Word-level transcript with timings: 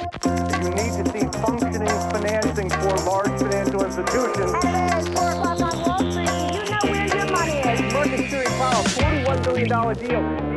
You 0.00 0.70
need 0.70 0.92
to 0.96 1.04
see 1.12 1.26
functioning 1.40 1.88
financing 2.10 2.70
for 2.70 2.96
large 3.04 3.38
financial 3.40 3.84
institutions. 3.84 4.52
It's 4.64 5.08
4 5.08 5.30
o'clock 5.30 5.60
on 5.60 5.82
Wall 5.82 5.98
Street. 6.10 6.30
You 6.54 6.70
know 6.70 6.84
where 6.84 7.06
your 7.06 7.30
money 7.30 7.58
is. 7.58 8.30
Theory 8.30 8.46
Powell, 8.46 8.84
$41 8.84 9.44
billion 9.44 9.68
deal. 9.98 10.49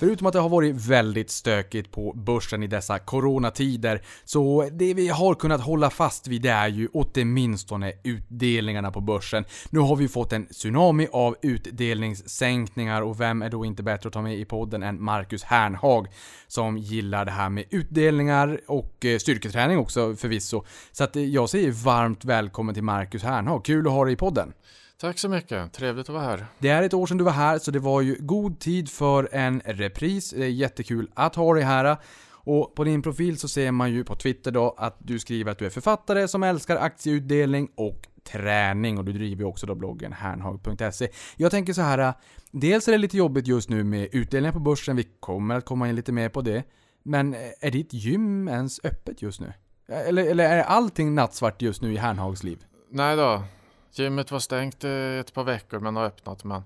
Förutom 0.00 0.26
att 0.26 0.32
det 0.32 0.38
har 0.38 0.48
varit 0.48 0.76
väldigt 0.76 1.30
stökigt 1.30 1.92
på 1.92 2.12
börsen 2.12 2.62
i 2.62 2.66
dessa 2.66 2.98
coronatider, 2.98 4.02
så 4.24 4.68
det 4.72 4.94
vi 4.94 5.08
har 5.08 5.34
kunnat 5.34 5.60
hålla 5.60 5.90
fast 5.90 6.28
vid 6.28 6.42
det 6.42 6.48
är 6.48 6.68
ju 6.68 6.88
åtminstone 6.92 7.92
utdelningarna 8.04 8.90
på 8.90 9.00
börsen. 9.00 9.44
Nu 9.70 9.78
har 9.78 9.96
vi 9.96 10.08
fått 10.08 10.32
en 10.32 10.46
tsunami 10.46 11.08
av 11.12 11.36
utdelningssänkningar 11.42 13.02
och 13.02 13.20
vem 13.20 13.42
är 13.42 13.50
då 13.50 13.64
inte 13.64 13.82
bättre 13.82 14.06
att 14.06 14.12
ta 14.12 14.22
med 14.22 14.38
i 14.38 14.44
podden 14.44 14.82
än 14.82 15.02
Marcus 15.02 15.42
Hernhag 15.42 16.06
som 16.46 16.78
gillar 16.78 17.24
det 17.24 17.30
här 17.30 17.48
med 17.48 17.64
utdelningar 17.70 18.60
och 18.66 19.04
eh, 19.04 19.18
styrketräning 19.18 19.78
också 19.78 20.16
förvisso. 20.16 20.64
Så 20.92 21.04
att 21.04 21.16
eh, 21.16 21.24
jag 21.24 21.50
säger 21.50 21.70
varmt 21.70 22.24
välkommen 22.24 22.74
till 22.74 22.84
Marcus 22.84 23.22
Hernhag. 23.22 23.64
Kul 23.64 23.86
att 23.86 23.92
ha 23.92 24.04
dig 24.04 24.12
i 24.12 24.16
podden. 24.16 24.52
Tack 25.00 25.18
så 25.18 25.28
mycket, 25.28 25.72
trevligt 25.72 26.08
att 26.08 26.14
vara 26.14 26.24
här. 26.24 26.46
Det 26.58 26.68
är 26.68 26.82
ett 26.82 26.94
år 26.94 27.06
sedan 27.06 27.18
du 27.18 27.24
var 27.24 27.32
här, 27.32 27.58
så 27.58 27.70
det 27.70 27.78
var 27.78 28.00
ju 28.00 28.16
god 28.20 28.58
tid 28.58 28.90
för 28.90 29.28
en 29.32 29.62
repris. 29.64 30.30
Det 30.30 30.44
är 30.44 30.48
jättekul 30.48 31.10
att 31.14 31.34
ha 31.34 31.54
dig 31.54 31.62
här. 31.62 31.96
Och 32.32 32.74
på 32.74 32.84
din 32.84 33.02
profil 33.02 33.38
så 33.38 33.48
ser 33.48 33.72
man 33.72 33.92
ju 33.92 34.04
på 34.04 34.16
Twitter 34.16 34.50
då 34.50 34.74
att 34.78 34.96
du 34.98 35.18
skriver 35.18 35.52
att 35.52 35.58
du 35.58 35.66
är 35.66 35.70
författare 35.70 36.28
som 36.28 36.42
älskar 36.42 36.76
aktieutdelning 36.76 37.70
och 37.76 38.08
träning 38.24 38.98
och 38.98 39.04
du 39.04 39.12
driver 39.12 39.42
ju 39.42 39.48
också 39.48 39.66
då 39.66 39.74
bloggen 39.74 40.12
hernhag.se. 40.12 41.08
Jag 41.36 41.50
tänker 41.50 41.72
så 41.72 41.82
här, 41.82 42.14
dels 42.50 42.88
är 42.88 42.92
det 42.92 42.98
lite 42.98 43.16
jobbigt 43.16 43.46
just 43.46 43.68
nu 43.68 43.84
med 43.84 44.08
utdelningar 44.12 44.52
på 44.52 44.60
börsen, 44.60 44.96
vi 44.96 45.08
kommer 45.20 45.54
att 45.54 45.64
komma 45.64 45.88
in 45.88 45.96
lite 45.96 46.12
mer 46.12 46.28
på 46.28 46.40
det. 46.40 46.62
Men 47.02 47.36
är 47.60 47.70
ditt 47.70 47.92
gym 47.92 48.48
ens 48.48 48.80
öppet 48.84 49.22
just 49.22 49.40
nu? 49.40 49.52
Eller, 49.88 50.24
eller 50.24 50.44
är 50.44 50.62
allting 50.62 51.14
nattsvart 51.14 51.62
just 51.62 51.82
nu 51.82 51.92
i 51.92 51.96
Hernhags 51.96 52.42
liv? 52.42 52.64
Nej 52.90 53.16
då, 53.16 53.42
gymmet 53.98 54.30
var 54.30 54.38
stängt 54.38 54.84
eh, 54.84 55.18
ett 55.18 55.34
par 55.34 55.44
veckor 55.44 55.78
men 55.80 55.96
har 55.96 56.04
öppnat. 56.04 56.44
Men 56.44 56.62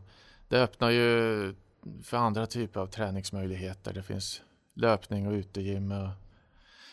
det 0.48 0.62
öppnar 0.62 0.90
ju 0.90 1.54
för 2.02 2.16
andra 2.16 2.46
typer 2.46 2.80
av 2.80 2.86
träningsmöjligheter. 2.86 3.92
Det 3.92 4.02
finns 4.02 4.42
löpning 4.74 5.26
och 5.26 5.32
utegym 5.32 5.92
och, 5.92 6.08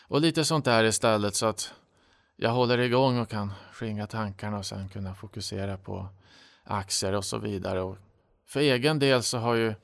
och 0.08 0.20
lite 0.20 0.44
sånt 0.44 0.64
där 0.64 0.84
istället 0.84 1.34
så 1.34 1.46
att 1.46 1.74
jag 2.36 2.50
håller 2.50 2.78
igång 2.78 3.18
och 3.18 3.28
kan 3.28 3.52
skingra 3.72 4.06
tankarna 4.06 4.58
och 4.58 4.66
sen 4.66 4.88
kunna 4.88 5.14
fokusera 5.14 5.76
på 5.76 6.08
aktier 6.64 7.12
och 7.12 7.24
så 7.24 7.38
vidare. 7.38 7.80
Och 7.80 7.98
för 8.46 8.60
egen 8.60 8.98
del 8.98 9.22
så 9.22 9.38
har 9.38 9.54
ju 9.54 9.74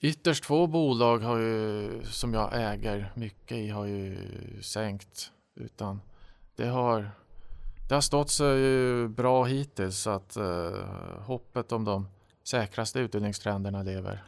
ytterst 0.00 0.44
få 0.44 0.66
bolag 0.66 1.18
har 1.18 1.38
ju, 1.38 2.02
som 2.04 2.34
jag 2.34 2.50
äger 2.52 3.12
mycket 3.14 3.58
i 3.58 3.68
har 3.68 3.86
ju 3.86 4.18
sänkt. 4.62 5.30
Utan 5.54 6.00
det 6.56 6.66
har, 6.66 7.10
det 7.88 7.94
har 7.94 8.00
stått 8.00 8.30
sig 8.30 9.08
bra 9.08 9.44
hittills 9.44 9.98
så 9.98 10.10
att 10.10 10.36
eh, 10.36 11.20
hoppet 11.20 11.72
om 11.72 11.84
de 11.84 12.08
säkraste 12.44 12.98
utdelningstrenderna 12.98 13.82
lever. 13.82 14.24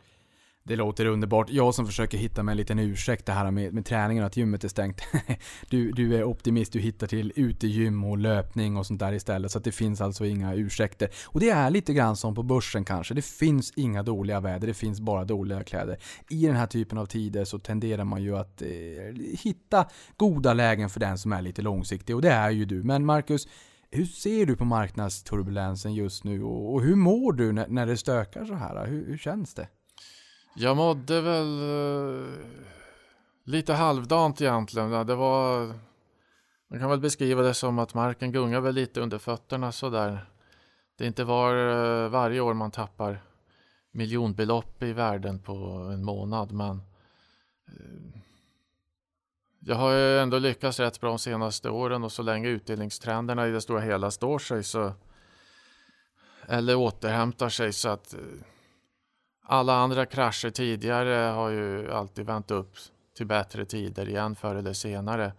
Det 0.68 0.76
låter 0.76 1.06
underbart. 1.06 1.50
Jag 1.50 1.74
som 1.74 1.86
försöker 1.86 2.18
hitta 2.18 2.42
mig 2.42 2.52
en 2.52 2.56
liten 2.56 2.78
ursäkt 2.78 3.26
det 3.26 3.32
här 3.32 3.50
med, 3.50 3.74
med 3.74 3.86
träningen 3.86 4.22
och 4.22 4.26
att 4.26 4.36
gymmet 4.36 4.64
är 4.64 4.68
stängt. 4.68 5.02
Du, 5.70 5.92
du 5.92 6.16
är 6.16 6.24
optimist, 6.24 6.72
du 6.72 6.78
hittar 6.78 7.06
till 7.06 7.32
utegym 7.36 8.04
och 8.04 8.18
löpning 8.18 8.76
och 8.76 8.86
sånt 8.86 9.00
där 9.00 9.12
istället. 9.12 9.50
Så 9.50 9.58
att 9.58 9.64
det 9.64 9.72
finns 9.72 10.00
alltså 10.00 10.26
inga 10.26 10.54
ursäkter. 10.54 11.08
Och 11.24 11.40
det 11.40 11.50
är 11.50 11.70
lite 11.70 11.92
grann 11.92 12.16
som 12.16 12.34
på 12.34 12.42
börsen 12.42 12.84
kanske. 12.84 13.14
Det 13.14 13.24
finns 13.24 13.72
inga 13.76 14.02
dåliga 14.02 14.40
väder, 14.40 14.66
det 14.66 14.74
finns 14.74 15.00
bara 15.00 15.24
dåliga 15.24 15.64
kläder. 15.64 15.98
I 16.30 16.46
den 16.46 16.56
här 16.56 16.66
typen 16.66 16.98
av 16.98 17.06
tider 17.06 17.44
så 17.44 17.58
tenderar 17.58 18.04
man 18.04 18.22
ju 18.22 18.36
att 18.36 18.62
eh, 18.62 18.68
hitta 19.42 19.86
goda 20.16 20.54
lägen 20.54 20.90
för 20.90 21.00
den 21.00 21.18
som 21.18 21.32
är 21.32 21.42
lite 21.42 21.62
långsiktig. 21.62 22.16
Och 22.16 22.22
det 22.22 22.32
är 22.32 22.50
ju 22.50 22.64
du. 22.64 22.82
Men 22.82 23.04
Marcus, 23.04 23.48
hur 23.90 24.04
ser 24.04 24.46
du 24.46 24.56
på 24.56 24.64
marknadsturbulensen 24.64 25.94
just 25.94 26.24
nu 26.24 26.42
och, 26.42 26.74
och 26.74 26.82
hur 26.82 26.96
mår 26.96 27.32
du 27.32 27.52
när, 27.52 27.68
när 27.68 27.86
det 27.86 27.96
stökar 27.96 28.44
så 28.44 28.54
här? 28.54 28.86
Hur, 28.86 29.06
hur 29.06 29.18
känns 29.18 29.54
det? 29.54 29.68
Jag 30.60 30.76
mådde 30.76 31.20
väl 31.20 31.60
eh, 31.62 32.26
lite 33.44 33.74
halvdant 33.74 34.40
egentligen. 34.40 35.06
Det 35.06 35.14
var, 35.14 35.66
man 36.68 36.78
kan 36.78 36.90
väl 36.90 37.00
beskriva 37.00 37.42
det 37.42 37.54
som 37.54 37.78
att 37.78 37.94
marken 37.94 38.32
gungar 38.32 38.60
väl 38.60 38.74
lite 38.74 39.00
under 39.00 39.18
fötterna 39.18 39.72
sådär. 39.72 40.26
Det 40.96 41.06
inte 41.06 41.24
var 41.24 41.56
eh, 41.56 42.08
varje 42.08 42.40
år 42.40 42.54
man 42.54 42.70
tappar 42.70 43.22
miljonbelopp 43.90 44.82
i 44.82 44.92
värden 44.92 45.38
på 45.38 45.52
en 45.92 46.04
månad 46.04 46.52
men 46.52 46.82
eh, 47.68 48.20
jag 49.60 49.76
har 49.76 49.92
ju 49.92 50.18
ändå 50.18 50.38
lyckats 50.38 50.80
rätt 50.80 51.00
bra 51.00 51.08
de 51.08 51.18
senaste 51.18 51.70
åren 51.70 52.04
och 52.04 52.12
så 52.12 52.22
länge 52.22 52.48
utdelningstrenderna 52.48 53.48
i 53.48 53.50
det 53.50 53.60
stora 53.60 53.80
hela 53.80 54.10
står 54.10 54.38
sig 54.38 54.64
så 54.64 54.92
eller 56.48 56.76
återhämtar 56.76 57.48
sig 57.48 57.72
så 57.72 57.88
att 57.88 58.14
alla 59.50 59.74
andra 59.74 60.06
krascher 60.06 60.50
tidigare 60.50 61.14
har 61.14 61.48
ju 61.48 61.92
alltid 61.92 62.26
vänt 62.26 62.50
upp 62.50 62.76
till 63.16 63.26
bättre 63.26 63.64
tider 63.64 64.08
igen 64.08 64.36
förr 64.36 64.54
eller 64.54 64.72
senare. 64.72 65.32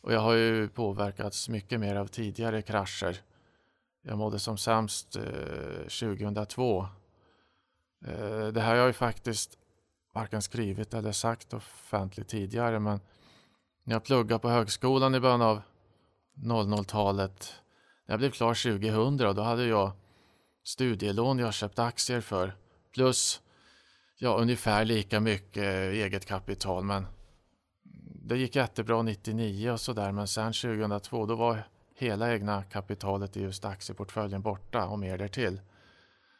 Och 0.00 0.12
jag 0.12 0.20
har 0.20 0.34
ju 0.34 0.68
påverkats 0.68 1.48
mycket 1.48 1.80
mer 1.80 1.96
av 1.96 2.06
tidigare 2.06 2.62
krascher. 2.62 3.16
Jag 4.02 4.18
mådde 4.18 4.38
som 4.38 4.58
sämst 4.58 5.16
eh, 5.16 5.22
2002. 5.82 6.86
Eh, 8.06 8.46
det 8.46 8.60
här 8.60 8.68
har 8.68 8.76
jag 8.76 8.86
ju 8.86 8.92
faktiskt 8.92 9.58
varken 10.14 10.42
skrivit 10.42 10.94
eller 10.94 11.12
sagt 11.12 11.54
offentligt 11.54 12.28
tidigare 12.28 12.78
men 12.78 13.00
när 13.84 13.94
jag 13.94 14.04
pluggade 14.04 14.38
på 14.38 14.48
högskolan 14.48 15.14
i 15.14 15.20
början 15.20 15.42
av 15.42 15.62
00-talet 16.36 17.54
när 18.06 18.12
jag 18.12 18.18
blev 18.18 18.30
klar 18.30 18.80
2000 18.80 19.36
då 19.36 19.42
hade 19.42 19.64
jag 19.64 19.92
studielån 20.64 21.38
jag 21.38 21.54
köpt 21.54 21.78
aktier 21.78 22.20
för 22.20 22.56
plus 22.94 23.40
ja, 24.18 24.36
ungefär 24.36 24.84
lika 24.84 25.20
mycket 25.20 25.62
eh, 25.62 26.04
eget 26.04 26.26
kapital. 26.26 26.84
Men 26.84 27.06
det 28.30 28.36
gick 28.36 28.56
jättebra 28.56 29.02
99 29.02 29.70
och 29.70 29.80
sådär. 29.80 30.12
Men 30.12 30.28
sen 30.28 30.52
2002 30.52 31.26
då 31.26 31.34
var 31.34 31.62
hela 31.94 32.32
egna 32.32 32.62
kapitalet 32.62 33.36
i 33.36 33.42
just 33.42 33.64
aktieportföljen 33.64 34.42
borta 34.42 34.86
och 34.86 34.98
mer 34.98 35.18
därtill. 35.18 35.60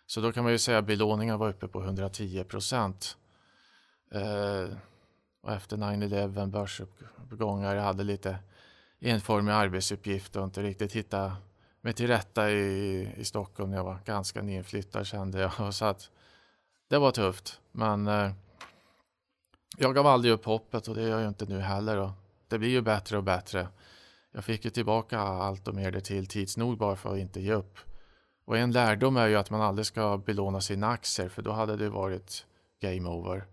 Så 0.06 0.21
då 0.21 0.33
kan 0.33 0.44
man 0.44 0.53
ju 0.53 0.59
säga 0.59 0.78
att 0.78 0.87
belåningen 0.87 1.38
var 1.38 1.49
uppe 1.49 1.69
på 1.69 1.83
110 1.83 2.44
procent. 2.44 3.17
Eh, 4.12 4.77
och 5.43 5.53
efter 5.53 5.77
9-11 5.77 6.47
börsuppgångar, 6.47 7.75
jag 7.75 7.82
hade 7.82 8.05
lite 8.05 8.38
enformig 9.00 9.53
arbetsuppgift 9.53 10.37
och 10.37 10.44
inte 10.44 10.62
riktigt 10.62 10.93
hitta 10.93 11.37
mig 11.81 11.93
till 11.93 12.06
rätta 12.06 12.50
i, 12.50 13.15
i 13.17 13.25
Stockholm. 13.25 13.72
Jag 13.72 13.84
var 13.84 13.99
ganska 14.05 14.43
nyinflyttad 14.43 15.06
kände 15.06 15.41
jag. 15.41 15.53
Och 15.59 15.75
så 15.75 15.84
att 15.84 16.11
det 16.90 16.98
var 16.98 17.10
tufft, 17.10 17.60
men 17.72 18.06
eh, 18.06 18.30
jag 19.78 19.94
gav 19.94 20.06
aldrig 20.06 20.32
upp 20.32 20.44
hoppet 20.44 20.88
och 20.88 20.94
det 20.94 21.02
gör 21.02 21.20
jag 21.20 21.28
inte 21.28 21.46
nu 21.46 21.60
heller. 21.60 21.96
Och 21.96 22.10
det 22.48 22.58
blir 22.58 22.68
ju 22.68 22.80
bättre 22.80 23.16
och 23.16 23.24
bättre. 23.24 23.68
Jag 24.32 24.44
fick 24.44 24.64
ju 24.64 24.70
tillbaka 24.70 25.18
allt 25.18 25.68
och 25.68 25.74
mer 25.74 26.00
till 26.00 26.26
tids 26.26 26.56
nog 26.56 26.78
bara 26.78 26.96
för 26.96 27.12
att 27.12 27.18
inte 27.18 27.40
ge 27.40 27.52
upp. 27.52 27.78
Och 28.44 28.58
en 28.58 28.72
lärdom 28.72 29.16
är 29.16 29.26
ju 29.26 29.36
att 29.36 29.50
man 29.50 29.60
aldrig 29.60 29.86
ska 29.86 30.18
belåna 30.18 30.60
sina 30.60 30.88
aktier 30.88 31.28
för 31.28 31.42
då 31.42 31.52
hade 31.52 31.76
det 31.76 31.88
varit 31.88 32.46
game 32.80 33.08
over. 33.08 33.46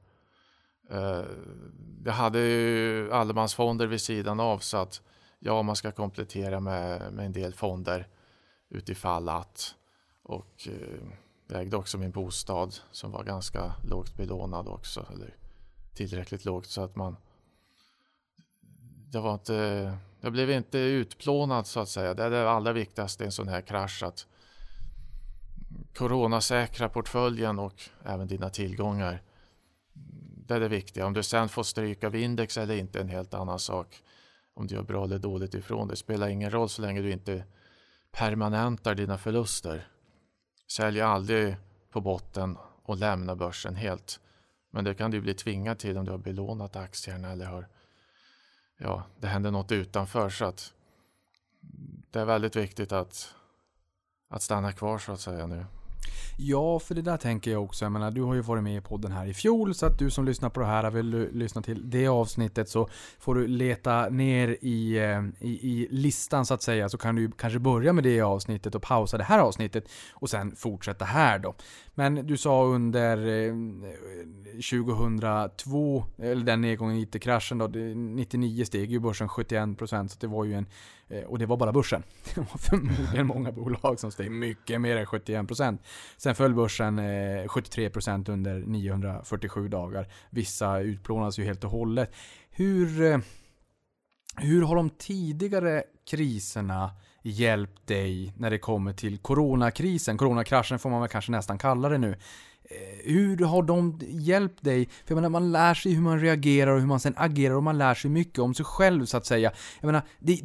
Eh, 0.90 1.00
uh, 1.00 1.26
jag 2.06 2.14
hade 2.14 2.40
ju 2.40 3.12
allemansfonder 3.14 3.88
vid 3.88 4.02
sidan 4.02 4.40
av 4.40 4.60
så 4.60 4.78
att 4.78 5.02
ja, 5.40 5.62
man 5.62 5.76
ska 5.76 5.92
komplettera 5.92 6.60
med, 6.60 7.14
med 7.14 7.26
en 7.26 7.34
del 7.34 7.54
fonder 7.54 8.08
utifall 8.70 9.30
att. 9.30 9.76
Och 10.24 10.68
uh, 10.70 11.12
jag 11.48 11.62
ägde 11.62 11.78
också 11.78 11.98
min 11.98 12.12
bostad 12.12 12.76
som 12.92 13.12
var 13.12 13.24
ganska 13.24 13.74
lågt 13.84 14.16
belånad 14.16 14.68
också. 14.68 15.06
Eller 15.14 15.36
tillräckligt 15.94 16.46
lågt 16.46 16.66
så 16.66 16.82
att 16.82 16.96
man... 16.96 17.18
Jag, 19.12 19.22
var 19.22 19.34
inte, 19.34 19.98
jag 20.22 20.32
blev 20.32 20.52
inte 20.52 20.78
utplånad 20.78 21.68
så 21.68 21.80
att 21.80 21.90
säga. 21.90 22.14
Det 22.14 22.24
är 22.24 22.30
det 22.30 22.50
allra 22.50 22.74
viktigaste 22.74 23.24
i 23.24 23.26
en 23.26 23.32
sån 23.32 23.48
här 23.48 23.62
krasch. 23.62 24.04
Att 24.04 24.28
coronasäkra 25.96 26.90
portföljen 26.90 27.60
och 27.60 27.82
även 28.06 28.28
dina 28.28 28.50
tillgångar. 28.50 29.22
Det 30.48 30.56
är 30.56 30.60
det 30.60 30.68
viktiga. 30.68 31.06
Om 31.06 31.14
du 31.14 31.24
sen 31.24 31.50
får 31.50 31.64
stryk 31.64 32.04
av 32.04 32.16
index 32.16 32.58
eller 32.58 32.76
inte 32.76 33.00
är 33.00 33.04
en 33.04 33.10
helt 33.10 33.34
annan 33.34 33.60
sak. 33.60 34.04
Om 34.54 34.68
du 34.68 34.76
gör 34.76 34.84
bra 34.84 35.04
eller 35.04 35.20
dåligt 35.20 35.54
ifrån 35.54 35.88
det 35.88 35.96
spelar 35.96 36.28
ingen 36.28 36.52
roll 36.52 36.70
så 36.70 36.82
länge 36.82 37.02
du 37.02 37.12
inte 37.12 37.44
permanentar 38.12 38.96
dina 38.96 39.18
förluster. 39.18 39.88
Sälj 40.68 41.02
aldrig 41.02 41.56
på 41.90 42.02
botten 42.02 42.58
och 42.84 42.98
lämna 42.98 43.36
börsen 43.36 43.76
helt. 43.76 44.20
Men 44.70 44.84
det 44.84 44.96
kan 44.96 45.12
du 45.12 45.22
bli 45.22 45.34
tvingad 45.34 45.80
till 45.80 45.98
om 45.98 46.06
du 46.06 46.12
har 46.12 46.18
belånat 46.18 46.76
aktierna 46.76 47.32
eller 47.32 47.46
har 47.46 47.68
ja, 48.78 49.04
det 49.20 49.28
händer 49.28 49.52
något 49.52 49.72
utanför 49.72 50.30
så 50.30 50.46
att 50.46 50.74
det 52.12 52.20
är 52.20 52.26
väldigt 52.26 52.56
viktigt 52.56 52.92
att, 52.92 53.36
att 54.28 54.42
stanna 54.42 54.72
kvar 54.72 54.98
så 54.98 55.12
att 55.12 55.20
säga 55.20 55.48
nu. 55.48 55.66
Ja, 56.40 56.80
för 56.80 56.96
det 56.96 57.02
där 57.02 57.18
tänker 57.18 57.52
jag 57.52 57.64
också. 57.64 57.86
Jag 57.86 57.92
menar, 57.92 58.12
du 58.12 58.22
har 58.22 58.34
ju 58.34 58.42
varit 58.42 58.64
med 58.64 58.78
i 58.78 58.82
podden 58.82 59.12
här 59.12 59.26
i 59.26 59.34
fjol, 59.34 59.76
så 59.76 59.86
att 59.86 60.00
du 60.00 60.10
som 60.10 60.26
lyssnar 60.26 60.50
på 60.50 60.60
det 60.60 60.66
här 60.66 60.92
vill 60.92 61.30
lyssna 61.32 61.62
till 61.62 61.90
det 61.90 62.08
avsnittet 62.08 62.70
så 62.70 62.90
får 63.20 63.36
du 63.36 63.48
leta 63.48 64.10
ner 64.10 64.58
i, 64.62 64.98
eh, 64.98 65.24
i, 65.40 65.52
i 65.52 65.88
listan 65.92 66.46
så 66.46 66.54
att 66.54 66.62
säga, 66.62 66.90
så 66.90 66.98
kan 66.98 67.16
du 67.16 67.32
kanske 67.32 67.60
börja 67.60 67.94
med 67.94 68.04
det 68.04 68.22
avsnittet 68.22 68.76
och 68.76 68.82
pausa 68.82 69.18
det 69.18 69.24
här 69.24 69.40
avsnittet 69.40 69.90
och 70.14 70.30
sen 70.30 70.56
fortsätta 70.56 71.06
här 71.06 71.40
då. 71.40 71.56
Men 71.96 72.28
du 72.28 72.38
sa 72.38 72.64
under 72.66 73.18
eh, 73.48 73.54
2002, 74.72 76.06
eller 76.18 76.46
den 76.46 76.62
nedgången 76.62 76.98
IT-kraschen 76.98 77.58
då, 77.58 77.68
99 77.68 78.66
steg 78.66 78.92
ju 78.92 79.00
börsen 79.00 79.28
71% 79.28 80.08
så 80.08 80.18
det 80.20 80.28
var 80.28 80.46
ju 80.46 80.54
en, 80.54 80.66
Eh, 81.10 81.24
och 81.24 81.40
det 81.40 81.46
var 81.46 81.58
bara 81.58 81.72
börsen. 81.72 82.04
Det 82.36 82.38
var 82.38 82.58
förmodligen 82.58 83.28
många 83.28 83.52
bolag 83.52 84.00
som 84.00 84.12
steg 84.12 84.32
mycket 84.32 84.82
mer 84.82 84.98
än 84.98 85.06
71%. 85.06 85.78
Sen 86.18 86.36
föll 86.36 86.54
börsen 86.54 87.00
eh, 87.00 87.04
73% 87.48 88.32
under 88.32 88.60
947 88.60 89.68
dagar. 89.68 90.08
Vissa 90.30 90.80
utplånas 90.80 91.40
ju 91.40 91.44
helt 91.44 91.64
och 91.64 91.72
hållet. 91.72 92.16
Hur, 92.50 93.02
eh, 93.02 93.20
hur 94.38 94.62
har 94.62 94.76
de 94.76 94.90
tidigare 94.90 95.84
kriserna 96.10 96.92
hjälpt 97.24 97.88
dig 97.88 98.34
när 98.38 98.50
det 98.50 98.60
kommer 98.60 98.94
till 98.94 99.18
coronakrisen? 99.18 100.18
Coronakraschen 100.18 100.80
får 100.80 100.90
man 100.90 101.02
väl 101.02 101.10
kanske 101.10 101.32
nästan 101.32 101.58
kalla 101.58 101.90
det 101.90 101.98
nu. 101.98 102.16
Hur 103.04 103.46
har 103.46 103.64
de 103.64 104.00
hjälpt 104.08 104.64
dig? 104.64 104.86
För 104.86 105.04
jag 105.08 105.16
menar, 105.16 105.30
man 105.30 105.52
lär 105.52 105.74
sig 105.74 105.94
hur 105.94 106.02
man 106.02 106.20
reagerar 106.20 106.72
och 106.72 106.80
hur 106.80 106.88
man 106.88 107.00
sen 107.00 107.14
agerar 107.18 107.56
och 107.56 107.64
man 107.64 107.78
lär 107.78 107.94
sig 107.94 108.12
mycket 108.12 108.40
om 108.40 108.54
sig 108.54 108.66
själv 108.66 109.06
så 109.06 109.18
att 109.18 109.26
säga. 109.26 109.52
Jag 109.80 109.88
menar, 109.88 110.02
det, 110.20 110.42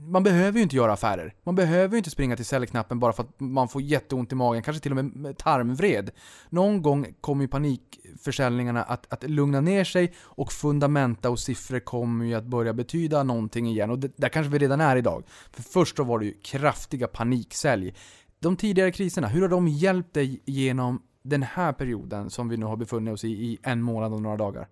man 0.00 0.22
behöver 0.22 0.58
ju 0.58 0.62
inte 0.62 0.76
göra 0.76 0.92
affärer. 0.92 1.34
Man 1.42 1.54
behöver 1.54 1.92
ju 1.94 1.98
inte 1.98 2.10
springa 2.10 2.36
till 2.36 2.44
säljknappen 2.44 2.98
bara 3.00 3.12
för 3.12 3.22
att 3.22 3.40
man 3.40 3.68
får 3.68 3.82
jätteont 3.82 4.32
i 4.32 4.34
magen, 4.34 4.62
kanske 4.62 4.82
till 4.82 4.98
och 4.98 5.04
med 5.04 5.38
tarmvred. 5.38 6.10
Någon 6.48 6.82
gång 6.82 7.14
kommer 7.20 7.44
ju 7.44 7.48
panikförsäljningarna 7.48 8.82
att, 8.82 9.12
att 9.12 9.30
lugna 9.30 9.60
ner 9.60 9.84
sig 9.84 10.12
och 10.20 10.52
fundamenta 10.52 11.30
och 11.30 11.38
siffror 11.38 11.80
kommer 11.80 12.24
ju 12.24 12.34
att 12.34 12.44
börja 12.44 12.72
betyda 12.72 13.22
någonting 13.22 13.66
igen. 13.66 13.90
Och 13.90 13.98
det, 13.98 14.16
där 14.16 14.28
kanske 14.28 14.50
vi 14.52 14.58
redan 14.58 14.80
är 14.80 14.96
idag. 14.96 15.24
För 15.50 15.62
först 15.62 15.96
då 15.96 16.04
var 16.04 16.18
det 16.18 16.24
ju 16.24 16.34
kraftiga 16.42 17.06
paniksälj. 17.06 17.94
De 18.38 18.56
tidigare 18.56 18.92
kriserna, 18.92 19.26
hur 19.26 19.42
har 19.42 19.48
de 19.48 19.68
hjälpt 19.68 20.14
dig 20.14 20.42
genom 20.44 21.02
den 21.22 21.42
här 21.42 21.72
perioden 21.72 22.30
som 22.30 22.48
vi 22.48 22.56
nu 22.56 22.66
har 22.66 22.76
befunnit 22.76 23.14
oss 23.14 23.24
i 23.24 23.28
i 23.28 23.58
en 23.62 23.82
månad 23.82 24.12
och 24.12 24.22
några 24.22 24.36
dagar? 24.36 24.68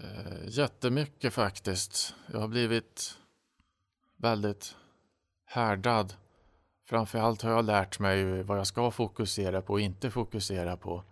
Eh, 0.00 0.48
jättemycket 0.48 1.34
faktiskt. 1.34 2.14
Jag 2.32 2.40
har 2.40 2.48
blivit 2.48 3.14
väldigt 4.16 4.76
härdad. 5.44 6.14
Framförallt 6.88 7.42
har 7.42 7.50
jag 7.50 7.64
lärt 7.64 7.98
mig 7.98 8.42
vad 8.42 8.58
jag 8.58 8.66
ska 8.66 8.90
fokusera 8.90 9.62
på 9.62 9.72
och 9.72 9.80
inte 9.80 10.10
fokusera 10.10 10.76
på. 10.76 11.04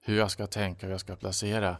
Hur 0.00 0.18
jag 0.18 0.30
ska 0.30 0.46
tänka 0.46 0.78
och 0.78 0.82
hur 0.82 0.90
jag 0.90 1.00
ska 1.00 1.16
placera. 1.16 1.76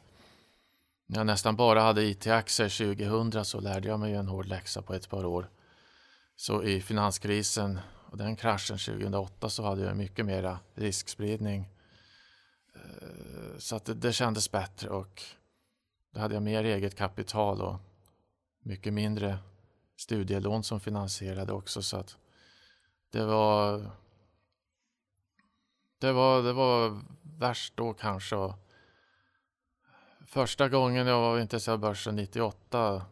När 1.07 1.19
jag 1.19 1.27
nästan 1.27 1.57
bara 1.57 1.81
hade 1.81 2.03
IT-aktier 2.03 2.97
2000 2.97 3.45
så 3.45 3.61
lärde 3.61 3.89
jag 3.89 4.01
mig 4.01 4.15
en 4.15 4.29
hård 4.29 4.47
läxa 4.47 4.83
på 4.83 4.95
ett 4.95 5.09
par 5.09 5.25
år. 5.25 5.51
Så 6.37 6.63
i 6.63 6.81
finanskrisen 6.81 7.79
och 8.11 8.17
den 8.17 8.37
kraschen 8.37 8.79
2008 8.79 9.49
så 9.49 9.63
hade 9.63 9.83
jag 9.83 9.97
mycket 9.97 10.27
mera 10.27 10.59
riskspridning. 10.75 11.69
Eh, 12.75 13.59
så 13.59 13.77
att 13.77 13.85
det, 13.85 13.95
det 13.95 14.13
kändes 14.13 14.51
bättre 14.51 14.89
och 14.89 15.23
då 16.15 16.21
hade 16.21 16.35
jag 16.35 16.43
mer 16.43 16.65
eget 16.65 16.95
kapital 16.95 17.63
och 17.63 17.77
mycket 18.63 18.93
mindre 18.93 19.39
studielån 19.97 20.63
som 20.63 20.81
finansierade 20.81 21.53
också 21.53 21.83
så 21.83 21.97
att 21.97 22.17
det 23.11 23.25
var 23.25 23.91
det 25.99 26.13
var, 26.13 26.43
det 26.43 26.53
var 26.53 27.01
värst 27.39 27.77
då 27.77 27.95
kanske. 27.95 28.55
Första 30.27 30.69
gången 30.69 31.07
jag 31.07 31.21
var 31.21 31.39
intresserad 31.39 31.75
av 31.75 31.81
börsen 31.81 32.17
98 32.17 33.03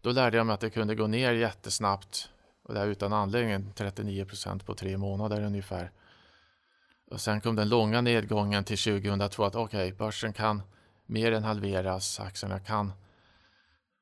då 0.00 0.10
lärde 0.10 0.36
jag 0.36 0.46
mig 0.46 0.54
att 0.54 0.60
det 0.60 0.70
kunde 0.70 0.94
gå 0.94 1.06
ner 1.06 1.32
jättesnabbt 1.32 2.28
och 2.62 2.74
det 2.74 2.80
här 2.80 2.86
utan 2.86 3.12
anledning 3.12 3.72
39 3.74 4.24
procent 4.24 4.66
på 4.66 4.74
tre 4.74 4.96
månader 4.96 5.42
ungefär. 5.42 5.90
Och 7.10 7.20
sen 7.20 7.40
kom 7.40 7.56
den 7.56 7.68
långa 7.68 8.00
nedgången 8.00 8.64
till 8.64 8.78
2002 8.78 9.44
att 9.44 9.54
okej, 9.54 9.86
okay, 9.86 9.98
börsen 9.98 10.32
kan 10.32 10.62
mer 11.06 11.32
än 11.32 11.44
halveras, 11.44 12.20
aktierna 12.20 12.60
kan 12.60 12.92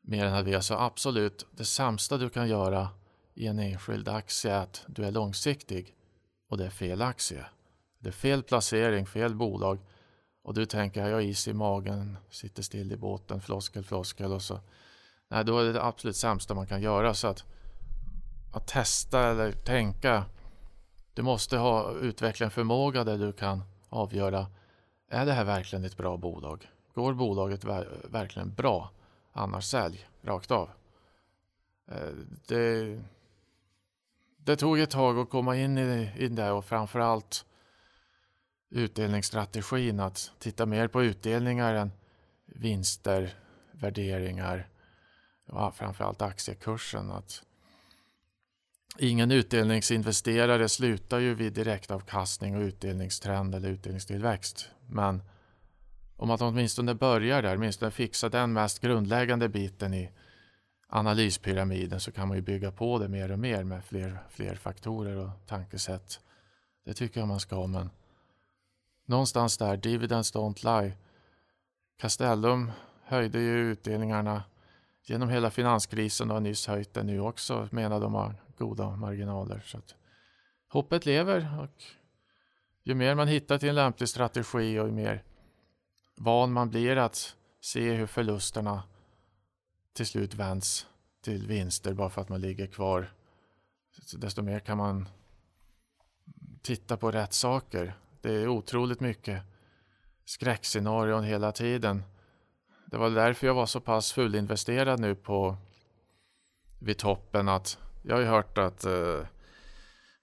mer 0.03 0.25
än 0.25 0.33
halveras. 0.33 0.67
Så 0.67 0.75
absolut, 0.75 1.47
det 1.51 1.65
sämsta 1.65 2.19
du 2.19 2.31
kan 2.31 2.49
göra 2.49 2.89
i 3.35 3.47
en 3.47 3.59
enskild 3.59 4.09
aktie 4.09 4.53
är 4.53 4.59
att 4.59 4.85
du 4.87 5.05
är 5.05 5.11
långsiktig 5.11 5.95
och 6.49 6.59
det 6.59 6.67
är 6.67 6.71
fel 6.71 7.03
aktie. 7.03 7.45
Det 7.99 8.09
är 8.09 8.13
fel 8.13 8.43
placering, 8.43 9.07
fel 9.07 9.35
bolag 9.35 9.79
och 10.43 10.55
du 10.55 10.67
tänker 10.67 11.07
jag 11.07 11.17
har 11.17 11.21
is 11.21 11.49
i 11.49 11.53
magen, 11.53 12.17
sitter 12.31 12.63
still 12.63 12.93
i 12.93 12.97
båten, 12.97 13.41
floskel, 13.41 13.85
floskel 13.85 14.33
och 14.33 14.43
så. 14.43 14.61
Nej, 15.29 15.45
då 15.45 15.59
är 15.59 15.65
det 15.65 15.73
det 15.73 15.83
absolut 15.83 16.17
sämsta 16.17 16.55
man 16.55 16.67
kan 16.67 16.83
göra. 16.83 17.15
Så 17.15 17.29
att, 17.29 17.45
att 18.53 18.67
testa 18.67 19.31
eller 19.31 19.53
tänka. 19.53 20.25
Du 21.15 21.23
måste 21.23 21.57
ha 21.57 21.93
utveckla 21.93 22.45
en 22.45 22.51
förmåga 22.51 23.05
där 23.05 23.19
du 23.19 23.33
kan 23.33 23.63
avgöra. 23.89 24.47
Är 25.11 25.27
det 25.27 25.33
här 25.33 25.45
verkligen 25.45 25.85
ett 25.85 25.97
bra 25.97 26.17
bolag? 26.17 26.69
Går 26.95 27.15
bolaget 27.15 27.65
verkligen 28.05 28.55
bra? 28.55 28.91
Annars 29.33 29.65
sälj 29.65 30.07
rakt 30.23 30.51
av. 30.51 30.71
Eh, 31.91 32.13
det, 32.47 33.01
det 34.37 34.57
tog 34.57 34.81
ett 34.81 34.91
tag 34.91 35.19
att 35.19 35.31
komma 35.31 35.57
in 35.57 35.79
i, 35.79 36.13
i 36.17 36.29
det 36.29 36.51
och 36.51 36.65
framförallt 36.65 37.45
utdelningsstrategin. 38.71 40.01
Att 40.01 40.33
titta 40.39 40.67
mer 40.67 40.89
på 40.89 41.03
utdelningar 41.03 41.75
än 41.75 41.93
vinster, 42.47 43.35
värderingar 43.73 44.69
och 45.47 45.75
framförallt 45.75 46.23
aktiekursen. 46.23 47.11
Att 47.11 47.43
ingen 48.99 49.31
utdelningsinvesterare 49.31 50.69
slutar 50.69 51.19
ju 51.19 51.35
vid 51.35 51.53
direktavkastning 51.53 52.57
och 52.57 52.63
utdelningstrend 52.63 53.55
eller 53.55 53.69
utdelningstillväxt. 53.69 54.71
Men 54.87 55.23
om 56.23 56.29
man 56.29 56.39
åtminstone 56.41 56.95
börjar 56.95 57.43
där, 57.43 57.57
åtminstone 57.57 57.91
fixa 57.91 58.29
den 58.29 58.53
mest 58.53 58.81
grundläggande 58.81 59.49
biten 59.49 59.95
i 59.95 60.11
analyspyramiden 60.89 62.01
så 62.01 62.13
kan 62.13 62.29
man 62.29 62.37
ju 62.37 62.43
bygga 62.43 62.73
på 62.73 62.99
det 62.99 63.09
mer 63.09 63.33
och 63.33 63.39
mer 63.39 63.65
med 63.65 63.85
fler, 63.85 64.19
fler 64.31 64.55
faktorer 64.55 65.17
och 65.17 65.31
tankesätt. 65.47 66.21
Det 66.85 66.95
tycker 66.95 67.21
jag 67.21 67.29
man 67.29 67.41
ska 67.41 67.67
men 67.67 67.91
någonstans 69.07 69.59
där, 69.59 69.77
dividends 69.77 70.35
don't 70.35 70.83
lie. 70.83 70.93
Castellum 71.97 72.71
höjde 73.05 73.41
ju 73.41 73.59
utdelningarna 73.59 74.45
genom 75.05 75.29
hela 75.29 75.51
finanskrisen 75.51 76.31
och 76.31 76.37
har 76.37 76.41
nyss 76.41 76.67
höjt 76.67 76.95
den 76.95 77.07
nu 77.07 77.21
också 77.21 77.69
menar 77.71 78.01
de 78.01 78.15
har 78.15 78.35
goda 78.59 78.97
marginaler. 78.97 79.63
Så 79.67 79.79
att 79.79 79.95
hoppet 80.69 81.07
lever 81.07 81.61
och 81.63 81.83
ju 82.83 82.95
mer 82.95 83.15
man 83.15 83.29
hittar 83.29 83.59
till 83.59 83.69
en 83.69 83.75
lämplig 83.75 84.09
strategi 84.09 84.79
och 84.79 84.87
ju 84.87 84.93
mer 84.93 85.23
van 86.17 86.53
man 86.53 86.71
blir 86.71 86.97
att 86.97 87.37
se 87.61 87.93
hur 87.93 88.07
förlusterna 88.07 88.83
till 89.93 90.07
slut 90.07 90.35
vänds 90.35 90.87
till 91.23 91.47
vinster 91.47 91.95
bara 91.95 92.11
för 92.11 92.21
att 92.21 92.29
man 92.29 92.41
ligger 92.41 92.67
kvar. 92.67 93.13
Så 94.07 94.17
desto 94.17 94.43
mer 94.43 94.61
kan 94.61 94.79
man 94.79 95.09
titta 96.63 96.97
på 96.97 97.11
rätt 97.11 97.33
saker. 97.33 97.95
Det 98.21 98.35
är 98.35 98.49
otroligt 98.49 99.01
mycket 99.01 99.43
skräckscenarion 100.25 101.25
hela 101.25 101.53
tiden. 101.53 102.03
Det 102.87 102.97
var 102.97 103.11
därför 103.11 103.47
jag 103.47 103.55
var 103.55 103.67
så 103.67 103.81
pass 103.81 104.13
fullinvesterad 104.13 105.01
nu 105.01 105.15
på 105.15 105.57
vid 106.79 106.99
toppen 106.99 107.49
att 107.49 107.79
jag 108.03 108.15
har 108.15 108.21
ju 108.21 108.27
hört 108.27 108.59
att 108.59 108.85
eh, 108.85 109.27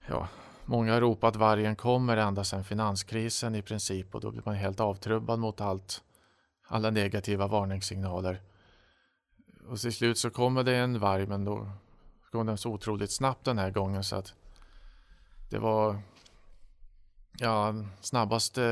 ja, 0.08 0.28
Många 0.70 0.92
har 0.92 1.00
ropat 1.00 1.36
vargen 1.36 1.76
kommer 1.76 2.16
ända 2.16 2.44
sedan 2.44 2.64
finanskrisen 2.64 3.54
i 3.54 3.62
princip 3.62 4.14
och 4.14 4.20
då 4.20 4.30
blir 4.30 4.42
man 4.46 4.54
helt 4.54 4.80
avtrubbad 4.80 5.38
mot 5.38 5.60
allt. 5.60 6.02
Alla 6.66 6.90
negativa 6.90 7.46
varningssignaler. 7.46 8.40
Och 9.68 9.78
till 9.78 9.92
slut 9.92 10.18
så 10.18 10.30
kommer 10.30 10.64
det 10.64 10.76
en 10.76 10.98
varg 10.98 11.26
men 11.26 11.44
då 11.44 11.70
kom 12.32 12.46
den 12.46 12.58
så 12.58 12.70
otroligt 12.70 13.10
snabbt 13.10 13.44
den 13.44 13.58
här 13.58 13.70
gången 13.70 14.04
så 14.04 14.16
att 14.16 14.34
det 15.50 15.58
var 15.58 15.98
ja, 17.38 17.74
snabbaste 18.00 18.62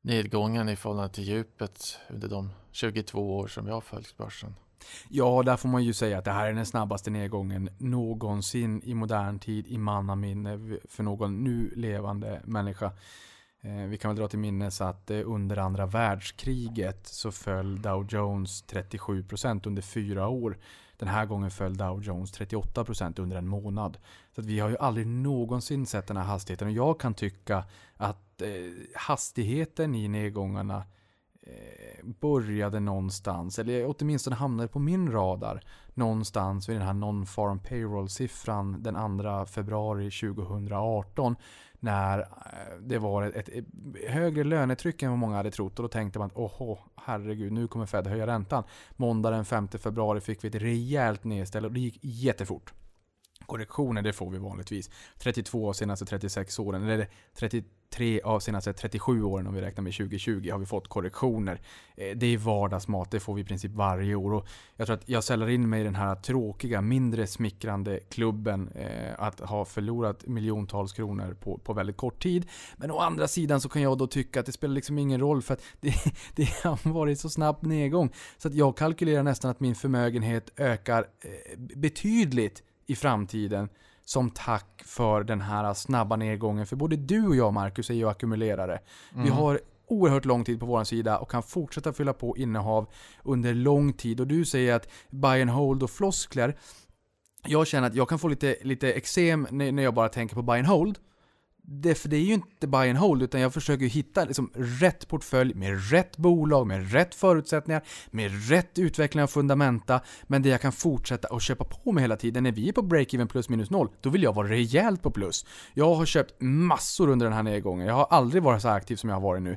nedgången 0.00 0.68
i 0.68 0.76
förhållande 0.76 1.14
till 1.14 1.24
djupet 1.24 1.98
under 2.08 2.28
de 2.28 2.50
22 2.70 3.38
år 3.38 3.46
som 3.46 3.66
jag 3.66 3.74
har 3.74 3.80
följt 3.80 4.16
börsen. 4.16 4.54
Ja, 5.08 5.42
där 5.42 5.56
får 5.56 5.68
man 5.68 5.84
ju 5.84 5.92
säga 5.92 6.18
att 6.18 6.24
det 6.24 6.32
här 6.32 6.48
är 6.48 6.52
den 6.52 6.66
snabbaste 6.66 7.10
nedgången 7.10 7.70
någonsin 7.78 8.82
i 8.84 8.94
modern 8.94 9.38
tid 9.38 9.66
i 9.66 9.78
mannaminne 9.78 10.78
för 10.88 11.02
någon 11.02 11.44
nu 11.44 11.72
levande 11.76 12.40
människa. 12.44 12.92
Eh, 13.64 13.86
vi 13.88 13.98
kan 13.98 14.08
väl 14.08 14.18
dra 14.18 14.28
till 14.28 14.38
minnes 14.38 14.80
att 14.80 15.10
eh, 15.10 15.20
under 15.24 15.56
andra 15.56 15.86
världskriget 15.86 17.06
så 17.06 17.32
föll 17.32 17.82
Dow 17.82 18.06
Jones 18.10 18.64
37% 18.64 19.66
under 19.66 19.82
fyra 19.82 20.28
år. 20.28 20.58
Den 20.96 21.08
här 21.08 21.26
gången 21.26 21.50
föll 21.50 21.76
Dow 21.76 22.02
Jones 22.02 22.32
38% 22.32 23.20
under 23.20 23.36
en 23.36 23.48
månad. 23.48 23.98
Så 24.34 24.40
att 24.40 24.46
vi 24.46 24.60
har 24.60 24.68
ju 24.68 24.76
aldrig 24.76 25.06
någonsin 25.06 25.86
sett 25.86 26.06
den 26.06 26.16
här 26.16 26.24
hastigheten. 26.24 26.68
Och 26.68 26.74
jag 26.74 27.00
kan 27.00 27.14
tycka 27.14 27.64
att 27.96 28.42
eh, 28.42 28.48
hastigheten 28.94 29.94
i 29.94 30.08
nedgångarna 30.08 30.84
Eh, 31.46 32.04
började 32.20 32.80
någonstans, 32.80 33.58
eller 33.58 33.94
åtminstone 33.98 34.36
hamnade 34.36 34.68
på 34.68 34.78
min 34.78 35.12
radar 35.12 35.62
någonstans 35.94 36.68
vid 36.68 36.76
den 36.76 36.86
här 36.86 36.92
non-farm 36.92 37.58
payroll-siffran 37.58 38.82
den 38.82 39.18
2 39.18 39.46
februari 39.46 40.10
2018 40.10 41.36
när 41.80 42.18
eh, 42.18 42.26
det 42.80 42.98
var 42.98 43.22
ett, 43.22 43.48
ett, 43.48 43.64
högre 44.08 44.44
lönetryck 44.44 45.02
än 45.02 45.10
vad 45.10 45.18
många 45.18 45.36
hade 45.36 45.50
trott 45.50 45.78
och 45.78 45.82
då 45.82 45.88
tänkte 45.88 46.18
man 46.18 46.26
att 46.26 46.36
åh, 46.36 46.78
herregud, 46.96 47.52
nu 47.52 47.68
kommer 47.68 47.86
Fed 47.86 48.06
höja 48.06 48.26
räntan. 48.26 48.64
Måndag 48.96 49.30
den 49.30 49.44
5 49.44 49.68
februari 49.68 50.20
fick 50.20 50.44
vi 50.44 50.48
ett 50.48 50.54
rejält 50.54 51.24
nedställ 51.24 51.64
och 51.64 51.72
det 51.72 51.80
gick 51.80 51.98
jättefort. 52.02 52.72
Korrektioner, 53.46 54.02
det 54.02 54.12
får 54.12 54.30
vi 54.30 54.38
vanligtvis. 54.38 54.90
32 55.18 55.68
av 55.68 55.72
senaste 55.72 56.04
36 56.04 56.58
åren, 56.58 56.82
eller 56.82 57.08
tre 57.92 58.20
av 58.20 58.40
senaste 58.40 58.72
37 58.72 59.22
åren 59.22 59.46
om 59.46 59.54
vi 59.54 59.60
räknar 59.60 59.82
med 59.82 59.92
2020 59.92 60.50
har 60.50 60.58
vi 60.58 60.66
fått 60.66 60.88
korrektioner. 60.88 61.60
Eh, 61.94 62.16
det 62.16 62.26
är 62.26 62.38
vardagsmat, 62.38 63.10
det 63.10 63.20
får 63.20 63.34
vi 63.34 63.40
i 63.40 63.44
princip 63.44 63.72
varje 63.72 64.14
år. 64.14 64.32
Och 64.34 64.46
jag 64.76 64.86
tror 64.86 64.96
att 64.96 65.08
jag 65.08 65.24
säljer 65.24 65.48
in 65.48 65.68
mig 65.68 65.80
i 65.80 65.84
den 65.84 65.94
här 65.94 66.14
tråkiga, 66.14 66.80
mindre 66.80 67.26
smickrande 67.26 68.00
klubben 68.00 68.68
eh, 68.74 69.12
att 69.18 69.40
ha 69.40 69.64
förlorat 69.64 70.26
miljontals 70.26 70.92
kronor 70.92 71.36
på, 71.40 71.58
på 71.58 71.72
väldigt 71.72 71.96
kort 71.96 72.22
tid. 72.22 72.48
Men 72.76 72.90
å 72.90 72.98
andra 72.98 73.28
sidan 73.28 73.60
så 73.60 73.68
kan 73.68 73.82
jag 73.82 73.98
då 73.98 74.06
tycka 74.06 74.40
att 74.40 74.46
det 74.46 74.52
spelar 74.52 74.74
liksom 74.74 74.98
ingen 74.98 75.20
roll 75.20 75.42
för 75.42 75.54
att 75.54 75.62
det, 75.80 75.94
det 76.34 76.48
har 76.64 76.92
varit 76.92 77.20
så 77.20 77.28
snabb 77.28 77.66
nedgång. 77.66 78.12
Så 78.38 78.48
att 78.48 78.54
jag 78.54 78.76
kalkylerar 78.76 79.22
nästan 79.22 79.50
att 79.50 79.60
min 79.60 79.74
förmögenhet 79.74 80.50
ökar 80.56 81.08
eh, 81.20 81.58
betydligt 81.58 82.62
i 82.86 82.96
framtiden 82.96 83.68
som 84.04 84.30
tack 84.30 84.82
för 84.86 85.24
den 85.24 85.40
här 85.40 85.74
snabba 85.74 86.16
nedgången. 86.16 86.66
För 86.66 86.76
både 86.76 86.96
du 86.96 87.26
och 87.26 87.36
jag 87.36 87.52
Marcus 87.52 87.90
är 87.90 87.94
ju 87.94 88.08
ackumulerare. 88.08 88.78
Mm. 89.12 89.24
Vi 89.24 89.30
har 89.30 89.60
oerhört 89.86 90.24
lång 90.24 90.44
tid 90.44 90.60
på 90.60 90.66
vår 90.66 90.84
sida 90.84 91.18
och 91.18 91.30
kan 91.30 91.42
fortsätta 91.42 91.92
fylla 91.92 92.12
på 92.12 92.36
innehav 92.36 92.86
under 93.22 93.54
lång 93.54 93.92
tid. 93.92 94.20
Och 94.20 94.26
du 94.26 94.44
säger 94.44 94.74
att 94.74 94.88
buy 95.10 95.42
and 95.42 95.50
hold 95.50 95.82
och 95.82 95.90
floskler. 95.90 96.56
Jag 97.44 97.66
känner 97.66 97.88
att 97.88 97.94
jag 97.94 98.08
kan 98.08 98.18
få 98.18 98.28
lite, 98.28 98.56
lite 98.62 98.92
eksem 98.92 99.46
när 99.50 99.82
jag 99.82 99.94
bara 99.94 100.08
tänker 100.08 100.34
på 100.34 100.42
buy 100.42 100.58
and 100.58 100.66
hold 100.66 100.98
det, 101.64 101.94
för 101.94 102.08
det 102.08 102.16
är 102.16 102.20
ju 102.20 102.34
inte 102.34 102.66
buy 102.66 102.90
and 102.90 102.98
hold, 102.98 103.22
utan 103.22 103.40
jag 103.40 103.54
försöker 103.54 103.86
hitta 103.86 104.24
liksom 104.24 104.50
rätt 104.54 105.08
portfölj 105.08 105.54
med 105.54 105.90
rätt 105.90 106.16
bolag, 106.16 106.66
med 106.66 106.92
rätt 106.92 107.14
förutsättningar, 107.14 107.82
med 108.10 108.48
rätt 108.48 108.78
utveckling 108.78 109.22
av 109.22 109.26
fundamenta, 109.26 110.00
men 110.22 110.42
det 110.42 110.48
jag 110.48 110.60
kan 110.60 110.72
fortsätta 110.72 111.28
att 111.28 111.42
köpa 111.42 111.64
på 111.64 111.92
mig 111.92 112.02
hela 112.02 112.16
tiden. 112.16 112.42
När 112.42 112.52
vi 112.52 112.68
är 112.68 112.72
på 112.72 112.82
break-even 112.82 113.26
plus 113.26 113.48
minus 113.48 113.70
noll, 113.70 113.88
då 114.00 114.10
vill 114.10 114.22
jag 114.22 114.34
vara 114.34 114.48
rejält 114.48 115.02
på 115.02 115.10
plus. 115.10 115.46
Jag 115.74 115.94
har 115.94 116.06
köpt 116.06 116.34
massor 116.40 117.08
under 117.08 117.26
den 117.26 117.32
här 117.32 117.42
nedgången. 117.42 117.86
Jag 117.86 117.94
har 117.94 118.06
aldrig 118.10 118.42
varit 118.42 118.62
så 118.62 118.68
aktiv 118.68 118.96
som 118.96 119.08
jag 119.08 119.16
har 119.16 119.22
varit 119.22 119.42
nu. 119.42 119.56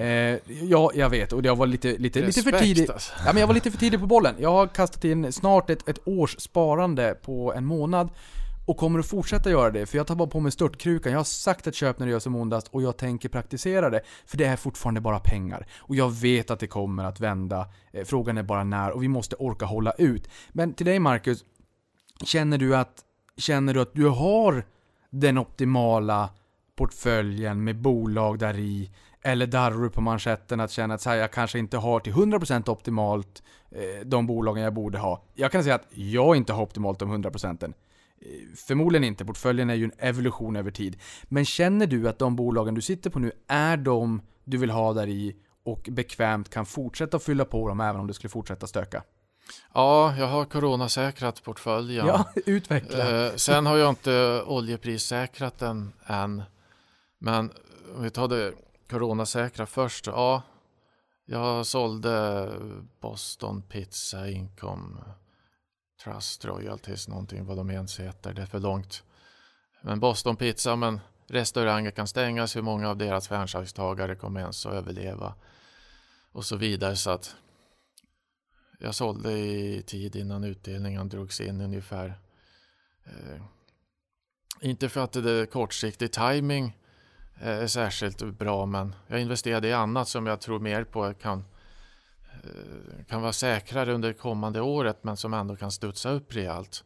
Eh, 0.00 0.38
ja, 0.62 0.90
jag 0.94 1.10
vet, 1.10 1.32
och 1.32 1.44
jag 1.44 1.56
var 1.56 1.66
lite, 1.66 1.98
lite, 1.98 2.20
lite 2.20 2.42
för 2.42 2.52
tidig. 2.52 2.90
Alltså. 2.90 3.12
Ja, 3.26 3.32
men 3.32 3.40
jag 3.40 3.46
var 3.46 3.54
lite 3.54 3.70
för 3.70 3.78
tidig 3.78 4.00
på 4.00 4.06
bollen. 4.06 4.34
Jag 4.38 4.52
har 4.52 4.66
kastat 4.66 5.04
in 5.04 5.32
snart 5.32 5.70
ett, 5.70 5.88
ett 5.88 6.08
års 6.08 6.36
sparande 6.38 7.14
på 7.22 7.54
en 7.54 7.64
månad. 7.64 8.10
Och 8.70 8.76
kommer 8.76 8.98
att 8.98 9.06
fortsätta 9.06 9.50
göra 9.50 9.70
det, 9.70 9.86
för 9.86 9.96
jag 9.96 10.06
tar 10.06 10.14
bara 10.14 10.28
på 10.28 10.40
mig 10.40 10.52
störtkrukan. 10.52 11.12
Jag 11.12 11.18
har 11.18 11.24
sagt 11.24 11.66
att 11.66 11.74
köp 11.74 11.98
när 11.98 12.06
det 12.06 12.12
gör 12.12 12.18
som 12.18 12.36
ondast 12.36 12.68
och 12.68 12.82
jag 12.82 12.96
tänker 12.96 13.28
praktisera 13.28 13.90
det. 13.90 14.00
För 14.26 14.36
det 14.36 14.44
är 14.44 14.56
fortfarande 14.56 15.00
bara 15.00 15.20
pengar. 15.20 15.66
Och 15.76 15.96
jag 15.96 16.10
vet 16.10 16.50
att 16.50 16.60
det 16.60 16.66
kommer 16.66 17.04
att 17.04 17.20
vända. 17.20 17.68
Eh, 17.92 18.04
frågan 18.04 18.38
är 18.38 18.42
bara 18.42 18.64
när 18.64 18.90
och 18.90 19.02
vi 19.02 19.08
måste 19.08 19.36
orka 19.36 19.64
hålla 19.64 19.92
ut. 19.92 20.28
Men 20.52 20.74
till 20.74 20.86
dig 20.86 20.98
Marcus, 20.98 21.44
känner 22.24 22.58
du 22.58 22.76
att, 22.76 23.04
känner 23.36 23.74
du, 23.74 23.80
att 23.80 23.94
du 23.94 24.08
har 24.08 24.64
den 25.10 25.38
optimala 25.38 26.28
portföljen 26.76 27.64
med 27.64 27.76
bolag 27.76 28.38
där 28.38 28.58
i 28.58 28.90
eller 29.22 29.46
darrar 29.46 29.78
du 29.78 29.90
på 29.90 30.00
manschetten 30.00 30.60
att 30.60 30.70
känna 30.70 30.94
att 30.94 31.00
så 31.00 31.10
här, 31.10 31.16
jag 31.16 31.30
kanske 31.30 31.58
inte 31.58 31.76
har 31.76 32.00
till 32.00 32.12
100% 32.12 32.70
optimalt 32.70 33.42
eh, 33.70 34.06
de 34.06 34.26
bolagen 34.26 34.62
jag 34.62 34.74
borde 34.74 34.98
ha. 34.98 35.22
Jag 35.34 35.52
kan 35.52 35.62
säga 35.62 35.74
att 35.74 35.86
jag 35.90 36.36
inte 36.36 36.52
har 36.52 36.62
optimalt 36.62 36.98
de 36.98 37.24
100%. 37.24 37.74
Förmodligen 38.56 39.04
inte, 39.04 39.24
portföljen 39.24 39.70
är 39.70 39.74
ju 39.74 39.84
en 39.84 39.92
evolution 39.98 40.56
över 40.56 40.70
tid. 40.70 41.00
Men 41.24 41.44
känner 41.44 41.86
du 41.86 42.08
att 42.08 42.18
de 42.18 42.36
bolagen 42.36 42.74
du 42.74 42.80
sitter 42.80 43.10
på 43.10 43.18
nu 43.18 43.32
är 43.48 43.76
de 43.76 44.22
du 44.44 44.56
vill 44.56 44.70
ha 44.70 44.92
där 44.92 45.06
i 45.06 45.36
och 45.64 45.88
bekvämt 45.90 46.50
kan 46.50 46.66
fortsätta 46.66 47.18
fylla 47.18 47.44
på 47.44 47.68
dem 47.68 47.80
även 47.80 48.00
om 48.00 48.06
det 48.06 48.14
skulle 48.14 48.30
fortsätta 48.30 48.66
stöka? 48.66 49.02
Ja, 49.74 50.16
jag 50.16 50.26
har 50.26 50.44
coronasäkrat 50.44 51.42
portföljen. 51.42 52.06
Ja, 52.06 52.28
utveckla. 52.46 53.26
Eh, 53.26 53.34
sen 53.34 53.66
har 53.66 53.76
jag 53.76 53.88
inte 53.88 54.42
oljeprissäkrat 54.46 55.58
den 55.58 55.92
än. 56.06 56.42
Men 57.18 57.52
om 57.96 58.02
vi 58.02 58.10
tar 58.10 58.28
det 58.28 58.52
coronasäkra 58.90 59.66
först. 59.66 60.06
Ja, 60.06 60.42
jag 61.26 61.66
sålde 61.66 62.48
Boston 63.00 63.62
Pizza 63.62 64.28
Income 64.28 65.00
Trust 66.04 66.44
Royalties, 66.44 67.08
någonting 67.08 67.44
vad 67.44 67.56
de 67.56 67.70
ens 67.70 68.00
heter. 68.00 68.32
Det 68.34 68.42
är 68.42 68.46
för 68.46 68.60
långt. 68.60 69.04
Men 69.80 70.00
Boston 70.00 70.36
Pizza, 70.36 70.76
men 70.76 71.00
restauranger 71.26 71.90
kan 71.90 72.08
stängas. 72.08 72.56
Hur 72.56 72.62
många 72.62 72.88
av 72.88 72.96
deras 72.96 73.28
franchisetagare 73.28 74.14
kommer 74.14 74.40
ens 74.40 74.66
att 74.66 74.72
överleva? 74.72 75.34
Och 76.32 76.44
så 76.44 76.56
vidare. 76.56 76.96
Så 76.96 77.10
att 77.10 77.36
jag 78.78 78.94
sålde 78.94 79.32
i 79.32 79.82
tid 79.86 80.16
innan 80.16 80.44
utdelningen 80.44 81.08
drogs 81.08 81.40
in 81.40 81.60
ungefär. 81.60 82.18
Eh, 83.04 83.42
inte 84.60 84.88
för 84.88 85.00
att 85.00 85.12
det 85.12 85.30
är 85.30 85.46
kortsiktig 85.46 86.12
timing 86.12 86.76
eh, 87.40 87.48
är 87.48 87.66
särskilt 87.66 88.22
bra, 88.22 88.66
men 88.66 88.94
jag 89.06 89.20
investerade 89.20 89.68
i 89.68 89.72
annat 89.72 90.08
som 90.08 90.26
jag 90.26 90.40
tror 90.40 90.58
mer 90.58 90.84
på 90.84 91.14
kan 91.14 91.44
Eh, 92.44 93.04
kan 93.08 93.22
vara 93.22 93.32
säkrare 93.32 93.92
under 93.92 94.12
kommande 94.12 94.60
året 94.60 95.04
men 95.04 95.16
som 95.16 95.34
ändå 95.34 95.56
kan 95.56 95.72
studsa 95.72 96.10
upp 96.10 96.36
rejält. 96.36 96.84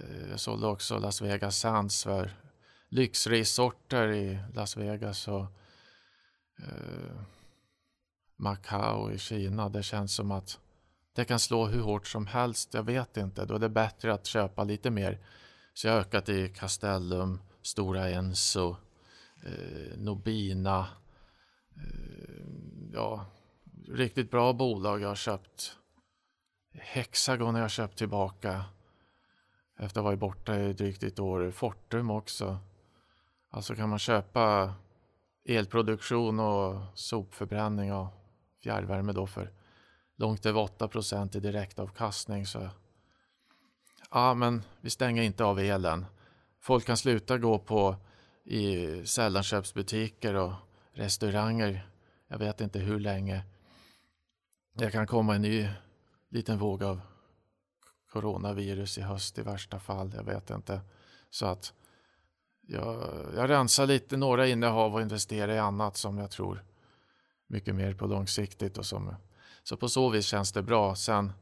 Eh, 0.00 0.30
jag 0.30 0.40
sålde 0.40 0.66
också 0.66 0.98
Las 0.98 1.22
Vegas 1.22 1.58
Sands 1.58 2.04
för 2.04 2.30
lyxresorter 2.88 4.12
i 4.12 4.38
Las 4.54 4.76
Vegas 4.76 5.28
och 5.28 5.46
eh, 6.58 7.20
Macao 8.36 9.10
i 9.10 9.18
Kina. 9.18 9.68
Det 9.68 9.82
känns 9.82 10.14
som 10.14 10.30
att 10.30 10.58
det 11.14 11.24
kan 11.24 11.38
slå 11.38 11.66
hur 11.66 11.80
hårt 11.80 12.06
som 12.06 12.26
helst. 12.26 12.74
Jag 12.74 12.82
vet 12.82 13.16
inte. 13.16 13.44
Då 13.44 13.54
är 13.54 13.58
det 13.58 13.68
bättre 13.68 14.14
att 14.14 14.26
köpa 14.26 14.64
lite 14.64 14.90
mer. 14.90 15.18
Så 15.74 15.86
jag 15.86 15.94
har 15.94 16.00
ökat 16.00 16.28
i 16.28 16.48
Castellum, 16.48 17.40
Stora 17.62 18.08
Enso, 18.08 18.76
eh, 19.46 19.98
Nobina. 19.98 20.86
Eh, 21.76 22.46
ja, 22.92 23.26
riktigt 23.88 24.30
bra 24.30 24.52
bolag 24.52 25.00
jag 25.00 25.08
har 25.08 25.14
köpt. 25.14 25.76
Hexagon 26.74 27.54
har 27.54 27.62
jag 27.62 27.70
köpt 27.70 27.98
tillbaka 27.98 28.64
efter 29.78 30.00
att 30.00 30.04
ha 30.04 30.10
varit 30.10 30.18
borta 30.18 30.58
i 30.60 30.72
drygt 30.72 31.02
ett 31.02 31.18
år. 31.18 31.50
Fortum 31.50 32.10
också. 32.10 32.58
Alltså 33.50 33.74
kan 33.74 33.88
man 33.88 33.98
köpa 33.98 34.74
elproduktion 35.44 36.40
och 36.40 36.82
sopförbränning 36.94 37.92
och 37.92 38.08
fjärrvärme 38.62 39.12
då 39.12 39.26
för 39.26 39.52
långt 40.16 40.46
över 40.46 40.60
8 40.60 40.88
procent 40.88 41.36
i 41.36 41.40
direktavkastning. 41.40 42.46
Så 42.46 42.68
ja, 44.10 44.34
men 44.34 44.62
vi 44.80 44.90
stänger 44.90 45.22
inte 45.22 45.44
av 45.44 45.58
elen. 45.58 46.06
Folk 46.60 46.84
kan 46.84 46.96
sluta 46.96 47.38
gå 47.38 47.58
på 47.58 47.96
i 48.44 48.86
sällanköpsbutiker 49.06 50.34
och 50.34 50.52
restauranger. 50.92 51.88
Jag 52.28 52.38
vet 52.38 52.60
inte 52.60 52.78
hur 52.78 53.00
länge. 53.00 53.42
Det 54.78 54.90
kan 54.90 55.06
komma 55.06 55.34
en 55.34 55.42
ny 55.42 55.68
liten 56.28 56.58
våg 56.58 56.82
av 56.82 57.00
coronavirus 58.12 58.98
i 58.98 59.02
höst 59.02 59.38
i 59.38 59.42
värsta 59.42 59.78
fall. 59.78 60.12
Jag 60.16 60.24
vet 60.24 60.50
inte. 60.50 60.80
Så 61.30 61.46
att 61.46 61.72
jag, 62.60 63.08
jag 63.34 63.50
rensar 63.50 63.86
lite 63.86 64.16
några 64.16 64.46
innehav 64.46 64.94
och 64.94 65.02
investerar 65.02 65.52
i 65.52 65.58
annat 65.58 65.96
som 65.96 66.18
jag 66.18 66.30
tror 66.30 66.64
mycket 67.46 67.74
mer 67.74 67.94
på 67.94 68.06
långsiktigt 68.06 68.78
och 68.78 68.86
som 68.86 69.14
så 69.62 69.76
på 69.76 69.88
så 69.88 70.08
vis 70.08 70.26
känns 70.26 70.52
det 70.52 70.62
bra. 70.62 70.94
Sen 70.94 71.32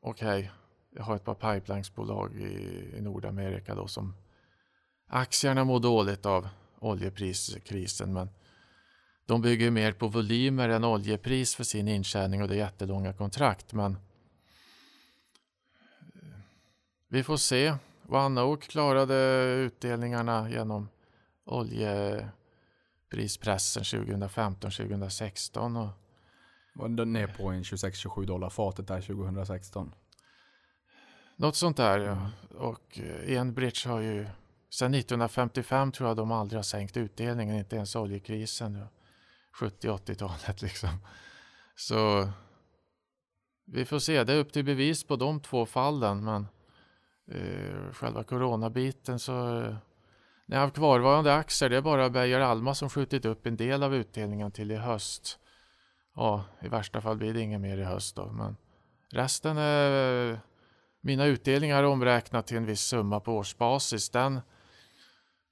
okej, 0.00 0.38
okay, 0.38 0.50
jag 0.90 1.02
har 1.02 1.16
ett 1.16 1.24
par 1.24 1.54
pipelinesbolag 1.54 2.34
i, 2.34 2.94
i 2.96 3.00
Nordamerika 3.00 3.74
då 3.74 3.88
som 3.88 4.14
aktierna 5.06 5.64
mår 5.64 5.80
dåligt 5.80 6.26
av 6.26 6.48
oljepriskrisen 6.78 8.12
men 8.12 8.28
de 9.26 9.42
bygger 9.42 9.70
mer 9.70 9.92
på 9.92 10.08
volymer 10.08 10.68
än 10.68 10.84
oljepris 10.84 11.54
för 11.54 11.64
sin 11.64 11.88
intjäning 11.88 12.42
och 12.42 12.48
det 12.48 12.54
är 12.54 12.58
jättelånga 12.58 13.12
kontrakt. 13.12 13.72
Men 13.72 13.92
eh, 13.92 13.98
vi 17.08 17.22
får 17.22 17.36
se. 17.36 17.74
OneOak 18.08 18.62
klarade 18.62 19.44
utdelningarna 19.44 20.50
genom 20.50 20.88
oljeprispressen 21.44 23.82
2015-2016. 23.82 25.82
Och 25.82 25.88
var 26.74 27.04
ner 27.04 27.26
på 27.26 27.48
en 27.48 27.62
26-27 27.62 28.26
dollar 28.26 28.50
fatet 28.50 28.88
där 28.88 29.00
2016. 29.00 29.92
Något 31.36 31.56
sånt 31.56 31.76
där. 31.76 31.98
Ja. 31.98 32.30
Och 32.58 32.98
eh, 32.98 33.38
Enbridge 33.38 33.88
har 33.88 34.00
ju 34.00 34.26
sedan 34.70 34.94
1955 34.94 35.92
tror 35.92 36.08
jag 36.08 36.16
de 36.16 36.32
aldrig 36.32 36.58
har 36.58 36.62
sänkt 36.62 36.96
utdelningen, 36.96 37.56
inte 37.56 37.76
ens 37.76 37.96
oljekrisen. 37.96 38.86
70-80-talet 39.60 40.62
liksom. 40.62 40.98
Så 41.76 42.28
vi 43.64 43.84
får 43.84 43.98
se, 43.98 44.24
det 44.24 44.32
är 44.32 44.38
upp 44.38 44.52
till 44.52 44.64
bevis 44.64 45.04
på 45.04 45.16
de 45.16 45.40
två 45.40 45.66
fallen 45.66 46.24
men 46.24 46.46
eh, 47.30 47.92
själva 47.92 48.24
coronabiten 48.24 49.18
så 49.18 49.58
eh, 49.58 49.76
när 50.46 50.56
jag 50.56 50.64
har 50.64 50.70
kvarvarande 50.70 51.34
aktier 51.34 51.68
det 51.68 51.76
är 51.76 51.82
bara 51.82 52.10
Beijer 52.10 52.40
Alma 52.40 52.74
som 52.74 52.90
skjutit 52.90 53.24
upp 53.24 53.46
en 53.46 53.56
del 53.56 53.82
av 53.82 53.94
utdelningen 53.94 54.52
till 54.52 54.70
i 54.70 54.76
höst. 54.76 55.38
Ja, 56.14 56.44
i 56.62 56.68
värsta 56.68 57.00
fall 57.00 57.16
blir 57.16 57.34
det 57.34 57.40
inget 57.40 57.60
mer 57.60 57.78
i 57.78 57.84
höst 57.84 58.16
då 58.16 58.32
men 58.32 58.56
resten 59.12 59.56
är 59.56 60.40
mina 61.00 61.24
utdelningar 61.26 61.82
omräknat 61.82 62.46
till 62.46 62.56
en 62.56 62.66
viss 62.66 62.80
summa 62.80 63.20
på 63.20 63.36
årsbasis. 63.36 64.10
Den 64.10 64.40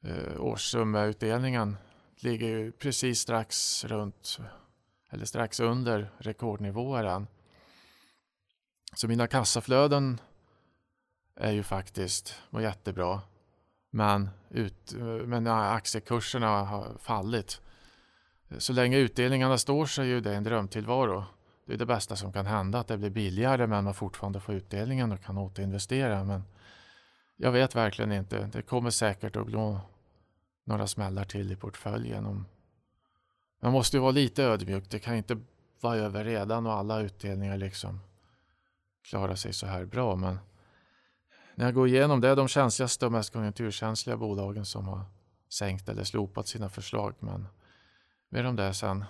eh, 0.04 0.40
årssummautdelningen 0.40 1.76
ligger 2.24 2.46
ju 2.46 2.72
precis 2.72 3.20
strax 3.20 3.84
runt 3.84 4.38
eller 5.10 5.24
strax 5.24 5.60
under 5.60 6.10
rekordnivåer. 6.18 7.26
Så 8.94 9.08
mina 9.08 9.26
kassaflöden 9.26 10.20
är 11.36 11.52
ju 11.52 11.62
faktiskt 11.62 12.34
var 12.50 12.60
jättebra. 12.60 13.20
Men, 13.90 14.30
ut, 14.50 14.92
men 15.26 15.46
aktiekurserna 15.46 16.48
har 16.48 16.98
fallit. 16.98 17.60
Så 18.58 18.72
länge 18.72 18.98
utdelningarna 18.98 19.58
står 19.58 19.86
så 19.86 20.02
är 20.02 20.06
ju 20.06 20.20
det 20.20 20.34
en 20.34 20.44
drömtillvaro. 20.44 21.24
Det 21.66 21.72
är 21.72 21.78
det 21.78 21.86
bästa 21.86 22.16
som 22.16 22.32
kan 22.32 22.46
hända, 22.46 22.78
att 22.78 22.88
det 22.88 22.98
blir 22.98 23.10
billigare 23.10 23.66
men 23.66 23.84
man 23.84 23.94
fortfarande 23.94 24.40
får 24.40 24.54
utdelningen 24.54 25.12
och 25.12 25.24
kan 25.24 25.38
återinvestera. 25.38 26.24
Men 26.24 26.42
jag 27.36 27.52
vet 27.52 27.74
verkligen 27.74 28.12
inte. 28.12 28.50
Det 28.52 28.62
kommer 28.62 28.90
säkert 28.90 29.36
att 29.36 29.46
bli 29.46 29.78
några 30.64 30.86
smällar 30.86 31.24
till 31.24 31.52
i 31.52 31.56
portföljen. 31.56 32.44
Man 33.62 33.72
måste 33.72 33.96
ju 33.96 34.00
vara 34.00 34.12
lite 34.12 34.44
ödmjuk. 34.44 34.90
Det 34.90 34.98
kan 34.98 35.14
inte 35.14 35.40
vara 35.80 35.96
över 35.96 36.24
redan 36.24 36.66
och 36.66 36.72
alla 36.72 37.00
utdelningar 37.00 37.56
liksom 37.56 38.00
klarar 39.04 39.34
sig 39.34 39.52
så 39.52 39.66
här 39.66 39.84
bra. 39.84 40.16
Men 40.16 40.38
när 41.54 41.64
jag 41.64 41.74
går 41.74 41.88
igenom 41.88 42.20
det 42.20 42.28
är 42.28 42.36
de 42.36 42.48
känsligaste 42.48 43.06
och 43.06 43.12
mest 43.12 43.32
konjunkturkänsliga 43.32 44.16
bolagen 44.16 44.64
som 44.64 44.88
har 44.88 45.04
sänkt 45.48 45.88
eller 45.88 46.04
slopat 46.04 46.48
sina 46.48 46.68
förslag. 46.68 47.14
Men 47.18 47.46
mer 48.28 48.44
om 48.44 48.56
det 48.56 48.74
sen. 48.74 49.04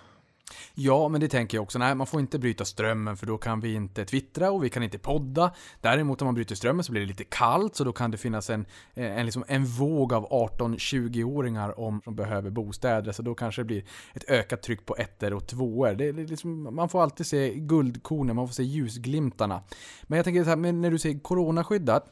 Ja, 0.74 1.08
men 1.08 1.20
det 1.20 1.28
tänker 1.28 1.56
jag 1.56 1.62
också. 1.62 1.78
Nej, 1.78 1.94
man 1.94 2.06
får 2.06 2.20
inte 2.20 2.38
bryta 2.38 2.64
strömmen 2.64 3.16
för 3.16 3.26
då 3.26 3.38
kan 3.38 3.60
vi 3.60 3.74
inte 3.74 4.04
twittra 4.04 4.50
och 4.50 4.64
vi 4.64 4.70
kan 4.70 4.82
inte 4.82 4.98
podda. 4.98 5.54
Däremot 5.80 6.22
om 6.22 6.26
man 6.26 6.34
bryter 6.34 6.54
strömmen 6.54 6.84
så 6.84 6.92
blir 6.92 7.02
det 7.02 7.08
lite 7.08 7.24
kallt 7.24 7.76
så 7.76 7.84
då 7.84 7.92
kan 7.92 8.10
det 8.10 8.18
finnas 8.18 8.50
en, 8.50 8.66
eh, 8.94 9.18
en, 9.18 9.24
liksom 9.24 9.44
en 9.48 9.64
våg 9.64 10.12
av 10.12 10.28
18-20-åringar 10.28 11.80
om 11.80 12.00
som 12.04 12.16
behöver 12.16 12.50
bostäder. 12.50 13.12
Så 13.12 13.22
då 13.22 13.34
kanske 13.34 13.60
det 13.60 13.66
blir 13.66 13.84
ett 14.14 14.30
ökat 14.30 14.62
tryck 14.62 14.86
på 14.86 14.96
ettor 14.96 15.32
och 15.32 15.46
tvåor. 15.46 15.94
Det 15.94 16.08
är 16.08 16.12
liksom, 16.12 16.74
man 16.74 16.88
får 16.88 17.02
alltid 17.02 17.26
se 17.26 17.54
guldkornen, 17.54 18.36
man 18.36 18.48
får 18.48 18.54
se 18.54 18.62
ljusglimtarna. 18.62 19.62
Men 20.02 20.16
jag 20.16 20.24
tänker 20.24 20.44
så 20.44 20.50
här, 20.50 20.56
när 20.56 20.90
du 20.90 20.98
säger 20.98 21.18
coronaskyddat 21.18 22.10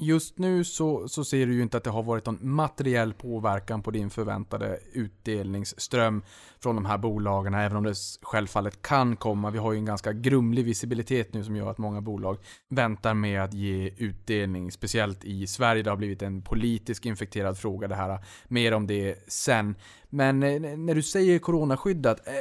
Just 0.00 0.38
nu 0.38 0.64
så, 0.64 1.08
så 1.08 1.24
ser 1.24 1.46
du 1.46 1.54
ju 1.54 1.62
inte 1.62 1.76
att 1.76 1.84
det 1.84 1.90
har 1.90 2.02
varit 2.02 2.26
någon 2.26 2.38
materiell 2.40 3.12
påverkan 3.12 3.82
på 3.82 3.90
din 3.90 4.10
förväntade 4.10 4.78
utdelningsström 4.92 6.22
från 6.60 6.74
de 6.74 6.84
här 6.86 6.98
bolagen, 6.98 7.54
även 7.54 7.76
om 7.76 7.84
det 7.84 7.94
självfallet 8.22 8.82
kan 8.82 9.16
komma. 9.16 9.50
Vi 9.50 9.58
har 9.58 9.72
ju 9.72 9.78
en 9.78 9.84
ganska 9.84 10.12
grumlig 10.12 10.64
visibilitet 10.64 11.34
nu 11.34 11.44
som 11.44 11.56
gör 11.56 11.70
att 11.70 11.78
många 11.78 12.00
bolag 12.00 12.38
väntar 12.68 13.14
med 13.14 13.42
att 13.42 13.54
ge 13.54 13.90
utdelning, 13.96 14.72
speciellt 14.72 15.24
i 15.24 15.46
Sverige. 15.46 15.82
Det 15.82 15.90
har 15.90 15.96
blivit 15.96 16.22
en 16.22 16.42
politisk 16.42 17.06
infekterad 17.06 17.58
fråga 17.58 17.88
det 17.88 17.94
här. 17.94 18.18
Mer 18.48 18.74
om 18.74 18.86
det 18.86 19.24
sen. 19.28 19.74
Men 20.08 20.42
eh, 20.42 20.60
när 20.60 20.94
du 20.94 21.02
säger 21.02 21.38
coronaskyddat, 21.38 22.26
eh, 22.26 22.32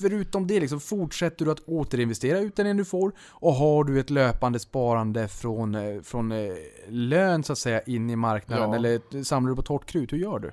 förutom 0.00 0.46
det, 0.46 0.60
liksom, 0.60 0.80
fortsätter 0.80 1.44
du 1.44 1.50
att 1.50 1.60
återinvestera 1.60 2.38
utdelningen 2.38 2.76
du 2.76 2.84
får 2.84 3.12
och 3.20 3.54
har 3.54 3.84
du 3.84 4.00
ett 4.00 4.10
löpande 4.10 4.58
sparande 4.58 5.28
från, 5.28 5.74
eh, 5.74 6.02
från 6.02 6.32
eh, 6.32 6.54
lön 6.88 7.44
så 7.44 7.52
att 7.52 7.58
säga 7.58 7.80
in 7.80 8.10
i 8.10 8.16
marknaden? 8.16 8.70
Ja. 8.70 8.76
Eller 8.76 9.22
samlar 9.24 9.50
du 9.50 9.56
på 9.56 9.62
torrt 9.62 9.86
krut? 9.86 10.12
Hur 10.12 10.18
gör 10.18 10.38
du? 10.38 10.52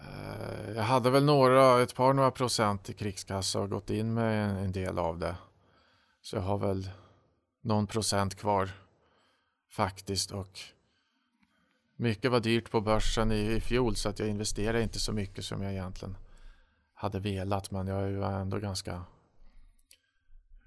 Eh, 0.00 0.72
jag 0.76 0.82
hade 0.82 1.10
väl 1.10 1.24
några, 1.24 1.82
ett 1.82 1.94
par 1.94 2.12
några 2.12 2.30
procent 2.30 2.90
i 2.90 2.92
krigskassa 2.92 3.60
och 3.60 3.70
gått 3.70 3.90
in 3.90 4.14
med 4.14 4.64
en 4.64 4.72
del 4.72 4.98
av 4.98 5.18
det. 5.18 5.36
Så 6.22 6.36
jag 6.36 6.42
har 6.42 6.58
väl 6.58 6.90
någon 7.62 7.86
procent 7.86 8.34
kvar 8.34 8.70
faktiskt 9.70 10.30
och 10.30 10.60
mycket 11.96 12.30
var 12.30 12.40
dyrt 12.40 12.70
på 12.70 12.80
börsen 12.80 13.32
i, 13.32 13.52
i 13.52 13.60
fjol 13.60 13.96
så 13.96 14.08
att 14.08 14.18
jag 14.18 14.28
investerade 14.28 14.82
inte 14.82 15.00
så 15.00 15.12
mycket 15.12 15.44
som 15.44 15.62
jag 15.62 15.72
egentligen 15.72 16.16
hade 16.98 17.20
velat 17.20 17.70
men 17.70 17.86
jag 17.86 18.12
var 18.12 18.32
ändå 18.32 18.58
ganska 18.58 19.04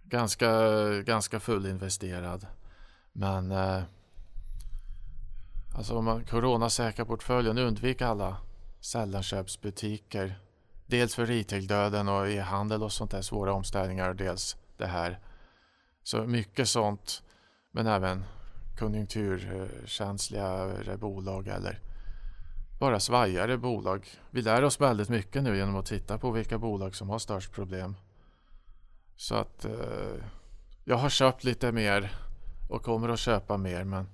ganska, 0.03 0.49
ganska 1.01 1.39
fullinvesterad. 1.39 2.47
Men 3.11 3.51
eh, 3.51 3.83
alltså 5.75 5.97
om 5.97 6.05
man 6.05 6.25
coronasäkrar 6.25 7.05
portföljen, 7.05 7.57
undvik 7.57 8.01
alla 8.01 8.37
sällanköpsbutiker. 8.79 10.39
Dels 10.85 11.15
för 11.15 11.25
retail-döden 11.25 12.07
och 12.07 12.29
e-handel 12.29 12.83
och 12.83 12.91
sånt 12.91 13.11
där 13.11 13.21
svåra 13.21 13.53
omställningar 13.53 14.09
och 14.09 14.15
dels 14.15 14.57
det 14.77 14.87
här. 14.87 15.19
Så 16.03 16.23
mycket 16.23 16.69
sånt, 16.69 17.23
men 17.71 17.87
även 17.87 18.23
konjunkturkänsliga 18.79 20.73
eh, 20.87 20.97
bolag 20.97 21.47
eller 21.47 21.90
bara 22.81 22.99
svajare 22.99 23.57
bolag. 23.57 24.07
Vi 24.29 24.41
lär 24.41 24.63
oss 24.63 24.81
väldigt 24.81 25.09
mycket 25.09 25.43
nu 25.43 25.57
genom 25.57 25.75
att 25.75 25.85
titta 25.85 26.17
på 26.17 26.31
vilka 26.31 26.57
bolag 26.57 26.95
som 26.95 27.09
har 27.09 27.19
störst 27.19 27.51
problem. 27.51 27.95
Så 29.15 29.35
att 29.35 29.65
eh, 29.65 30.23
jag 30.83 30.97
har 30.97 31.09
köpt 31.09 31.43
lite 31.43 31.71
mer 31.71 32.11
och 32.69 32.83
kommer 32.83 33.09
att 33.09 33.19
köpa 33.19 33.57
mer 33.57 33.83
men 33.83 34.09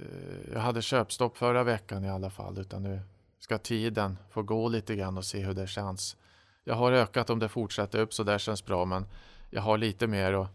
eh, 0.00 0.52
jag 0.52 0.60
hade 0.60 0.82
köpstopp 0.82 1.36
förra 1.36 1.64
veckan 1.64 2.04
i 2.04 2.10
alla 2.10 2.30
fall 2.30 2.58
utan 2.58 2.82
nu 2.82 3.00
ska 3.38 3.58
tiden 3.58 4.18
få 4.30 4.42
gå 4.42 4.68
lite 4.68 4.96
grann 4.96 5.18
och 5.18 5.24
se 5.24 5.40
hur 5.40 5.54
det 5.54 5.66
känns. 5.66 6.16
Jag 6.64 6.74
har 6.74 6.92
ökat 6.92 7.30
om 7.30 7.38
det 7.38 7.48
fortsätter 7.48 7.98
upp 7.98 8.14
så 8.14 8.22
det 8.22 8.38
känns 8.38 8.64
bra 8.64 8.84
men 8.84 9.06
jag 9.50 9.62
har 9.62 9.78
lite 9.78 10.06
mer 10.06 10.32
och 10.32 10.46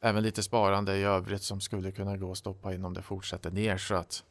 även 0.00 0.22
lite 0.22 0.42
sparande 0.42 0.96
i 0.96 1.02
övrigt 1.02 1.42
som 1.42 1.60
skulle 1.60 1.92
kunna 1.92 2.16
gå 2.16 2.30
att 2.30 2.38
stoppa 2.38 2.74
in 2.74 2.84
om 2.84 2.94
det 2.94 3.02
fortsätter 3.02 3.50
ner 3.50 3.76
så 3.76 3.94
att 3.94 4.24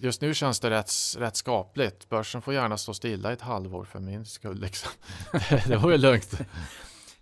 just 0.00 0.20
nu 0.20 0.34
känns 0.34 0.60
det 0.60 0.70
rätt, 0.70 0.92
rätt 1.18 1.36
skapligt. 1.36 2.08
Börsen 2.08 2.42
får 2.42 2.54
gärna 2.54 2.76
stå 2.76 2.94
stilla 2.94 3.32
ett 3.32 3.40
halvår 3.40 3.84
för 3.84 4.00
min 4.00 4.24
skull. 4.24 4.60
Liksom. 4.60 4.90
det 5.66 5.76
var 5.76 5.90
ju 5.90 5.98
lugnt. 5.98 6.40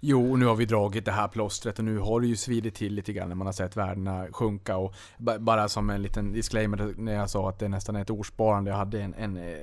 Jo, 0.00 0.36
nu 0.36 0.46
har 0.46 0.54
vi 0.54 0.64
dragit 0.64 1.04
det 1.04 1.12
här 1.12 1.28
plåstret 1.28 1.78
och 1.78 1.84
nu 1.84 1.98
har 1.98 2.20
det 2.20 2.26
ju 2.26 2.36
svidit 2.36 2.74
till 2.74 2.94
lite 2.94 3.12
grann 3.12 3.28
när 3.28 3.34
man 3.34 3.46
har 3.46 3.52
sett 3.52 3.76
värdena 3.76 4.26
sjunka. 4.32 4.76
Och 4.76 4.94
bara 5.38 5.68
som 5.68 5.90
en 5.90 6.02
liten 6.02 6.32
disclaimer 6.32 6.94
när 6.96 7.14
jag 7.14 7.30
sa 7.30 7.48
att 7.48 7.58
det 7.58 7.68
nästan 7.68 7.96
är 7.96 8.02
ett 8.02 8.10
årssparande. 8.10 8.70
Jag 8.70 8.78
hade 8.78 9.02
en, 9.02 9.14
en 9.14 9.36
eh, 9.36 9.58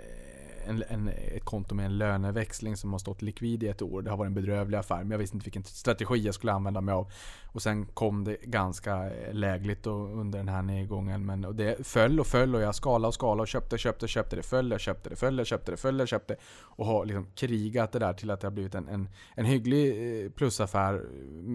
en, 0.69 0.83
en, 0.87 1.07
ett 1.07 1.45
konto 1.45 1.75
med 1.75 1.85
en 1.85 1.97
löneväxling 1.97 2.77
som 2.77 2.91
har 2.91 2.99
stått 2.99 3.21
likvid 3.21 3.63
i 3.63 3.67
ett 3.67 3.81
år. 3.81 4.01
Det 4.01 4.09
har 4.09 4.17
varit 4.17 4.27
en 4.27 4.33
bedrövlig 4.33 4.77
affär, 4.77 4.97
men 4.97 5.11
jag 5.11 5.17
visste 5.17 5.35
inte 5.35 5.45
vilken 5.45 5.63
strategi 5.63 6.17
jag 6.17 6.35
skulle 6.35 6.53
använda 6.53 6.81
mig 6.81 6.93
av. 6.93 7.11
Och 7.51 7.61
sen 7.61 7.85
kom 7.85 8.23
det 8.23 8.37
ganska 8.41 8.95
eh, 8.95 9.33
lägligt 9.33 9.87
under 9.87 10.39
den 10.39 10.47
här 10.47 10.61
nedgången. 10.61 11.25
Men 11.25 11.45
och 11.45 11.55
det 11.55 11.87
föll 11.87 12.19
och 12.19 12.27
föll 12.27 12.55
och 12.55 12.61
jag 12.61 12.75
skalade 12.75 13.07
och 13.07 13.13
skalade 13.13 13.41
och 13.41 13.47
köpte, 13.47 13.77
köpte, 13.77 14.07
köpte. 14.07 14.35
Det 14.35 14.43
föll, 14.43 14.71
jag 14.71 14.79
köpte, 14.79 15.09
det 15.09 15.15
föll, 15.15 15.37
jag 15.37 15.47
köpte, 15.47 15.71
det 15.71 15.77
föll, 15.77 15.99
jag 15.99 16.07
köpte. 16.07 16.35
Och 16.61 16.85
har 16.85 17.05
liksom 17.05 17.27
krigat 17.35 17.91
det 17.91 17.99
där 17.99 18.13
till 18.13 18.31
att 18.31 18.41
det 18.41 18.47
har 18.47 18.51
blivit 18.51 18.75
en, 18.75 18.87
en, 18.87 19.09
en 19.35 19.45
hygglig 19.45 20.23
eh, 20.23 20.29
plusaffär. 20.31 21.03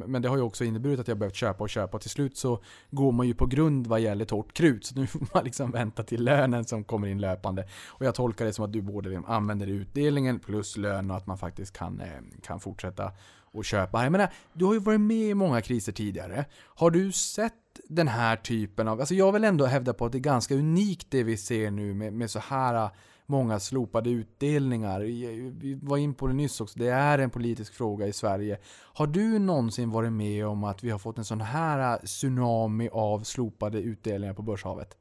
Men 0.06 0.22
det 0.22 0.28
har 0.28 0.36
ju 0.36 0.42
också 0.42 0.64
inneburit 0.64 1.00
att 1.00 1.08
jag 1.08 1.18
behövt 1.18 1.34
köpa 1.34 1.64
och 1.64 1.70
köpa. 1.70 1.96
Och 1.96 2.00
till 2.00 2.10
slut 2.10 2.36
så 2.36 2.62
går 2.90 3.12
man 3.12 3.26
ju 3.26 3.34
på 3.34 3.46
grund 3.46 3.86
vad 3.86 4.00
gäller 4.00 4.24
torrt 4.24 4.52
krut. 4.52 4.84
Så 4.86 4.94
nu 4.94 5.06
får 5.06 5.26
man 5.34 5.44
liksom 5.44 5.70
vänta 5.70 6.02
till 6.02 6.24
lönen 6.24 6.64
som 6.64 6.84
kommer 6.84 7.08
in 7.08 7.20
löpande. 7.20 7.66
Och 7.88 8.06
jag 8.06 8.14
tolkar 8.14 8.44
det 8.44 8.52
som 8.52 8.64
att 8.64 8.72
du 8.72 8.82
både 8.82 9.03
liksom 9.10 9.24
använder 9.24 9.66
utdelningen 9.66 10.38
plus 10.38 10.76
lön 10.76 11.10
och 11.10 11.16
att 11.16 11.26
man 11.26 11.38
faktiskt 11.38 11.76
kan, 11.76 12.00
eh, 12.00 12.08
kan 12.42 12.60
fortsätta 12.60 13.12
och 13.54 13.64
köpa. 13.64 14.02
Jag 14.02 14.12
menar, 14.12 14.28
du 14.52 14.64
har 14.64 14.72
ju 14.72 14.78
varit 14.80 15.00
med 15.00 15.16
i 15.16 15.34
många 15.34 15.60
kriser 15.60 15.92
tidigare. 15.92 16.44
Har 16.54 16.90
du 16.90 17.12
sett 17.12 17.52
den 17.88 18.08
här 18.08 18.36
typen 18.36 18.88
av, 18.88 19.00
alltså 19.00 19.14
jag 19.14 19.32
vill 19.32 19.44
ändå 19.44 19.66
hävda 19.66 19.92
på 19.92 20.06
att 20.06 20.12
det 20.12 20.18
är 20.18 20.20
ganska 20.20 20.54
unikt 20.54 21.06
det 21.10 21.22
vi 21.22 21.36
ser 21.36 21.70
nu 21.70 21.94
med, 21.94 22.12
med 22.12 22.30
så 22.30 22.38
här 22.38 22.74
eh, 22.74 22.90
många 23.26 23.60
slopade 23.60 24.10
utdelningar. 24.10 25.00
Vi 25.00 25.78
var 25.82 25.96
in 25.96 26.14
på 26.14 26.26
det 26.26 26.32
nyss 26.32 26.60
också, 26.60 26.78
det 26.78 26.88
är 26.88 27.18
en 27.18 27.30
politisk 27.30 27.74
fråga 27.74 28.06
i 28.06 28.12
Sverige. 28.12 28.58
Har 28.94 29.06
du 29.06 29.38
någonsin 29.38 29.90
varit 29.90 30.12
med 30.12 30.46
om 30.46 30.64
att 30.64 30.84
vi 30.84 30.90
har 30.90 30.98
fått 30.98 31.18
en 31.18 31.24
sån 31.24 31.40
här 31.40 31.92
eh, 31.92 31.98
tsunami 31.98 32.88
av 32.92 33.22
slopade 33.22 33.80
utdelningar 33.80 34.34
på 34.34 34.42
börshavet? 34.42 34.96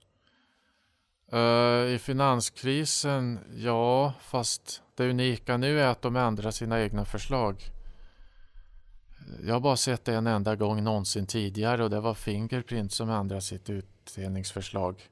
Eh, 1.34 1.94
I 1.94 2.00
finanskrisen, 2.00 3.40
ja, 3.56 4.14
fast 4.22 4.82
det 4.96 5.10
unika 5.10 5.58
nu 5.58 5.80
är 5.80 5.88
att 5.88 6.02
de 6.02 6.16
ändrar 6.16 6.52
sina 6.52 6.82
egna 6.82 7.06
förslag. 7.06 7.64
Jag 9.44 9.54
har 9.54 9.60
bara 9.60 9.78
sett 9.78 10.06
det 10.06 10.16
en 10.16 10.28
enda 10.28 10.56
gång 10.56 10.84
någonsin 10.84 11.28
tidigare 11.28 11.84
och 11.84 11.90
det 11.90 12.00
var 12.00 12.14
Fingerprint 12.14 12.92
som 12.92 13.10
ändrade 13.10 13.42
sitt 13.42 13.70
utdelningsförslag 13.70 15.10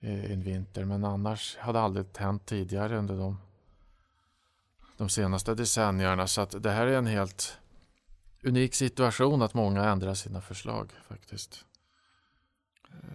en 0.00 0.42
vinter. 0.42 0.84
Men 0.84 1.04
annars 1.04 1.56
hade 1.56 1.78
det 1.78 1.82
aldrig 1.82 2.06
hänt 2.16 2.46
tidigare 2.46 2.98
under 2.98 3.16
de, 3.16 3.38
de 4.96 5.08
senaste 5.08 5.54
decennierna. 5.54 6.26
Så 6.26 6.40
att 6.40 6.62
det 6.62 6.70
här 6.70 6.86
är 6.86 6.98
en 6.98 7.06
helt 7.06 7.58
unik 8.42 8.74
situation 8.74 9.42
att 9.42 9.54
många 9.54 9.84
ändrar 9.84 10.14
sina 10.14 10.40
förslag 10.40 10.92
faktiskt. 11.08 11.64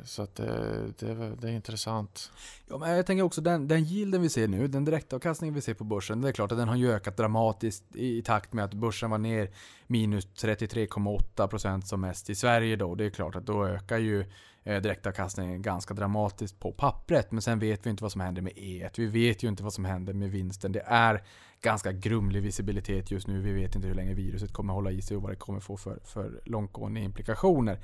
Så 0.03 0.21
att 0.21 0.35
det, 0.35 0.93
det, 0.99 1.07
är, 1.11 1.35
det 1.41 1.49
är 1.49 1.51
intressant. 1.51 2.31
Ja, 2.67 2.77
men 2.77 2.89
jag 2.89 3.05
tänker 3.05 3.23
också 3.23 3.41
den, 3.41 3.67
den 3.67 3.83
yielden 3.83 4.21
vi 4.21 4.29
ser 4.29 4.47
nu, 4.47 4.67
den 4.67 4.85
direktavkastningen 4.85 5.53
vi 5.53 5.61
ser 5.61 5.73
på 5.73 5.83
börsen, 5.83 6.21
det 6.21 6.27
är 6.27 6.31
klart 6.31 6.51
att 6.51 6.57
den 6.57 6.67
har 6.67 6.75
ju 6.75 6.91
ökat 6.91 7.17
dramatiskt 7.17 7.95
i, 7.95 8.17
i 8.17 8.21
takt 8.21 8.53
med 8.53 8.65
att 8.65 8.73
börsen 8.73 9.09
var 9.09 9.17
ner 9.17 9.49
minus 9.87 10.27
33,8% 10.27 11.81
som 11.81 12.01
mest 12.01 12.29
i 12.29 12.35
Sverige 12.35 12.75
då. 12.75 12.95
Det 12.95 13.05
är 13.05 13.09
klart 13.09 13.35
att 13.35 13.45
då 13.45 13.65
ökar 13.65 13.97
ju 13.97 14.25
eh, 14.63 14.81
direktavkastningen 14.81 15.61
ganska 15.61 15.93
dramatiskt 15.93 16.59
på 16.59 16.71
pappret. 16.71 17.31
Men 17.31 17.41
sen 17.41 17.59
vet 17.59 17.85
vi 17.85 17.89
inte 17.89 18.03
vad 18.03 18.11
som 18.11 18.21
händer 18.21 18.41
med 18.41 18.53
E1. 18.53 18.91
Vi 18.95 19.05
vet 19.05 19.43
ju 19.43 19.47
inte 19.47 19.63
vad 19.63 19.73
som 19.73 19.85
händer 19.85 20.13
med 20.13 20.31
vinsten. 20.31 20.71
Det 20.71 20.83
är 20.85 21.23
ganska 21.61 21.91
grumlig 21.91 22.41
visibilitet 22.41 23.11
just 23.11 23.27
nu. 23.27 23.41
Vi 23.41 23.51
vet 23.51 23.75
inte 23.75 23.87
hur 23.87 23.95
länge 23.95 24.13
viruset 24.13 24.53
kommer 24.53 24.73
hålla 24.73 24.91
i 24.91 25.01
sig 25.01 25.17
och 25.17 25.23
vad 25.23 25.31
det 25.31 25.35
kommer 25.35 25.59
få 25.59 25.77
för, 25.77 25.99
för 26.03 26.41
långtgående 26.45 26.99
implikationer. 26.99 27.79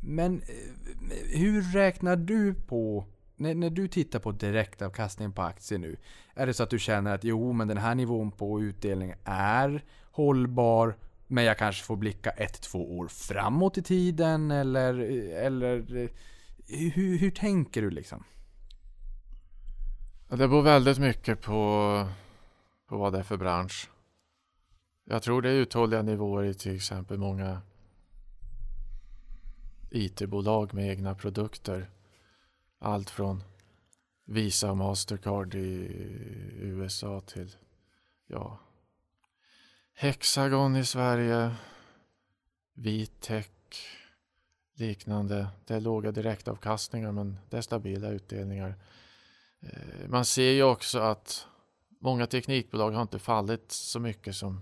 Men 0.00 0.42
eh, 0.42 1.38
hur 1.38 1.62
räknar 1.62 2.16
du 2.16 2.54
på 2.54 3.06
när, 3.36 3.54
när 3.54 3.70
du 3.70 3.88
tittar 3.88 4.18
på 4.18 4.32
direktavkastningen 4.32 5.32
på 5.32 5.42
aktier 5.42 5.78
nu? 5.78 5.96
Är 6.34 6.46
det 6.46 6.54
så 6.54 6.62
att 6.62 6.70
du 6.70 6.78
känner 6.78 7.14
att 7.14 7.24
jo, 7.24 7.52
men 7.52 7.68
den 7.68 7.78
här 7.78 7.94
nivån 7.94 8.30
på 8.30 8.60
utdelning 8.60 9.14
är 9.24 9.84
hållbar, 10.10 10.96
men 11.26 11.44
jag 11.44 11.58
kanske 11.58 11.84
får 11.84 11.96
blicka 11.96 12.30
ett, 12.30 12.60
två 12.60 12.98
år 12.98 13.08
framåt 13.08 13.78
i 13.78 13.82
tiden? 13.82 14.50
Eller, 14.50 14.94
eller 15.34 15.96
eh, 15.96 16.08
hur, 16.66 17.18
hur 17.18 17.30
tänker 17.30 17.82
du 17.82 17.90
liksom? 17.90 18.24
Det 20.28 20.36
beror 20.36 20.62
väldigt 20.62 20.98
mycket 20.98 21.40
på, 21.40 22.08
på 22.88 22.96
vad 22.96 23.12
det 23.12 23.18
är 23.18 23.22
för 23.22 23.36
bransch. 23.36 23.90
Jag 25.04 25.22
tror 25.22 25.42
det 25.42 25.50
är 25.50 25.54
uthålliga 25.54 26.02
nivåer 26.02 26.44
i 26.44 26.54
till 26.54 26.76
exempel 26.76 27.18
många 27.18 27.60
IT-bolag 29.96 30.74
med 30.74 30.90
egna 30.90 31.14
produkter. 31.14 31.90
Allt 32.78 33.10
från 33.10 33.42
Visa 34.24 34.70
och 34.70 34.76
Mastercard 34.76 35.54
i 35.54 35.88
USA 36.60 37.20
till 37.20 37.56
ja, 38.26 38.58
Hexagon 39.94 40.76
i 40.76 40.84
Sverige, 40.84 41.54
Vitec, 42.74 43.46
liknande. 44.74 45.48
Det 45.66 45.74
är 45.74 45.80
låga 45.80 46.12
direktavkastningar 46.12 47.12
men 47.12 47.38
det 47.50 47.56
är 47.56 47.60
stabila 47.60 48.08
utdelningar. 48.08 48.74
Eh, 49.60 50.08
man 50.08 50.24
ser 50.24 50.50
ju 50.50 50.62
också 50.62 50.98
att 50.98 51.46
många 52.00 52.26
teknikbolag 52.26 52.90
har 52.90 53.02
inte 53.02 53.18
fallit 53.18 53.72
så 53.72 54.00
mycket 54.00 54.36
som 54.36 54.60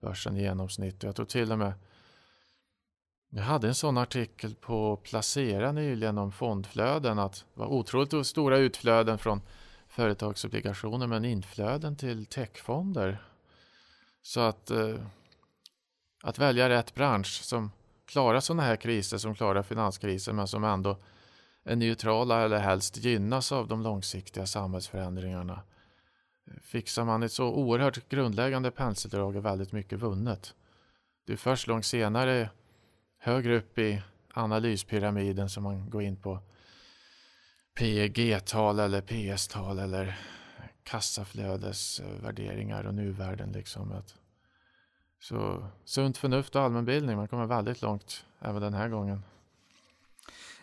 börsen 0.00 0.36
i 0.36 0.42
genomsnitt. 0.42 1.02
Jag 1.02 1.16
tror 1.16 1.26
till 1.26 1.52
och 1.52 1.58
med 1.58 1.72
jag 3.34 3.42
hade 3.42 3.68
en 3.68 3.74
sån 3.74 3.98
artikel 3.98 4.54
på 4.54 4.96
Placera 4.96 5.72
nyligen 5.72 6.18
om 6.18 6.32
fondflöden. 6.32 7.18
Att 7.18 7.34
det 7.54 7.60
var 7.60 7.66
otroligt 7.66 8.26
stora 8.26 8.58
utflöden 8.58 9.18
från 9.18 9.40
företagsobligationer 9.88 11.06
men 11.06 11.24
inflöden 11.24 11.96
till 11.96 12.26
techfonder. 12.26 13.22
Så 14.22 14.40
att, 14.40 14.70
eh, 14.70 14.96
att 16.22 16.38
välja 16.38 16.68
rätt 16.68 16.94
bransch 16.94 17.40
som 17.42 17.70
klarar 18.04 18.40
sådana 18.40 18.62
här 18.62 18.76
kriser, 18.76 19.18
som 19.18 19.34
klarar 19.34 19.62
finanskrisen 19.62 20.36
men 20.36 20.48
som 20.48 20.64
ändå 20.64 20.96
är 21.64 21.76
neutrala 21.76 22.42
eller 22.42 22.58
helst 22.58 22.96
gynnas 22.96 23.52
av 23.52 23.68
de 23.68 23.82
långsiktiga 23.82 24.46
samhällsförändringarna. 24.46 25.62
Fixar 26.62 27.04
man 27.04 27.22
ett 27.22 27.32
så 27.32 27.46
oerhört 27.46 28.08
grundläggande 28.08 28.70
penseldrag 28.70 29.36
är 29.36 29.40
väldigt 29.40 29.72
mycket 29.72 29.98
vunnet. 29.98 30.54
Det 31.26 31.32
är 31.32 31.36
först 31.36 31.66
långt 31.66 31.86
senare 31.86 32.50
högre 33.24 33.56
upp 33.56 33.78
i 33.78 34.02
analyspyramiden 34.34 35.48
som 35.48 35.62
man 35.62 35.90
går 35.90 36.02
in 36.02 36.16
på 36.16 36.38
PEG-tal 37.74 38.78
eller 38.78 39.00
PS-tal 39.00 39.78
eller 39.78 40.18
kassaflödesvärderingar 40.82 42.84
och 42.84 42.94
nuvärden. 42.94 43.52
Liksom. 43.52 44.02
Så 45.20 45.66
sunt 45.84 46.18
förnuft 46.18 46.56
och 46.56 46.62
allmänbildning, 46.62 47.16
man 47.16 47.28
kommer 47.28 47.46
väldigt 47.46 47.82
långt 47.82 48.24
även 48.40 48.62
den 48.62 48.74
här 48.74 48.88
gången. 48.88 49.22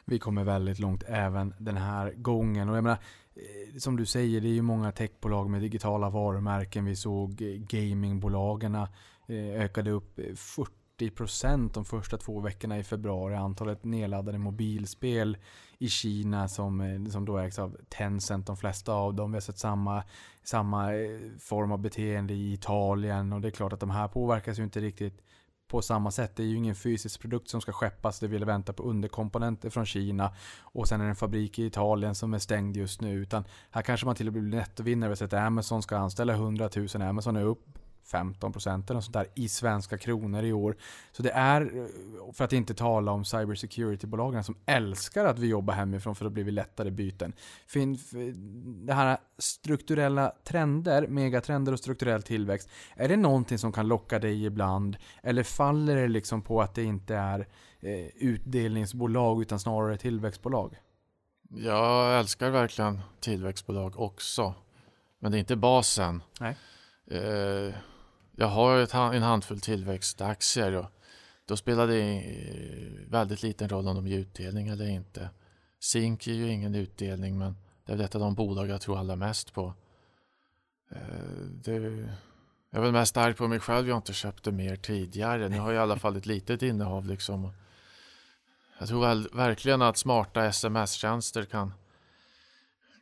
Vi 0.06 0.20
kommer 0.20 0.44
väldigt 0.44 0.80
långt 0.80 1.04
även 1.08 1.54
den 1.58 1.78
här 1.78 2.12
gången. 2.12 2.70
Och 2.70 2.78
jag 2.78 2.84
menar, 2.84 3.00
eh, 3.36 3.78
som 3.78 3.98
du 3.98 4.06
säger, 4.06 4.42
det 4.42 4.48
är 4.48 4.54
ju 4.54 4.62
många 4.62 4.92
techbolag 4.92 5.50
med 5.50 5.62
digitala 5.62 6.10
varumärken. 6.10 6.86
Vi 6.86 6.96
såg 6.96 7.36
gamingbolagen 7.70 8.76
eh, 8.76 8.88
ökade 9.62 9.92
upp 9.92 10.20
eh, 10.20 10.36
40 10.36 10.79
40% 11.00 11.74
de 11.74 11.86
första 11.86 12.18
två 12.18 12.40
veckorna 12.40 12.80
i 12.80 12.84
februari. 12.84 13.36
Antalet 13.36 13.84
nedladdade 13.84 14.38
mobilspel 14.38 15.38
i 15.78 15.90
Kina 15.90 16.48
som, 16.48 16.82
eh, 16.82 17.12
som 17.12 17.26
då 17.26 17.38
ägs 17.38 17.60
av 17.60 17.78
Tencent, 17.90 18.48
de 18.48 18.58
flesta 18.58 18.94
av 18.94 19.14
dem. 19.14 19.32
Vi 19.32 19.36
har 19.36 19.42
sett 19.42 19.60
samma, 19.60 20.04
samma 20.44 20.96
eh, 20.96 21.20
form 21.40 21.72
av 21.72 21.80
beteende 21.80 22.34
i 22.34 22.54
Italien 22.54 23.34
och 23.34 23.42
det 23.42 23.48
är 23.48 23.52
klart 23.52 23.74
att 23.74 23.80
de 23.80 23.90
här 23.90 24.08
påverkas 24.08 24.60
ju 24.60 24.64
inte 24.64 24.80
riktigt 24.80 25.22
på 25.68 25.82
samma 25.82 26.12
sätt. 26.12 26.36
Det 26.36 26.44
är 26.44 26.48
ju 26.48 26.56
ingen 26.56 26.76
fysisk 26.76 27.22
produkt 27.22 27.50
som 27.50 27.62
ska 27.62 27.72
skeppas. 27.72 28.20
Det 28.20 28.28
vill 28.28 28.46
vänta 28.46 28.74
på 28.74 28.84
underkomponenter 28.84 29.70
från 29.70 29.86
Kina. 29.86 30.34
Och 30.62 30.88
sen 30.88 31.02
är 31.02 31.06
det 31.06 31.10
en 31.10 31.16
fabrik 31.16 31.60
i 31.60 31.66
Italien 31.66 32.16
som 32.16 32.34
är 32.34 32.40
stängd 32.40 32.78
just 32.78 33.02
nu. 33.02 33.14
Utan 33.14 33.44
här 33.72 33.82
kanske 33.82 34.06
man 34.06 34.16
till 34.16 34.28
och 34.28 34.34
med 34.34 34.44
blir 34.44 34.60
nettovinnare. 34.60 35.10
Vi 35.10 35.12
har 35.12 35.16
sett 35.16 35.34
att 35.34 35.40
Amazon 35.40 35.82
ska 35.82 35.98
anställa 35.98 36.34
100 36.34 36.70
000. 36.76 37.02
Amazon 37.02 37.36
är 37.36 37.44
upp 37.44 37.80
15% 38.12 38.92
eller 38.92 39.02
sånt 39.02 39.14
där 39.14 39.28
i 39.36 39.50
svenska 39.50 39.98
kronor 39.98 40.44
i 40.44 40.54
år. 40.54 40.76
Så 41.12 41.24
det 41.24 41.32
är, 41.32 41.88
för 42.34 42.44
att 42.44 42.54
inte 42.54 42.74
tala 42.74 43.12
om 43.12 43.24
cybersecurity-bolagen 43.24 44.44
som 44.44 44.56
älskar 44.66 45.26
att 45.26 45.40
vi 45.40 45.48
jobbar 45.48 45.74
hemifrån 45.74 46.16
för 46.16 46.26
då 46.26 46.30
blir 46.30 46.44
vi 46.44 46.52
lättare 46.52 46.92
byten. 46.92 47.34
Det 48.86 48.94
här 48.94 49.18
strukturella 49.38 50.34
trender, 50.44 51.08
megatrender 51.08 51.74
och 51.74 51.80
strukturell 51.80 52.24
tillväxt, 52.24 52.70
är 52.96 53.08
det 53.08 53.18
någonting 53.18 53.58
som 53.58 53.72
kan 53.72 53.88
locka 53.88 54.20
dig 54.20 54.46
ibland? 54.46 54.98
Eller 55.24 55.44
faller 55.44 55.96
det 55.96 56.08
liksom 56.08 56.42
på 56.42 56.62
att 56.62 56.76
det 56.76 56.84
inte 56.84 57.16
är 57.16 57.48
eh, 57.80 58.08
utdelningsbolag 58.16 59.42
utan 59.42 59.60
snarare 59.60 59.98
tillväxtbolag? 59.98 60.76
Jag 61.50 62.20
älskar 62.20 62.50
verkligen 62.50 63.00
tillväxtbolag 63.20 64.00
också. 64.00 64.54
Men 65.20 65.32
det 65.32 65.38
är 65.38 65.40
inte 65.40 65.56
basen. 65.56 66.24
Nej. 66.40 66.56
Eh, 67.12 67.74
jag 68.40 68.48
har 68.48 68.80
ett, 68.80 68.94
en 68.94 69.24
handfull 69.24 69.60
tillväxtaktier 69.60 70.76
och 70.76 70.86
då 71.46 71.58
spelar 71.58 71.88
det 71.88 72.02
eh, 72.02 73.10
väldigt 73.10 73.44
liten 73.44 73.70
roll 73.70 73.88
om 73.88 73.96
de 73.96 74.08
ger 74.08 74.20
utdelning 74.20 74.68
eller 74.68 74.86
inte. 74.86 75.30
Zink 75.80 76.28
ger 76.28 76.36
ju 76.36 76.48
ingen 76.48 76.76
utdelning 76.76 77.38
men 77.38 77.58
det 77.86 77.94
är 77.94 78.00
ett 78.00 78.16
av 78.16 78.22
de 78.22 78.36
bolag 78.36 78.70
jag 78.70 78.82
tror 78.82 79.00
allra 79.00 79.16
mest 79.16 79.54
på. 79.54 79.74
Eh, 80.92 80.98
det, 81.52 81.74
jag 82.70 82.80
är 82.80 82.82
väl 82.82 82.92
mest 82.92 83.18
arg 83.18 83.34
på 83.34 83.48
mig 83.48 83.60
själv 83.60 83.88
jag 83.88 83.98
inte 83.98 84.14
köpte 84.14 84.52
mer 84.52 84.76
tidigare. 84.76 85.50
Nu 85.50 85.60
har 85.60 85.72
jag 85.72 85.80
i 85.80 85.84
alla 85.84 86.00
fall 86.00 86.18
ett 86.18 86.26
litet 86.26 86.62
innehav 86.62 87.06
liksom. 87.08 87.52
Jag 88.80 88.88
tror 88.88 89.02
väl, 89.02 89.30
verkligen 89.34 89.82
att 89.82 89.98
smarta 89.98 90.46
sms-tjänster 90.46 91.46
kan, 91.46 91.74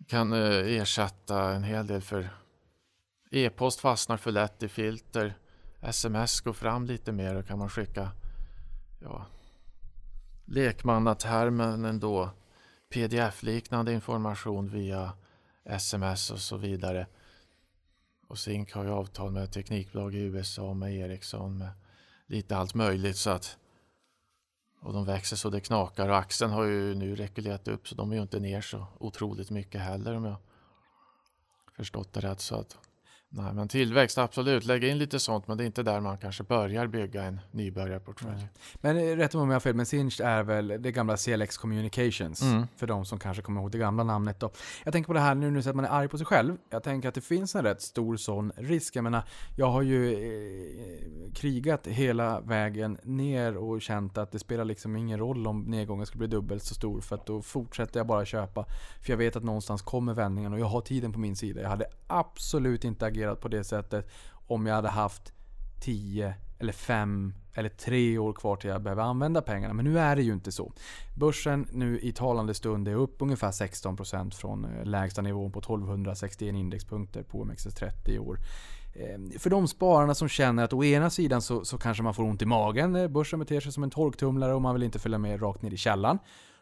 kan 0.07 0.33
eh, 0.33 0.79
ersätta 0.81 1.51
en 1.51 1.63
hel 1.63 1.87
del 1.87 2.01
för 2.01 2.29
E-post 3.31 3.79
fastnar 3.79 4.17
för 4.17 4.31
lätt 4.31 4.63
i 4.63 4.67
filter. 4.67 5.37
Sms 5.81 6.41
går 6.41 6.53
fram 6.53 6.85
lite 6.85 7.11
mer 7.11 7.35
och 7.35 7.47
kan 7.47 7.59
man 7.59 7.69
skicka 7.69 8.11
ja, 8.99 9.25
lekmannatermen 10.45 11.85
ändå. 11.85 12.29
Pdf-liknande 12.89 13.93
information 13.93 14.69
via 14.69 15.13
sms 15.65 16.31
och 16.31 16.39
så 16.39 16.57
vidare. 16.57 17.07
Och 18.27 18.39
Zink 18.39 18.73
har 18.73 18.83
ju 18.83 18.89
avtal 18.89 19.31
med 19.31 19.51
teknikbolag 19.51 20.15
i 20.15 20.19
USA, 20.19 20.73
med 20.73 20.93
Ericsson, 20.93 21.57
med 21.57 21.69
lite 22.25 22.57
allt 22.57 22.73
möjligt. 22.73 23.17
så 23.17 23.29
att 23.29 23.57
Och 24.81 24.93
de 24.93 25.05
växer 25.05 25.35
så 25.35 25.49
det 25.49 25.59
knakar 25.59 26.09
och 26.09 26.17
axeln 26.17 26.51
har 26.51 26.63
ju 26.63 26.95
nu 26.95 27.15
rekylerat 27.15 27.67
upp 27.67 27.87
så 27.87 27.95
de 27.95 28.11
är 28.11 28.15
ju 28.15 28.21
inte 28.21 28.39
ner 28.39 28.61
så 28.61 28.87
otroligt 28.99 29.49
mycket 29.49 29.81
heller 29.81 30.15
om 30.15 30.25
jag 30.25 30.37
förstått 31.75 32.13
det 32.13 32.19
rätt. 32.19 32.39
Så 32.39 32.55
att 32.55 32.77
Nej, 33.29 33.53
men 33.53 33.67
tillväxt, 33.67 34.17
absolut. 34.17 34.65
Lägga 34.65 34.87
in 34.87 34.97
lite 34.97 35.19
sånt, 35.19 35.47
men 35.47 35.57
det 35.57 35.63
är 35.63 35.65
inte 35.65 35.83
där 35.83 35.99
man 35.99 36.17
kanske 36.17 36.43
börjar 36.43 36.87
bygga 36.87 37.23
en 37.23 37.39
nybörjarportfölj. 37.51 38.35
Nej. 38.35 38.49
Men 38.75 38.97
eh, 38.97 39.15
rätt 39.15 39.35
om 39.35 39.49
jag 39.49 39.55
har 39.55 39.59
fel, 39.59 39.75
men 39.75 39.85
Sinch 39.85 40.21
är 40.21 40.43
väl 40.43 40.67
det 40.67 40.91
gamla 40.91 41.17
CLX 41.17 41.57
Communications. 41.57 42.41
Mm. 42.41 42.67
För 42.75 42.87
de 42.87 43.05
som 43.05 43.19
kanske 43.19 43.43
kommer 43.43 43.61
ihåg 43.61 43.71
det 43.71 43.77
gamla 43.77 44.03
namnet 44.03 44.39
då. 44.39 44.51
Jag 44.83 44.93
tänker 44.93 45.07
på 45.07 45.13
det 45.13 45.19
här 45.19 45.35
nu 45.35 45.51
du 45.51 45.61
säger 45.61 45.69
att 45.69 45.75
man 45.75 45.85
är 45.85 45.89
arg 45.89 46.07
på 46.07 46.17
sig 46.17 46.25
själv. 46.25 46.57
Jag 46.69 46.83
tänker 46.83 47.09
att 47.09 47.15
det 47.15 47.21
finns 47.21 47.55
en 47.55 47.63
rätt 47.63 47.81
stor 47.81 48.17
sån 48.17 48.51
risk. 48.57 48.95
Jag 48.95 49.03
menar, 49.03 49.23
jag 49.57 49.69
har 49.69 49.81
ju 49.81 50.13
eh, 50.13 51.33
krigat 51.33 51.87
hela 51.87 52.41
vägen 52.41 52.97
ner 53.03 53.57
och 53.57 53.81
känt 53.81 54.17
att 54.17 54.31
det 54.31 54.39
spelar 54.39 54.65
liksom 54.65 54.95
ingen 54.95 55.19
roll 55.19 55.47
om 55.47 55.61
nedgången 55.61 56.05
skulle 56.05 56.27
bli 56.27 56.37
dubbelt 56.37 56.63
så 56.63 56.75
stor. 56.75 57.01
För 57.01 57.15
att 57.15 57.25
då 57.25 57.41
fortsätter 57.41 57.99
jag 57.99 58.07
bara 58.07 58.25
köpa. 58.25 58.65
För 59.01 59.13
jag 59.13 59.17
vet 59.17 59.35
att 59.35 59.43
någonstans 59.43 59.81
kommer 59.81 60.13
vändningen 60.13 60.53
och 60.53 60.59
jag 60.59 60.65
har 60.65 60.81
tiden 60.81 61.13
på 61.13 61.19
min 61.19 61.35
sida. 61.35 61.61
Jag 61.61 61.69
hade 61.69 61.85
absolut 62.07 62.83
inte 62.83 63.05
agerat 63.05 63.16
på 63.41 63.47
det 63.47 63.63
sättet 63.63 64.07
om 64.47 64.65
jag 64.65 64.75
hade 64.75 64.89
haft 64.89 65.33
10 65.81 66.33
eller 66.59 66.73
5 66.73 67.33
eller 67.53 67.69
3 67.69 68.17
år 68.17 68.33
kvar 68.33 68.55
till 68.55 68.69
jag 68.69 68.81
behöver 68.81 69.03
använda 69.03 69.41
pengarna. 69.41 69.73
Men 69.73 69.85
nu 69.85 69.99
är 69.99 70.15
det 70.15 70.21
ju 70.21 70.33
inte 70.33 70.51
så. 70.51 70.73
Börsen 71.15 71.67
nu 71.71 71.99
i 71.99 72.11
talande 72.11 72.53
stund 72.53 72.87
är 72.87 72.95
upp 72.95 73.15
ungefär 73.19 73.51
16% 73.51 74.33
från 74.33 74.65
eh, 74.65 74.85
lägsta 74.85 75.21
nivån 75.21 75.51
på 75.51 75.59
1261 75.59 76.55
indexpunkter 76.55 77.23
på 77.23 77.43
OMXS30 77.43 78.09
i 78.09 78.19
år. 78.19 78.37
Ehm, 78.95 79.31
för 79.39 79.49
de 79.49 79.67
spararna 79.67 80.15
som 80.15 80.27
känner 80.27 80.63
att 80.63 80.73
å 80.73 80.83
ena 80.83 81.09
sidan 81.09 81.41
så, 81.41 81.65
så 81.65 81.77
kanske 81.77 82.03
man 82.03 82.13
får 82.13 82.23
ont 82.23 82.41
i 82.41 82.45
magen. 82.45 82.91
när 82.91 83.07
Börsen 83.07 83.39
beter 83.39 83.59
sig 83.59 83.71
som 83.71 83.83
en 83.83 83.89
torktumlare 83.89 84.53
och 84.53 84.61
man 84.61 84.73
vill 84.75 84.83
inte 84.83 84.99
följa 84.99 85.17
med 85.17 85.41
rakt 85.41 85.61
ner 85.61 85.73
i 85.73 85.77
källan. 85.77 86.19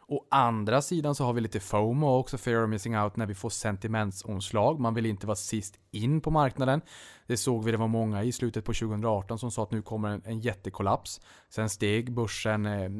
Å 0.08 0.26
andra 0.30 0.82
sidan 0.82 1.14
så 1.14 1.24
har 1.24 1.32
vi 1.32 1.40
lite 1.40 1.60
FOMO 1.60 2.06
också, 2.06 2.38
fear 2.38 2.64
of 2.64 2.70
missing 2.70 2.98
out, 2.98 3.16
när 3.16 3.26
vi 3.26 3.34
får 3.34 3.50
sentimentsomslag. 3.50 4.80
Man 4.80 4.94
vill 4.94 5.06
inte 5.06 5.26
vara 5.26 5.36
sist 5.36 5.78
in 5.90 6.20
på 6.20 6.30
marknaden. 6.30 6.80
Det 7.26 7.36
såg 7.36 7.64
vi, 7.64 7.70
det 7.70 7.76
var 7.76 7.88
många 7.88 8.22
i 8.22 8.32
slutet 8.32 8.64
på 8.64 8.72
2018 8.72 9.38
som 9.38 9.50
sa 9.50 9.62
att 9.62 9.70
nu 9.70 9.82
kommer 9.82 10.08
en, 10.08 10.22
en 10.24 10.40
jättekollaps. 10.40 11.20
Sen 11.48 11.68
steg 11.68 12.12
börsen, 12.12 12.66
eh, 12.66 12.82
eh 12.82 12.90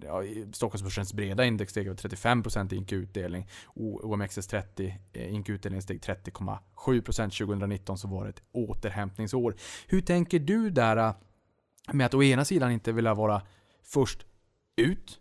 ja, 0.00 0.22
Stockholmsbörsens 0.52 1.12
breda 1.12 1.44
index 1.44 1.70
steg 1.70 1.86
över 1.86 1.96
35% 1.96 2.74
i 2.74 2.76
ink-utdelning. 2.76 3.48
OMXS30 3.74 4.94
eh, 5.12 5.34
ink-utdelningen 5.34 5.82
steg 5.82 6.00
30,7% 6.00 7.46
2019 7.46 7.98
så 7.98 8.08
var 8.08 8.24
det 8.24 8.30
ett 8.30 8.42
återhämtningsår. 8.52 9.56
Hur 9.86 10.00
tänker 10.00 10.38
du 10.38 10.70
där 10.70 10.96
eh, 10.96 11.14
med 11.92 12.06
att 12.06 12.14
å 12.14 12.22
ena 12.22 12.44
sidan 12.44 12.72
inte 12.72 12.92
vilja 12.92 13.14
vara 13.14 13.42
först 13.82 14.26
ut 14.76 15.20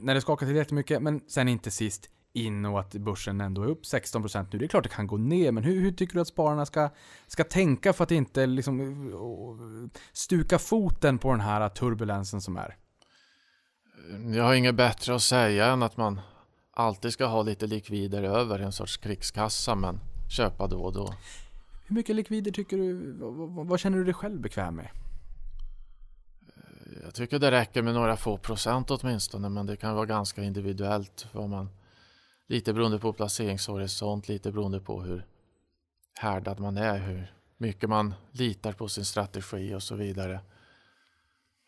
när 0.00 0.14
det 0.14 0.20
skakar 0.20 0.46
till 0.46 0.56
jättemycket, 0.56 1.02
men 1.02 1.20
sen 1.28 1.48
inte 1.48 1.70
sist 1.70 2.10
in 2.32 2.64
och 2.64 2.80
att 2.80 2.94
börsen 2.94 3.40
ändå 3.40 3.62
är 3.62 3.66
upp 3.66 3.82
16% 3.82 4.46
nu. 4.52 4.58
Det 4.58 4.64
är 4.64 4.68
klart 4.68 4.82
det 4.82 4.88
kan 4.88 5.06
gå 5.06 5.16
ner, 5.16 5.52
men 5.52 5.64
hur, 5.64 5.80
hur 5.80 5.92
tycker 5.92 6.14
du 6.14 6.20
att 6.20 6.28
spararna 6.28 6.66
ska, 6.66 6.90
ska 7.26 7.44
tänka 7.44 7.92
för 7.92 8.04
att 8.04 8.10
inte 8.10 8.46
liksom 8.46 8.80
eh, 9.10 10.00
stuka 10.12 10.58
foten 10.58 11.18
på 11.18 11.30
den 11.30 11.40
här 11.40 11.68
turbulensen 11.68 12.40
som 12.40 12.56
är? 12.56 12.76
Jag 14.34 14.44
har 14.44 14.54
inget 14.54 14.74
bättre 14.74 15.14
att 15.14 15.22
säga 15.22 15.66
än 15.66 15.82
att 15.82 15.96
man 15.96 16.20
alltid 16.72 17.12
ska 17.12 17.26
ha 17.26 17.42
lite 17.42 17.66
likvider 17.66 18.22
över 18.22 18.58
en 18.58 18.72
sorts 18.72 18.96
krigskassa, 18.96 19.74
men 19.74 20.00
köpa 20.36 20.66
då 20.66 20.80
och 20.80 20.92
då. 20.92 21.14
Hur 21.86 21.94
mycket 21.94 22.16
likvider 22.16 22.50
tycker 22.50 22.76
du, 22.76 23.12
vad, 23.12 23.34
vad, 23.34 23.66
vad 23.66 23.80
känner 23.80 23.98
du 23.98 24.04
dig 24.04 24.14
själv 24.14 24.40
bekväm 24.40 24.74
med? 24.74 24.88
Jag 27.02 27.14
tycker 27.14 27.38
det 27.38 27.50
räcker 27.50 27.82
med 27.82 27.94
några 27.94 28.16
få 28.16 28.36
procent 28.36 28.90
åtminstone, 28.90 29.48
men 29.48 29.66
det 29.66 29.76
kan 29.76 29.94
vara 29.94 30.06
ganska 30.06 30.42
individuellt. 30.42 31.26
Vad 31.32 31.48
man, 31.48 31.68
lite 32.46 32.72
beroende 32.72 32.98
på 32.98 33.12
placeringshorisont, 33.12 34.28
lite 34.28 34.52
beroende 34.52 34.80
på 34.80 35.02
hur 35.02 35.26
härdad 36.14 36.60
man 36.60 36.76
är, 36.76 36.98
hur 36.98 37.34
mycket 37.56 37.88
man 37.88 38.14
litar 38.32 38.72
på 38.72 38.88
sin 38.88 39.04
strategi 39.04 39.74
och 39.74 39.82
så 39.82 39.94
vidare. 39.94 40.40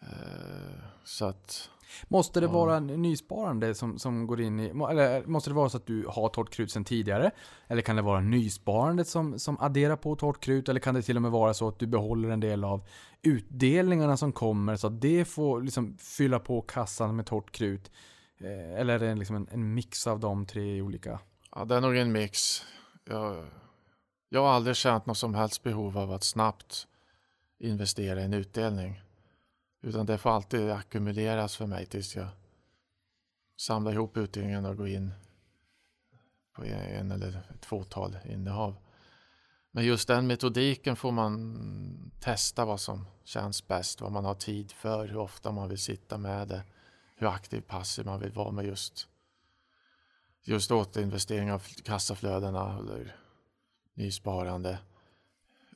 Eh, 0.03 0.85
så 1.05 1.25
att 1.25 1.71
Måste 2.09 2.41
det 2.41 2.47
Ja. 2.47 2.53
vara 2.53 2.81
nysparande 2.81 3.75
som, 3.75 3.99
som 3.99 4.27
går 4.27 4.41
in 4.41 4.61
i, 4.61 4.67
eller 4.69 5.27
måste 5.27 5.51
det 5.51 5.55
vara 5.55 5.69
så 5.69 5.77
att 5.77 5.87
du 5.87 6.07
har 6.09 6.29
torrt 6.29 6.51
krut 6.51 6.71
sedan 6.71 6.85
tidigare? 6.85 7.31
Eller 7.67 7.83
kan 7.83 7.97
det 7.97 8.03
vara 8.03 8.21
nysparandet 8.21 9.09
som, 9.09 9.39
som 9.39 9.61
adderar 9.61 9.97
på 9.97 10.17
torrt 10.17 10.41
krut? 10.41 10.69
Eller 10.69 10.81
kan 10.81 10.95
det 10.95 11.03
till 11.03 11.17
och 11.17 11.23
med 11.23 11.31
vara 11.31 11.55
så 11.55 11.69
att 11.69 11.79
du 11.79 11.87
behåller 11.87 12.29
en 12.29 12.41
del 12.41 12.65
av 12.65 12.87
utdelningarna 13.23 14.17
som 14.17 14.33
kommer 14.33 14.77
så 14.77 14.87
att 14.87 15.01
det 15.01 15.25
får 15.25 15.63
liksom 15.63 15.97
fylla 15.99 16.39
på 16.39 16.61
kassan 16.63 17.17
med 17.17 17.27
torrt 17.27 17.51
krut? 17.53 17.91
Eh, 18.41 18.81
Eller 18.81 18.95
är 18.95 18.99
det 18.99 19.15
liksom 19.15 19.37
en, 19.37 19.49
en 19.51 19.75
mix 19.75 20.07
av 20.07 20.21
de 20.21 20.47
tre 20.47 20.83
olika? 20.83 21.19
Ja, 21.55 21.65
det 21.65 21.75
är 21.77 21.81
nog 21.81 21.97
en 21.97 22.13
mix. 22.13 22.63
Jag, 23.05 23.47
jag 24.29 24.41
har 24.43 24.49
aldrig 24.53 24.77
känt 24.77 25.07
något 25.07 25.19
som 25.19 25.35
helst 25.35 25.63
behov 25.63 25.99
av 25.99 26.13
att 26.13 26.25
snabbt 26.25 26.87
investera 27.61 28.21
i 28.21 28.25
en 28.25 28.35
utdelning. 28.35 29.02
Utan 29.83 30.07
det 30.07 30.19
får 30.19 30.31
alltid 30.31 30.71
ackumuleras 30.71 31.57
för 31.57 31.67
mig 31.67 31.87
tills 31.87 32.17
jag 32.17 32.29
samlar 33.57 33.93
ihop 33.93 34.17
utdelningen 34.17 34.65
och 34.65 34.77
går 34.77 34.89
in 34.89 35.13
på 36.53 36.65
en 36.65 37.11
eller 37.11 37.43
ett 37.55 37.65
fåtal 37.65 38.19
innehav. 38.25 38.77
Men 39.71 39.85
just 39.85 40.09
den 40.09 40.27
metodiken 40.27 40.97
får 40.97 41.13
man 41.13 42.13
testa 42.21 42.65
vad 42.65 42.81
som 42.81 43.07
känns 43.25 43.69
bäst, 43.69 44.01
vad 44.01 44.13
man 44.13 44.25
har 44.25 44.35
tid 44.35 44.73
för, 44.73 45.09
hur 45.09 45.17
ofta 45.17 45.53
man 45.53 45.69
vill 45.69 45.79
sitta 45.79 46.19
med 46.19 46.49
det, 46.49 46.63
hur 47.17 47.27
aktiv 47.27 47.61
passiv 47.61 48.07
man 48.07 48.21
vill 48.21 48.33
vara 48.33 48.51
med 48.51 48.65
just 48.65 49.09
just 50.45 50.71
återinvestering 50.71 51.53
av 51.53 51.63
kassaflödena 51.85 52.79
eller 52.79 53.17
nysparande. 53.95 54.79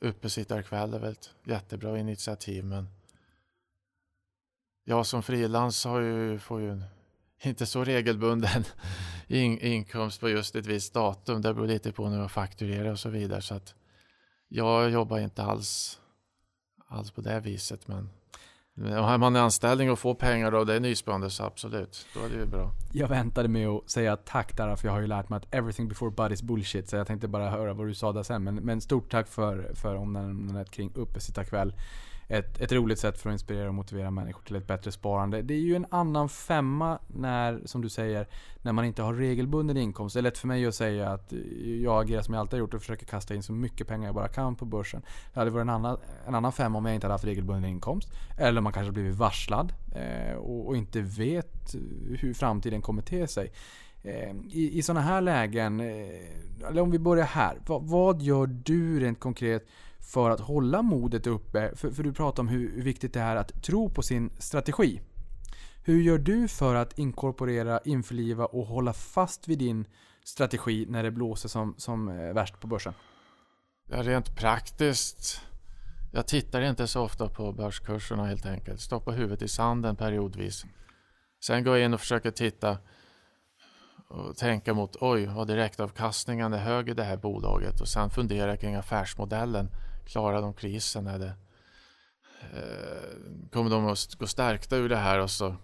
Uppesittarkväll 0.01 0.93
är 0.93 0.99
väl 0.99 1.11
ett 1.11 1.35
jättebra 1.43 1.99
initiativ 1.99 2.65
men 2.65 2.87
jag 4.89 5.05
som 5.05 5.23
frilans 5.23 5.85
har 5.85 6.01
ju, 6.01 6.39
får 6.39 6.61
ju 6.61 6.81
inte 7.41 7.65
så 7.65 7.83
regelbunden 7.83 8.63
in, 9.27 9.59
inkomst 9.59 10.19
på 10.19 10.29
just 10.29 10.55
ett 10.55 10.65
visst 10.65 10.93
datum. 10.93 11.41
Det 11.41 11.53
beror 11.53 11.67
lite 11.67 11.91
på 11.91 12.09
när 12.09 12.19
jag 12.19 12.31
fakturerar 12.31 12.91
och 12.91 12.99
så 12.99 13.09
vidare. 13.09 13.41
Så 13.41 13.55
att 13.55 13.75
jag 14.47 14.89
jobbar 14.89 15.19
inte 15.19 15.43
alls, 15.43 15.99
alls 16.87 17.11
på 17.11 17.21
det 17.21 17.39
viset. 17.39 17.87
Men 17.87 18.09
har 18.93 19.17
man 19.17 19.35
en 19.35 19.43
anställning 19.43 19.91
och 19.91 19.99
får 19.99 20.15
pengar 20.15 20.51
och 20.51 20.65
det 20.65 20.73
är 20.73 20.79
nysparande 20.79 21.29
så 21.29 21.43
absolut, 21.43 22.07
då 22.13 22.19
är 22.25 22.29
det 22.29 22.35
ju 22.35 22.45
bra. 22.45 22.71
Jag 22.93 23.07
väntade 23.07 23.47
med 23.47 23.67
att 23.67 23.89
säga 23.89 24.17
tack 24.17 24.57
där, 24.57 24.75
för 24.75 24.87
jag 24.87 24.93
har 24.93 25.01
ju 25.01 25.07
lärt 25.07 25.29
mig 25.29 25.37
att 25.37 25.55
everything 25.55 25.87
before 25.87 26.11
bud 26.11 26.31
is 26.31 26.41
bullshit. 26.41 26.89
Så 26.89 26.95
jag 26.95 27.07
tänkte 27.07 27.27
bara 27.27 27.49
höra 27.49 27.73
vad 27.73 27.87
du 27.87 27.95
sa 27.95 28.11
där 28.11 28.23
sen. 28.23 28.43
Men, 28.43 28.55
men 28.55 28.81
stort 28.81 29.11
tack 29.11 29.27
för, 29.27 29.71
för 29.73 29.95
omnämnandet 29.95 30.71
kring 30.71 30.91
uppesittarkväll. 30.95 31.73
Ett, 32.29 32.61
ett 32.61 32.71
roligt 32.71 32.99
sätt 32.99 33.17
för 33.17 33.29
att 33.29 33.33
inspirera 33.33 33.67
och 33.67 33.73
motivera 33.73 34.11
människor 34.11 34.41
till 34.41 34.55
ett 34.55 34.67
bättre 34.67 34.91
sparande. 34.91 35.41
Det 35.41 35.53
är 35.53 35.59
ju 35.59 35.75
en 35.75 35.85
annan 35.89 36.29
femma 36.29 36.99
när, 37.07 37.61
som 37.65 37.81
du 37.81 37.89
säger, 37.89 38.27
när 38.61 38.73
man 38.73 38.85
inte 38.85 39.01
har 39.01 39.13
regelbunden 39.13 39.77
inkomst. 39.77 40.13
Det 40.13 40.19
är 40.19 40.21
lätt 40.21 40.37
för 40.37 40.47
mig 40.47 40.65
att 40.65 40.75
säga 40.75 41.09
att 41.09 41.33
jag 41.81 42.03
agerar 42.03 42.21
som 42.21 42.33
jag 42.33 42.41
alltid 42.41 42.53
har 42.53 42.59
gjort 42.59 42.73
och 42.73 42.81
försöker 42.81 43.05
kasta 43.05 43.35
in 43.35 43.43
så 43.43 43.53
mycket 43.53 43.87
pengar 43.87 44.05
jag 44.07 44.15
bara 44.15 44.27
kan 44.27 44.55
på 44.55 44.65
börsen. 44.65 45.01
Det 45.33 45.39
hade 45.39 45.51
varit 45.51 45.61
en 45.61 45.69
annan, 45.69 45.97
en 46.27 46.35
annan 46.35 46.51
femma 46.51 46.77
om 46.77 46.85
jag 46.85 46.95
inte 46.95 47.07
hade 47.07 47.13
haft 47.13 47.25
regelbunden 47.25 47.71
inkomst. 47.71 48.09
Eller 48.37 48.57
om 48.57 48.63
man 48.63 48.73
kanske 48.73 48.91
blivit 48.91 49.15
varslad 49.15 49.73
eh, 49.95 50.35
och, 50.35 50.67
och 50.67 50.77
inte 50.77 51.01
vet 51.01 51.75
hur 52.19 52.33
framtiden 52.33 52.81
kommer 52.81 53.01
te 53.01 53.27
sig. 53.27 53.51
Eh, 54.01 54.35
I, 54.51 54.77
i 54.77 54.81
sådana 54.81 55.01
här 55.01 55.21
lägen, 55.21 55.79
eh, 55.79 56.67
eller 56.69 56.81
om 56.81 56.91
vi 56.91 56.99
börjar 56.99 57.25
här. 57.25 57.57
Vad, 57.65 57.83
vad 57.83 58.21
gör 58.21 58.47
du 58.47 58.99
rent 58.99 59.19
konkret 59.19 59.67
för 60.07 60.29
att 60.29 60.39
hålla 60.39 60.81
modet 60.81 61.27
uppe? 61.27 61.71
För, 61.75 61.91
för 61.91 62.03
du 62.03 62.13
pratar 62.13 62.43
om 62.43 62.47
hur 62.47 62.81
viktigt 62.81 63.13
det 63.13 63.19
är 63.19 63.35
att 63.35 63.63
tro 63.63 63.89
på 63.89 64.01
sin 64.01 64.29
strategi. 64.39 65.01
Hur 65.83 66.01
gör 66.01 66.17
du 66.17 66.47
för 66.47 66.75
att 66.75 66.99
inkorporera, 66.99 67.79
införliva 67.85 68.45
och 68.45 68.65
hålla 68.65 68.93
fast 68.93 69.47
vid 69.47 69.59
din 69.59 69.85
strategi 70.23 70.85
när 70.89 71.03
det 71.03 71.11
blåser 71.11 71.49
som, 71.49 71.75
som 71.77 72.09
eh, 72.09 72.33
värst 72.33 72.59
på 72.59 72.67
börsen? 72.67 72.93
Ja, 73.89 74.03
rent 74.03 74.35
praktiskt. 74.35 75.41
Jag 76.13 76.27
tittar 76.27 76.61
inte 76.61 76.87
så 76.87 77.01
ofta 77.01 77.29
på 77.29 77.51
börskurserna 77.51 78.25
helt 78.25 78.45
enkelt. 78.45 78.81
Stoppar 78.81 79.11
huvudet 79.11 79.41
i 79.41 79.47
sanden 79.47 79.95
periodvis. 79.95 80.65
Sen 81.45 81.63
går 81.63 81.77
jag 81.77 81.85
in 81.85 81.93
och 81.93 81.99
försöker 81.99 82.31
titta 82.31 82.77
och 84.09 84.37
tänka 84.37 84.73
mot 84.73 84.95
oj, 85.01 85.25
vad 85.25 85.47
direktavkastningen 85.47 86.53
är 86.53 86.57
hög 86.57 86.89
i 86.89 86.93
det 86.93 87.03
här 87.03 87.17
bolaget 87.17 87.81
och 87.81 87.87
sen 87.87 88.09
fundera 88.09 88.57
kring 88.57 88.75
affärsmodellen. 88.75 89.69
Klarar 90.07 90.41
de 90.41 90.53
krisen? 90.53 91.07
Eller, 91.07 91.33
eh, 92.53 93.49
kommer 93.51 93.69
de 93.69 93.87
att 93.87 94.15
gå 94.15 94.27
stärkta 94.27 94.77
ur 94.77 94.89
det 94.89 94.97
här 94.97 95.19
och 95.19 95.31
så 95.31 95.55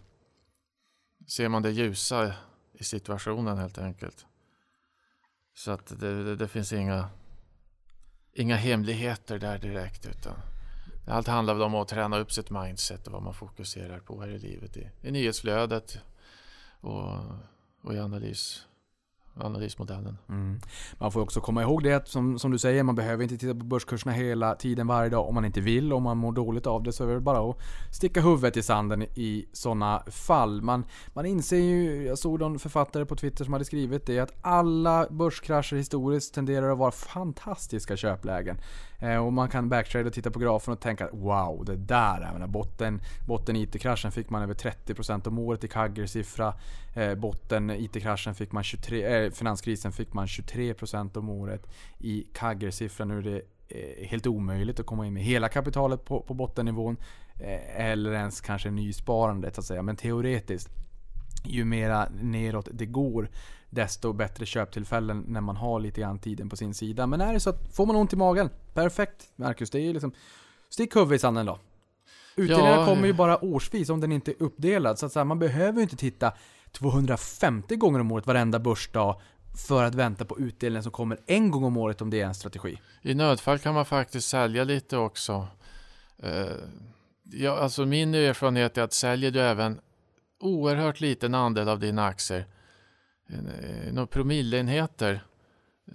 ser 1.27 1.49
man 1.49 1.62
det 1.62 1.71
ljusa 1.71 2.34
i 2.73 2.84
situationen 2.84 3.58
helt 3.58 3.77
enkelt. 3.77 4.25
Så 5.56 5.71
att 5.71 5.99
det, 5.99 6.23
det, 6.23 6.36
det 6.36 6.47
finns 6.47 6.73
inga 6.73 7.10
inga 8.34 8.56
hemligheter 8.56 9.39
där 9.39 9.58
direkt 9.58 10.06
utan 10.06 10.34
allt 11.08 11.27
handlar 11.27 11.60
om 11.60 11.75
att 11.75 11.88
träna 11.88 12.17
upp 12.17 12.32
sitt 12.32 12.49
mindset 12.49 13.08
och 13.08 13.13
vad 13.13 13.23
man 13.23 13.34
fokuserar 13.34 13.99
på 13.99 14.21
här 14.21 14.27
i 14.27 14.39
livet 14.39 14.77
i, 14.77 14.89
i 15.01 15.12
nyhetsflödet 15.12 15.97
och, 16.82 17.12
och 17.82 17.93
i 17.93 17.99
analys 17.99 18.65
analysmodellen. 19.36 20.17
Mm. 20.30 20.60
Man 20.98 21.12
får 21.12 21.22
också 21.22 21.41
komma 21.41 21.62
ihåg 21.62 21.84
det 21.84 21.93
att 21.93 22.08
som, 22.08 22.39
som 22.39 22.52
du 22.52 22.58
säger, 22.58 22.84
man 22.84 22.96
behöver 22.96 23.24
inte 23.24 23.38
titta 23.38 23.54
på 23.54 23.65
börskurserna 23.65 24.12
hela 24.12 24.56
tiden 24.56 24.88
varje 24.88 25.10
dag 25.10 25.28
om 25.28 25.36
man 25.36 25.46
inte 25.46 25.62
vill. 25.62 25.93
Om 25.93 26.04
man 26.04 26.17
mår 26.17 26.32
dåligt 26.32 26.67
av 26.67 26.84
det 26.84 26.91
så 26.91 27.10
är 27.10 27.13
det 27.13 27.19
bara 27.19 27.50
att 27.50 27.58
sticka 27.91 28.22
huvudet 28.22 28.58
i 28.58 28.63
sanden 28.63 29.04
i 29.04 29.46
sådana 29.54 30.04
fall. 30.08 30.62
Man, 30.62 30.86
man 31.13 31.26
inser 31.26 31.58
ju, 31.58 32.04
jag 32.04 32.17
såg 32.17 32.39
någon 32.39 32.60
författare 32.60 33.06
på 33.06 33.15
Twitter 33.15 33.43
som 33.43 33.54
hade 33.54 33.65
skrivit 33.65 34.06
det, 34.06 34.19
att 34.19 34.38
alla 34.41 35.08
börskrascher 35.10 35.76
historiskt 35.76 36.34
tenderar 36.34 36.72
att 36.72 36.78
vara 36.78 36.91
fantastiska 36.91 37.98
köplägen. 37.98 38.58
Eh, 39.04 39.26
och 39.26 39.34
man 39.34 39.50
kan 39.50 39.70
backtrade 39.70 40.08
och 40.08 40.13
titta 40.13 40.32
på 40.32 40.39
grafen 40.39 40.74
och 40.74 40.80
tänka 40.80 41.10
wow, 41.12 41.66
det 41.66 41.76
där, 41.76 42.22
jag 42.22 42.34
menar, 42.34 42.48
botten, 42.48 43.02
botten 43.28 43.56
IT-kraschen 43.56 44.12
fick 44.12 44.30
man 44.30 44.42
över 44.42 44.54
30% 44.54 45.28
om 45.28 45.39
året 45.39 45.63
i 45.63 45.68
Kagger-siffra. 45.68 46.54
Eh, 46.94 47.16
botten 47.16 47.70
IT-kraschen 47.70 48.36
fick 48.36 48.52
man 48.52 48.63
23, 48.63 49.26
eh, 49.26 49.32
finanskrisen 49.32 49.92
fick 49.92 50.13
man 50.13 50.28
23% 50.28 51.18
om 51.18 51.30
året 51.30 51.68
i 52.00 52.28
Kagger-siffra. 52.34 53.06
Nu 53.06 53.18
är 53.18 53.22
det 53.22 53.42
eh, 53.68 54.08
helt 54.08 54.28
omöjligt 54.28 54.80
att 54.80 54.86
komma 54.86 55.08
in 55.08 55.13
med 55.13 55.24
hela 55.24 55.50
kapitalet 55.50 56.06
på, 56.06 56.22
på 56.22 56.34
bottennivån. 56.34 56.98
Eh, 57.39 57.82
eller 57.82 58.13
ens 58.13 58.42
kanske 58.42 58.72
nysparandet 58.72 59.56
så 59.56 59.62
att 59.62 59.66
säga. 59.66 59.82
Men 59.82 59.96
teoretiskt, 59.96 60.70
ju 61.43 61.65
mera 61.65 62.10
neråt 62.21 62.67
det 62.71 62.86
går, 62.86 63.29
desto 63.69 64.13
bättre 64.13 64.45
köptillfällen 64.45 65.25
när 65.27 65.41
man 65.41 65.56
har 65.56 65.79
lite 65.79 66.01
grann 66.01 66.19
tiden 66.19 66.49
på 66.49 66.56
sin 66.56 66.73
sida. 66.73 67.08
Men 67.08 67.21
är 67.21 67.34
det 67.34 67.39
så 67.39 67.49
att 67.49 67.75
får 67.75 67.86
man 67.86 67.95
ont 67.95 68.13
i 68.13 68.15
magen, 68.15 68.49
perfekt 68.73 69.32
Marcus. 69.36 69.69
Det 69.69 69.77
är 69.79 69.82
ju 69.82 69.93
liksom, 69.93 70.12
stick 70.69 70.95
huvudet 70.95 71.15
i 71.15 71.19
sanden 71.19 71.45
då. 71.45 71.60
Utdelningarna 72.36 72.75
Ja, 72.75 72.86
kommer 72.86 73.08
ju 73.08 73.13
bara 73.13 73.43
årsvis 73.43 73.89
om 73.89 74.01
den 74.01 74.12
inte 74.12 74.32
är 74.32 74.36
uppdelad. 74.39 74.99
Så 74.99 75.06
att 75.06 75.12
så 75.12 75.19
här, 75.19 75.25
man 75.25 75.39
behöver 75.39 75.77
ju 75.77 75.84
inte 75.84 75.95
titta 75.95 76.34
250 76.71 77.75
gånger 77.75 77.99
om 77.99 78.12
året 78.12 78.27
varenda 78.27 78.60
börsdag 78.60 79.21
för 79.67 79.84
att 79.84 79.95
vänta 79.95 80.25
på 80.25 80.39
utdelningen 80.39 80.84
som 80.84 80.91
kommer 80.91 81.19
en 81.25 81.51
gång 81.51 81.63
om 81.63 81.77
året 81.77 82.01
om 82.01 82.10
det 82.10 82.21
är 82.21 82.25
en 82.25 82.36
strategi. 82.36 82.82
I 83.01 83.13
nödfall 83.13 83.60
kan 83.60 83.73
man 83.73 83.86
faktiskt 83.86 84.27
sälja 84.27 84.63
lite 84.63 84.97
också. 84.97 85.47
Eh, 86.17 86.45
ja, 87.32 87.58
alltså 87.58 87.86
min 87.86 88.15
erfarenhet 88.15 88.77
är 88.77 88.82
att 88.82 88.93
säljer 88.93 89.32
du 89.32 89.41
även 89.41 89.79
oerhört 90.39 91.02
liten 91.02 91.36
andel 91.36 91.69
av 91.69 91.80
dina 91.80 92.06
aktier, 92.06 92.48
eh, 93.30 93.93
några 93.93 94.08
promilleenheter, 94.08 95.24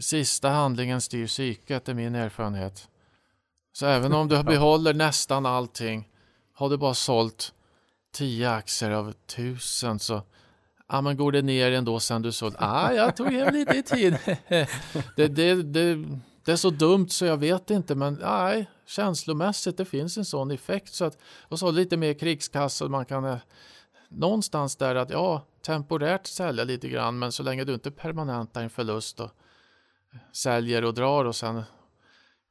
sista 0.00 0.48
handlingen 0.48 1.00
styr 1.00 1.26
psyket 1.26 1.88
är 1.88 1.94
min 1.94 2.14
erfarenhet. 2.14 2.88
Så 3.72 3.86
även 3.86 4.12
om 4.12 4.28
du 4.28 4.42
behåller 4.42 4.94
nästan 4.94 5.46
allting, 5.46 6.08
har 6.52 6.70
du 6.70 6.76
bara 6.76 6.94
sålt 6.94 7.52
10 8.12 8.50
aktier 8.50 8.90
av 8.90 9.08
1000 9.08 9.98
så 9.98 10.22
Ja 10.90 11.00
men 11.00 11.16
går 11.16 11.32
det 11.32 11.42
ner 11.42 11.72
ändå 11.72 12.00
sen 12.00 12.22
du 12.22 12.32
sålt? 12.32 12.56
Ah, 12.58 12.92
jag 12.92 13.16
tog 13.16 13.32
hem 13.32 13.54
lite 13.54 13.76
i 13.76 13.82
tid. 13.82 14.18
det, 15.16 15.28
det, 15.28 15.62
det, 15.62 16.04
det 16.44 16.52
är 16.52 16.56
så 16.56 16.70
dumt 16.70 17.08
så 17.08 17.24
jag 17.24 17.36
vet 17.36 17.70
inte 17.70 17.94
men 17.94 18.14
nej, 18.14 18.70
känslomässigt 18.86 19.76
det 19.76 19.84
finns 19.84 20.18
en 20.18 20.24
sån 20.24 20.50
effekt. 20.50 20.94
Så 20.94 21.04
att, 21.04 21.18
och 21.48 21.58
så 21.58 21.70
lite 21.70 21.96
mer 21.96 22.14
krigskassa, 22.14 22.88
man 22.88 23.04
kan 23.04 23.24
eh, 23.24 23.38
någonstans 24.08 24.76
där 24.76 24.94
att 24.94 25.10
ja, 25.10 25.46
temporärt 25.62 26.26
sälja 26.26 26.64
lite 26.64 26.88
grann 26.88 27.18
men 27.18 27.32
så 27.32 27.42
länge 27.42 27.64
du 27.64 27.74
inte 27.74 27.90
permanentar 27.90 28.62
en 28.62 28.70
förlust 28.70 29.20
och 29.20 29.30
säljer 30.32 30.84
och 30.84 30.94
drar 30.94 31.24
och 31.24 31.36
sen 31.36 31.62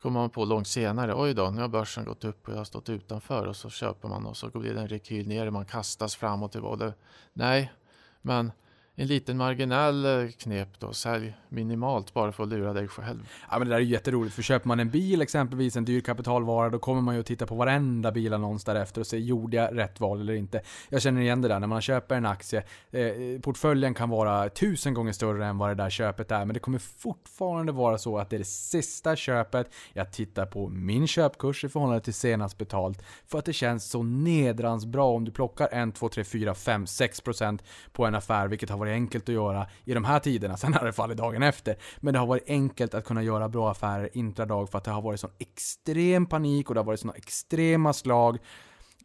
kommer 0.01 0.19
man 0.19 0.29
på 0.29 0.45
långt 0.45 0.67
senare, 0.67 1.15
oj 1.15 1.33
då, 1.33 1.49
nu 1.49 1.61
har 1.61 1.67
börsen 1.67 2.05
gått 2.05 2.23
upp 2.23 2.47
och 2.47 2.53
jag 2.53 2.57
har 2.57 2.65
stått 2.65 2.89
utanför 2.89 3.47
och 3.47 3.55
så 3.55 3.69
köper 3.69 4.07
man 4.07 4.25
och 4.25 4.37
så 4.37 4.49
blir 4.49 4.73
det 4.73 4.81
en 4.81 4.87
rekyl 4.87 5.27
ner 5.27 5.47
och 5.47 5.53
man 5.53 5.65
kastas 5.65 6.15
fram 6.15 6.43
och 6.43 6.51
tillbaka. 6.51 6.93
Nej, 7.33 7.73
men 8.21 8.51
en 8.99 9.07
liten 9.07 9.37
marginell 9.37 10.05
eh, 10.05 10.31
knep 10.31 10.79
då, 10.79 10.93
sälj 10.93 11.33
minimalt 11.49 12.13
bara 12.13 12.31
för 12.31 12.43
att 12.43 12.49
lura 12.49 12.73
dig 12.73 12.87
själv. 12.87 13.29
Ja 13.51 13.59
men 13.59 13.67
det 13.67 13.73
där 13.73 13.79
är 13.79 13.83
ju 13.83 13.91
jätteroligt, 13.91 14.35
för 14.35 14.41
köper 14.41 14.67
man 14.67 14.79
en 14.79 14.89
bil 14.89 15.21
exempelvis, 15.21 15.75
en 15.75 15.85
dyr 15.85 16.01
kapitalvara, 16.01 16.69
då 16.69 16.79
kommer 16.79 17.01
man 17.01 17.15
ju 17.15 17.19
att 17.19 17.25
titta 17.25 17.45
på 17.45 17.55
varenda 17.55 18.11
bilannons 18.11 18.63
därefter 18.63 19.01
och 19.01 19.07
se, 19.07 19.17
gjorde 19.17 19.57
jag 19.57 19.77
rätt 19.77 19.99
val 19.99 20.21
eller 20.21 20.33
inte? 20.33 20.61
Jag 20.89 21.01
känner 21.01 21.21
igen 21.21 21.41
det 21.41 21.47
där, 21.47 21.59
när 21.59 21.67
man 21.67 21.81
köper 21.81 22.15
en 22.15 22.25
aktie, 22.25 22.63
eh, 22.91 23.41
portföljen 23.41 23.93
kan 23.93 24.09
vara 24.09 24.49
tusen 24.49 24.93
gånger 24.93 25.11
större 25.11 25.45
än 25.45 25.57
vad 25.57 25.69
det 25.69 25.75
där 25.75 25.89
köpet 25.89 26.31
är, 26.31 26.45
men 26.45 26.53
det 26.53 26.59
kommer 26.59 26.79
fortfarande 26.79 27.71
vara 27.71 27.97
så 27.97 28.17
att 28.17 28.29
det 28.29 28.35
är 28.35 28.39
det 28.39 28.45
sista 28.45 29.15
köpet, 29.15 29.73
jag 29.93 30.11
tittar 30.11 30.45
på 30.45 30.69
min 30.69 31.07
köpkurs 31.07 31.63
i 31.63 31.69
förhållande 31.69 32.01
till 32.01 32.13
senast 32.13 32.57
betalt, 32.57 33.03
för 33.27 33.39
att 33.39 33.45
det 33.45 33.53
känns 33.53 33.89
så 33.89 34.03
nedrans 34.03 34.85
bra 34.85 35.09
om 35.09 35.25
du 35.25 35.31
plockar 35.31 35.69
1, 35.71 35.95
2, 35.95 36.09
3, 36.09 36.23
4, 36.23 36.55
5, 36.55 36.85
6% 36.85 37.59
på 37.91 38.05
en 38.05 38.15
affär, 38.15 38.47
vilket 38.47 38.69
har 38.69 38.77
varit 38.77 38.86
enkelt 38.93 39.29
att 39.29 39.35
göra 39.35 39.67
i 39.85 39.93
de 39.93 40.05
här 40.05 40.19
tiderna, 40.19 40.57
sen 40.57 40.73
har 40.73 40.85
det 40.85 40.93
fallit 40.93 41.17
dagen 41.17 41.43
efter. 41.43 41.77
Men 41.97 42.13
det 42.13 42.19
har 42.19 42.27
varit 42.27 42.43
enkelt 42.47 42.93
att 42.93 43.05
kunna 43.05 43.23
göra 43.23 43.49
bra 43.49 43.71
affärer 43.71 44.09
intradag 44.13 44.69
för 44.69 44.77
att 44.77 44.83
det 44.83 44.91
har 44.91 45.01
varit 45.01 45.19
sån 45.19 45.31
extrem 45.39 46.25
panik 46.25 46.69
och 46.69 46.75
det 46.75 46.79
har 46.79 46.85
varit 46.85 46.99
såna 46.99 47.13
extrema 47.13 47.93
slag. 47.93 48.37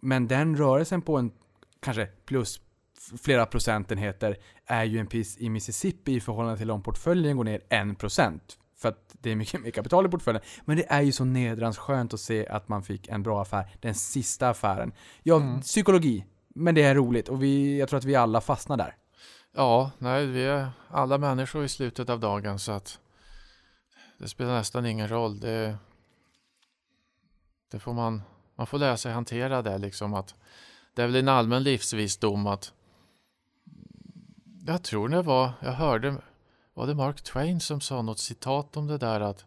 Men 0.00 0.28
den 0.28 0.56
rörelsen 0.56 1.02
på 1.02 1.16
en 1.16 1.32
kanske 1.80 2.06
plus 2.06 2.60
flera 3.22 3.46
procentenheter 3.46 4.36
är 4.66 4.84
ju 4.84 4.98
en 4.98 5.06
piss 5.06 5.38
i 5.38 5.50
Mississippi 5.50 6.14
i 6.14 6.20
förhållande 6.20 6.58
till 6.58 6.70
om 6.70 6.82
portföljen 6.82 7.36
går 7.36 7.44
ner 7.44 7.60
1%. 7.70 8.40
För 8.78 8.88
att 8.88 9.16
det 9.20 9.30
är 9.30 9.36
mycket 9.36 9.60
mer 9.62 9.70
kapital 9.70 10.06
i 10.06 10.08
portföljen. 10.08 10.42
Men 10.64 10.76
det 10.76 10.92
är 10.92 11.00
ju 11.02 11.12
så 11.12 11.24
nedrans 11.24 11.78
skönt 11.78 12.14
att 12.14 12.20
se 12.20 12.46
att 12.46 12.68
man 12.68 12.82
fick 12.82 13.08
en 13.08 13.22
bra 13.22 13.42
affär. 13.42 13.76
Den 13.80 13.94
sista 13.94 14.48
affären. 14.48 14.92
Ja, 15.22 15.58
psykologi. 15.62 16.24
Men 16.54 16.74
det 16.74 16.82
är 16.82 16.94
roligt 16.94 17.28
och 17.28 17.42
vi, 17.42 17.78
jag 17.78 17.88
tror 17.88 17.98
att 17.98 18.04
vi 18.04 18.14
alla 18.14 18.40
fastnar 18.40 18.76
där. 18.76 18.96
Ja, 19.54 19.90
nej, 19.98 20.26
vi 20.26 20.44
är 20.44 20.70
alla 20.88 21.18
människor 21.18 21.64
i 21.64 21.68
slutet 21.68 22.08
av 22.08 22.20
dagen 22.20 22.58
så 22.58 22.72
att 22.72 23.00
det 24.18 24.28
spelar 24.28 24.54
nästan 24.54 24.86
ingen 24.86 25.08
roll. 25.08 25.40
Det, 25.40 25.76
det 27.70 27.78
får 27.78 27.92
man, 27.92 28.22
man 28.54 28.66
får 28.66 28.78
lära 28.78 28.96
sig 28.96 29.12
hantera 29.12 29.62
det 29.62 29.78
liksom 29.78 30.14
att 30.14 30.34
det 30.94 31.02
är 31.02 31.06
väl 31.06 31.16
en 31.16 31.28
allmän 31.28 31.62
livsvisdom 31.62 32.46
att 32.46 32.72
jag 34.66 34.82
tror 34.82 35.08
det 35.08 35.22
var, 35.22 35.52
jag 35.60 35.72
hörde, 35.72 36.16
var 36.74 36.86
det 36.86 36.94
Mark 36.94 37.22
Twain 37.22 37.60
som 37.60 37.80
sa 37.80 38.02
något 38.02 38.18
citat 38.18 38.76
om 38.76 38.86
det 38.86 38.98
där 38.98 39.20
att 39.20 39.44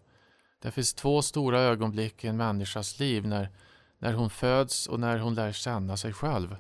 det 0.60 0.72
finns 0.72 0.94
två 0.94 1.22
stora 1.22 1.60
ögonblick 1.60 2.24
i 2.24 2.28
en 2.28 2.38
människas 2.38 3.00
liv 3.00 3.28
när, 3.28 3.50
när 3.98 4.14
hon 4.14 4.30
föds 4.30 4.88
och 4.88 5.00
när 5.00 5.20
hon 5.20 5.36
lär 5.36 5.52
känna 5.52 5.98
sig 5.98 6.14
själv. 6.14 6.56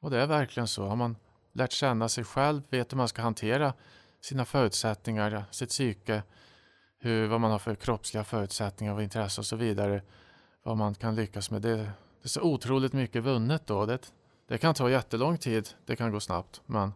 Och 0.00 0.10
det 0.10 0.20
är 0.20 0.26
verkligen 0.26 0.68
så. 0.68 0.86
Har 0.86 0.96
man 0.96 1.16
lärt 1.56 1.72
känna 1.72 2.08
sig 2.08 2.24
själv, 2.24 2.62
vet 2.70 2.92
hur 2.92 2.96
man 2.96 3.08
ska 3.08 3.22
hantera 3.22 3.74
sina 4.20 4.44
förutsättningar, 4.44 5.44
sitt 5.50 5.68
psyke, 5.68 6.22
hur, 6.98 7.26
vad 7.26 7.40
man 7.40 7.50
har 7.50 7.58
för 7.58 7.74
kroppsliga 7.74 8.24
förutsättningar 8.24 8.94
och 8.94 9.02
intresse 9.02 9.40
och 9.40 9.46
så 9.46 9.56
vidare. 9.56 10.02
Vad 10.62 10.76
man 10.76 10.94
kan 10.94 11.14
lyckas 11.14 11.50
med. 11.50 11.62
Det, 11.62 11.76
det 11.76 11.88
är 12.22 12.28
så 12.28 12.40
otroligt 12.40 12.92
mycket 12.92 13.22
vunnet 13.22 13.66
då. 13.66 13.86
Det, 13.86 14.12
det 14.48 14.58
kan 14.58 14.74
ta 14.74 14.90
jättelång 14.90 15.38
tid, 15.38 15.68
det 15.86 15.96
kan 15.96 16.12
gå 16.12 16.20
snabbt. 16.20 16.60
Men 16.66 16.92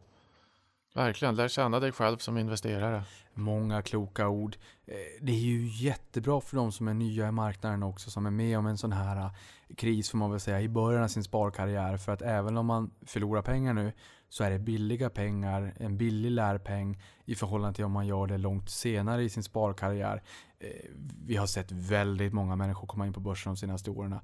verkligen, 0.95 1.37
lär 1.37 1.49
känna 1.49 1.81
dig 1.81 1.93
själv 1.93 2.17
som 2.17 2.39
investerare. 2.39 3.03
Många 3.35 3.83
kloka 3.83 4.29
ord. 4.29 4.57
Eh, 4.87 4.95
det 5.21 5.33
är 5.33 5.37
ju 5.37 5.67
jättebra 5.67 6.41
för 6.41 6.57
de 6.57 6.73
som 6.73 6.89
är 6.89 6.95
nya 6.95 7.29
i 7.29 7.33
marknaden 7.33 7.83
också, 7.83 8.11
som 8.11 8.27
är 8.27 8.31
med 8.31 8.59
om 8.59 8.67
en 8.67 8.79
sån 8.79 8.93
här 8.93 9.17
eh, 9.17 9.31
kris 9.77 10.11
får 10.11 10.19
man 10.19 10.31
väl 10.31 10.41
säga, 10.41 10.61
i 10.61 10.69
början 10.69 11.05
av 11.05 11.09
sin 11.09 11.25
sparkarriär. 11.25 11.97
För 11.97 12.13
att 12.13 12.23
även 12.23 12.57
om 12.57 12.67
man 12.67 12.91
förlorar 13.07 13.43
pengar 13.43 13.75
nu, 13.75 13.93
så 14.31 14.45
är 14.45 14.51
det 14.51 14.59
billiga 14.59 15.11
pengar, 15.11 15.75
en 15.77 15.97
billig 15.97 16.31
lärpeng 16.31 17.03
i 17.25 17.35
förhållande 17.35 17.77
till 17.77 17.85
om 17.85 17.93
man 17.93 18.07
gör 18.07 18.27
det 18.27 18.39
långt 18.39 18.71
senare 18.71 19.23
i 19.23 19.29
sin 19.29 19.43
sparkarriär. 19.43 20.23
Eh, 20.59 20.91
vi 21.25 21.37
har 21.37 21.47
sett 21.47 21.73
väldigt 21.73 22.33
många 22.33 22.57
människor 22.57 22.87
komma 22.87 23.07
in 23.07 23.13
på 23.13 23.21
börsen 23.21 23.53
de 23.53 23.57
senaste 23.57 23.91
åren. 23.91 24.17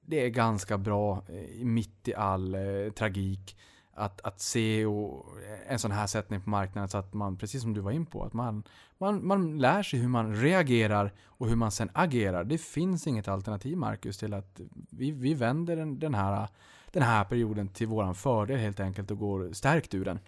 Det 0.00 0.24
är 0.24 0.28
ganska 0.28 0.78
bra, 0.78 1.22
eh, 1.28 1.64
mitt 1.64 2.08
i 2.08 2.14
all 2.14 2.54
eh, 2.54 2.92
tragik, 2.94 3.56
att, 3.98 4.20
att 4.20 4.40
se 4.40 4.86
och 4.86 5.26
en 5.68 5.78
sån 5.78 5.90
här 5.90 6.06
sättning 6.06 6.40
på 6.40 6.50
marknaden 6.50 6.88
så 6.88 6.98
att 6.98 7.14
man, 7.14 7.36
precis 7.36 7.62
som 7.62 7.74
du 7.74 7.80
var 7.80 7.90
in 7.90 8.06
på, 8.06 8.24
att 8.24 8.32
man, 8.32 8.64
man, 8.98 9.26
man 9.26 9.58
lär 9.58 9.82
sig 9.82 10.00
hur 10.00 10.08
man 10.08 10.34
reagerar 10.34 11.12
och 11.24 11.48
hur 11.48 11.56
man 11.56 11.70
sen 11.70 11.90
agerar. 11.92 12.44
Det 12.44 12.58
finns 12.58 13.06
inget 13.06 13.28
alternativ, 13.28 13.76
Marcus, 13.76 14.18
till 14.18 14.34
att 14.34 14.60
vi, 14.90 15.10
vi 15.10 15.34
vänder 15.34 15.76
den, 15.76 15.98
den, 15.98 16.14
här, 16.14 16.48
den 16.92 17.02
här 17.02 17.24
perioden 17.24 17.68
till 17.68 17.86
våran 17.86 18.14
fördel 18.14 18.58
helt 18.58 18.80
enkelt 18.80 19.10
och 19.10 19.18
går 19.18 19.52
stärkt 19.52 19.94
ur 19.94 20.04
den. 20.04 20.18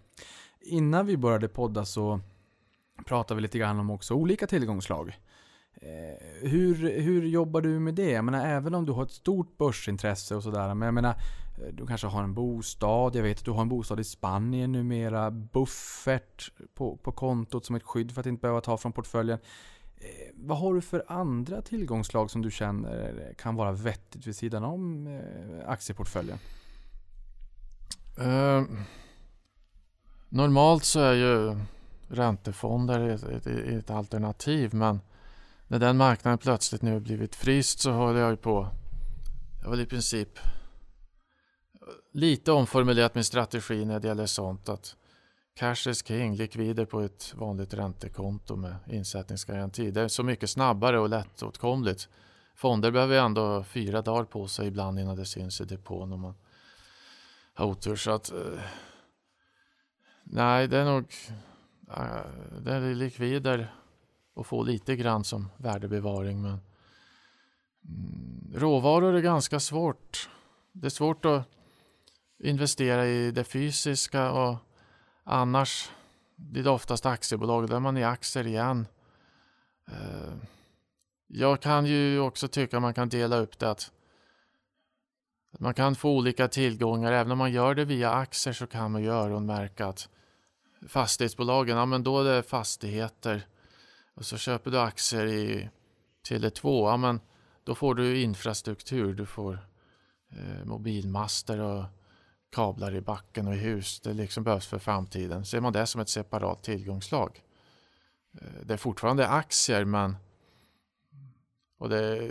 Innan 0.61 1.07
vi 1.07 1.17
började 1.17 1.49
podda 1.49 1.85
så 1.85 2.21
pratade 3.07 3.37
vi 3.37 3.43
lite 3.43 3.59
grann 3.59 3.81
om 3.81 3.91
också 3.91 4.15
olika 4.15 4.47
tillgångslag. 4.47 5.19
Eh, 5.75 6.49
hur, 6.49 7.01
hur 7.01 7.27
jobbar 7.27 7.61
du 7.61 7.81
med 7.81 7.95
det? 7.95 8.11
Jag 8.11 8.25
menar, 8.25 8.47
även 8.47 8.75
om 8.75 8.87
du 8.87 8.93
har 8.93 9.03
ett 9.03 9.11
stort 9.11 9.59
börsintresse 9.59 10.37
och 10.37 10.43
sådär, 10.43 10.75
men 10.75 10.87
jag 10.87 10.95
menar, 10.95 11.11
eh, 11.11 11.75
du 11.75 11.87
kanske 11.87 12.07
har 12.07 12.23
en 12.23 12.35
bostad, 12.35 13.17
jag 13.17 13.23
vet 13.23 13.39
att 13.39 13.45
du 13.45 13.51
har 13.51 13.63
en 13.63 13.69
bostad 13.69 14.01
i 14.01 14.05
Spanien 14.05 14.73
numera, 14.73 15.31
buffert 15.31 16.53
på, 16.75 16.97
på 16.97 17.13
kontot 17.13 17.65
som 17.65 17.77
ett 17.77 17.83
skydd 17.83 18.13
för 18.13 18.21
att 18.21 18.27
inte 18.27 18.41
behöva 18.41 18.61
ta 18.61 18.77
från 18.77 18.93
portföljen. 18.93 19.39
Eh, 20.01 20.33
vad 20.35 20.59
har 20.59 20.75
du 20.75 20.81
för 20.81 21.05
andra 21.09 21.63
tillgångslag 21.63 22.31
som 22.31 22.43
du 22.43 22.51
känner 22.51 23.35
kan 23.39 23.55
vara 23.55 23.73
vettigt 23.73 24.27
vid 24.27 24.37
sidan 24.37 24.65
om 24.65 25.07
eh, 25.07 25.71
aktieportföljen? 25.71 26.39
Eh, 28.19 28.65
normalt 30.29 30.85
så 30.85 31.01
är 31.01 31.15
ju 31.15 31.61
räntefonder 32.09 33.09
ett, 33.09 33.23
ett, 33.23 33.47
ett, 33.47 33.91
alternativ 33.91 34.75
men 34.75 35.01
när 35.67 35.79
den 35.79 35.97
marknaden 35.97 36.39
plötsligt 36.39 36.83
nu 36.83 36.93
har 36.93 37.01
blivit 37.01 37.35
fryst 37.35 37.81
så 37.81 37.93
håller 37.93 38.21
jag 38.21 38.31
ju 38.31 38.37
på 38.37 38.69
jag 39.63 39.71
vill 39.71 39.81
i 39.81 39.87
princip 39.87 40.39
lite 42.13 42.53
omformulerat 42.53 43.15
min 43.15 43.25
strategi 43.25 43.85
när 43.85 44.01
det 44.01 44.09
gäller 44.09 44.27
sånt 44.27 44.69
att 44.69 44.97
cash 45.61 45.91
is 45.91 46.03
king, 46.03 46.37
likvider 46.37 46.85
på 46.85 47.01
ett 47.01 47.35
vanligt 47.35 47.75
räntekonto 47.75 48.57
med 48.57 48.75
insättningsgaranti. 48.87 49.91
Det 49.91 50.01
är 50.01 50.09
så 50.09 50.23
mycket 50.23 50.51
snabbare 50.51 50.99
och 50.99 51.09
lättåtkomligt. 51.09 52.09
Fonder 52.55 52.91
behöver 52.91 53.15
ju 53.15 53.21
ändå 53.21 53.65
fyra 53.65 54.03
dagar 54.03 54.25
på 54.25 54.49
sig 54.49 54.69
ibland 54.69 54.99
innan 54.99 55.17
det 55.17 55.25
syns 55.25 55.61
i 55.61 55.65
depån 55.65 56.13
om 56.13 56.21
man 56.21 56.35
har 57.55 57.67
otur. 57.67 57.97
Så 57.97 58.11
att, 58.11 58.33
eh, 58.33 58.61
nej, 60.25 60.69
det 60.69 60.79
är 60.79 60.85
nog 60.85 61.05
eh, 61.91 62.61
det 62.61 62.73
är 62.73 62.95
likvider 62.95 63.75
och 64.35 64.47
få 64.47 64.63
lite 64.63 64.97
grann 64.97 65.25
som 65.25 65.49
värdebevaring. 65.57 66.43
Men 66.43 66.61
mm, 67.89 68.53
råvaror 68.55 69.15
är 69.15 69.21
ganska 69.21 69.61
svårt. 69.61 70.29
Det 70.73 70.87
är 70.87 70.91
svårt 70.91 71.25
att 71.25 71.43
investera 72.39 73.07
i 73.07 73.31
det 73.31 73.45
fysiska 73.45 74.33
och 74.33 74.57
annars 75.31 75.91
blir 76.37 76.65
det 76.65 76.71
oftast 76.71 77.07
aktiebolag 77.07 77.69
där 77.69 77.81
man 77.81 77.97
är 77.97 78.07
aktier 78.07 78.47
igen. 78.47 78.87
Eh, 79.89 80.35
jag 81.27 81.61
kan 81.61 81.87
ju 81.87 82.21
också 82.21 82.49
tycka 82.49 82.77
att 82.77 82.83
man 82.83 82.95
kan 82.95 83.09
dela 83.09 83.37
upp 83.37 83.59
det 83.59 83.71
att 83.71 83.93
man 85.59 85.75
kan 85.75 85.95
få 85.95 86.11
olika 86.11 86.49
tillgångar. 86.49 87.13
Även 87.13 87.33
om 87.33 87.39
man 87.39 87.53
gör 87.53 87.75
det 87.75 87.85
via 87.85 88.11
aktier 88.11 88.55
så 88.55 88.67
kan 88.67 88.91
man 88.93 89.03
ju 89.03 89.09
öronmärka 89.09 89.87
att 89.87 90.09
fastighetsbolagen, 90.89 91.77
ja 91.77 91.87
men 91.87 92.03
då 92.03 92.21
är 92.21 92.25
det 92.25 92.43
fastigheter. 92.43 93.47
Och 94.15 94.27
så 94.27 94.37
köper 94.37 94.71
du 94.71 94.81
aktier 94.81 95.27
i 95.27 95.71
Tele2, 96.29 96.91
ja 96.91 96.97
men 96.97 97.21
då 97.65 97.75
får 97.75 97.95
du 97.95 98.21
infrastruktur. 98.21 99.15
Du 99.15 99.27
får 99.27 99.59
eh, 100.31 100.65
mobilmaster 100.65 101.61
och 101.61 101.85
kablar 102.51 102.95
i 102.95 103.01
backen 103.01 103.49
och 103.49 103.55
i 103.55 103.59
hus. 103.59 104.01
Det 104.01 104.13
liksom 104.13 104.45
behövs 104.45 104.67
för 104.67 104.79
framtiden. 104.79 105.45
Ser 105.45 105.61
man 105.61 105.73
det 105.73 105.87
som 105.87 106.01
ett 106.01 106.09
separat 106.09 106.63
tillgångslag. 106.63 107.43
Eh, 108.41 108.49
det 108.63 108.75
är 108.75 108.79
fortfarande 108.79 109.29
aktier 109.29 109.85
men 109.85 110.17
och 111.79 111.89
det, 111.89 112.31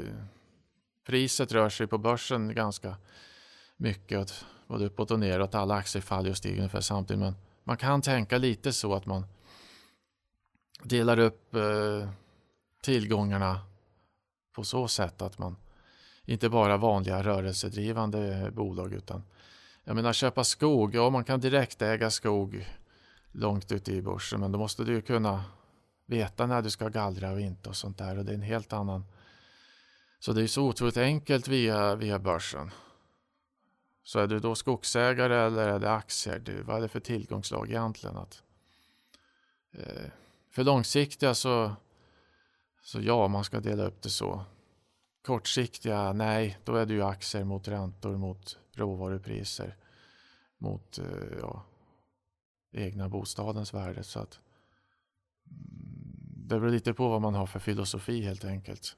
priset 1.05 1.51
rör 1.51 1.69
sig 1.69 1.87
på 1.87 1.97
börsen 1.97 2.55
ganska 2.55 2.95
mycket, 3.77 4.45
både 4.67 4.85
uppåt 4.85 5.11
och 5.11 5.19
neråt. 5.19 5.55
Alla 5.55 5.75
aktier 5.75 6.01
faller 6.01 6.29
och 6.29 6.37
stiger 6.37 6.57
ungefär 6.57 6.81
samtidigt. 6.81 7.19
Men 7.19 7.35
man 7.63 7.77
kan 7.77 8.01
tänka 8.01 8.37
lite 8.37 8.73
så 8.73 8.93
att 8.93 9.05
man 9.05 9.25
delar 10.83 11.19
upp 11.19 11.55
eh, 11.55 12.09
tillgångarna 12.81 13.61
på 14.55 14.63
så 14.63 14.87
sätt 14.87 15.21
att 15.21 15.37
man 15.37 15.55
inte 16.25 16.49
bara 16.49 16.77
vanliga 16.77 17.23
rörelsedrivande 17.23 18.51
bolag 18.55 18.93
utan 18.93 19.23
jag 19.89 19.95
menar 19.95 20.13
köpa 20.13 20.43
skog, 20.43 20.95
ja 20.95 21.09
man 21.09 21.23
kan 21.23 21.39
direkt 21.39 21.81
äga 21.81 22.09
skog 22.09 22.67
långt 23.31 23.71
ute 23.71 23.91
i 23.91 24.01
börsen 24.01 24.39
men 24.39 24.51
då 24.51 24.59
måste 24.59 24.83
du 24.83 24.93
ju 24.93 25.01
kunna 25.01 25.43
veta 26.05 26.45
när 26.45 26.61
du 26.61 26.69
ska 26.69 26.89
gallra 26.89 27.31
och 27.31 27.39
inte 27.39 27.69
och 27.69 27.75
sånt 27.75 27.97
där 27.97 28.17
och 28.17 28.25
det 28.25 28.31
är 28.31 28.35
en 28.35 28.41
helt 28.41 28.73
annan 28.73 29.05
så 30.19 30.33
det 30.33 30.43
är 30.43 30.47
så 30.47 30.67
otroligt 30.67 30.97
enkelt 30.97 31.47
via, 31.47 31.95
via 31.95 32.19
börsen. 32.19 32.71
Så 34.03 34.19
är 34.19 34.27
du 34.27 34.39
då 34.39 34.55
skogsägare 34.55 35.35
eller 35.35 35.67
är 35.67 35.79
det 35.79 35.91
aktier? 35.91 36.39
Du, 36.39 36.61
vad 36.61 36.77
är 36.77 36.81
det 36.81 36.87
för 36.87 36.99
tillgångslag 36.99 37.69
egentligen? 37.69 38.17
Att, 38.17 38.43
eh, 39.71 40.11
för 40.51 40.63
långsiktiga 40.63 41.33
så, 41.33 41.75
så 42.81 43.01
ja, 43.01 43.27
man 43.27 43.43
ska 43.43 43.59
dela 43.59 43.83
upp 43.83 44.01
det 44.01 44.09
så. 44.09 44.45
Kortsiktiga, 45.29 46.13
nej, 46.13 46.57
då 46.63 46.75
är 46.75 46.85
det 46.85 46.93
ju 46.93 47.03
aktier 47.03 47.43
mot 47.43 47.67
räntor, 47.67 48.17
mot 48.17 48.59
råvarupriser, 48.73 49.75
mot 50.57 50.97
eh, 50.97 51.37
ja, 51.41 51.65
egna 52.71 53.09
bostadens 53.09 53.73
värde. 53.73 54.03
Så 54.03 54.19
att, 54.19 54.39
mm, 55.47 56.47
det 56.47 56.59
beror 56.59 56.71
lite 56.71 56.93
på 56.93 57.09
vad 57.09 57.21
man 57.21 57.35
har 57.35 57.45
för 57.45 57.59
filosofi 57.59 58.21
helt 58.21 58.45
enkelt. 58.45 58.95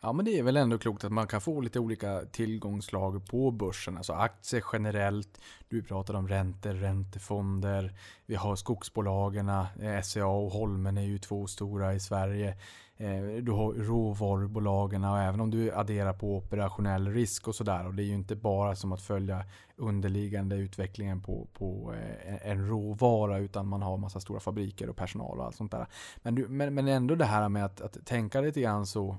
Ja 0.00 0.12
men 0.12 0.24
det 0.24 0.38
är 0.38 0.42
väl 0.42 0.56
ändå 0.56 0.78
klokt 0.78 1.04
att 1.04 1.12
man 1.12 1.26
kan 1.26 1.40
få 1.40 1.60
lite 1.60 1.80
olika 1.80 2.20
tillgångslag 2.32 3.26
på 3.26 3.50
börsen. 3.50 3.96
Alltså 3.96 4.12
aktier 4.12 4.64
generellt. 4.72 5.40
Du 5.68 5.82
pratar 5.82 6.14
om 6.14 6.28
räntor, 6.28 6.70
räntefonder. 6.70 7.92
Vi 8.26 8.34
har 8.34 8.56
skogsbolagen, 8.56 9.48
eh, 9.48 10.02
SCA 10.02 10.26
och 10.26 10.50
Holmen 10.50 10.98
är 10.98 11.02
ju 11.02 11.18
två 11.18 11.46
stora 11.46 11.94
i 11.94 12.00
Sverige. 12.00 12.56
Eh, 12.96 13.22
du 13.42 13.52
har 13.52 13.72
råvarubolagen 13.72 15.04
och 15.04 15.18
även 15.18 15.40
om 15.40 15.50
du 15.50 15.72
adderar 15.72 16.12
på 16.12 16.36
operationell 16.36 17.08
risk 17.08 17.48
och 17.48 17.54
sådär. 17.54 17.86
Och 17.86 17.94
det 17.94 18.02
är 18.02 18.06
ju 18.06 18.14
inte 18.14 18.36
bara 18.36 18.76
som 18.76 18.92
att 18.92 19.02
följa 19.02 19.44
underliggande 19.76 20.56
utvecklingen 20.56 21.22
på, 21.22 21.46
på 21.52 21.94
eh, 21.94 22.50
en 22.50 22.68
råvara 22.68 23.38
utan 23.38 23.66
man 23.68 23.82
har 23.82 23.96
massa 23.96 24.20
stora 24.20 24.40
fabriker 24.40 24.88
och 24.88 24.96
personal 24.96 25.38
och 25.38 25.44
allt 25.44 25.56
sånt 25.56 25.72
där. 25.72 25.86
Men, 26.22 26.34
du, 26.34 26.48
men, 26.48 26.74
men 26.74 26.88
ändå 26.88 27.14
det 27.14 27.24
här 27.24 27.48
med 27.48 27.64
att, 27.64 27.80
att 27.80 28.06
tänka 28.06 28.40
lite 28.40 28.60
grann 28.60 28.86
så 28.86 29.16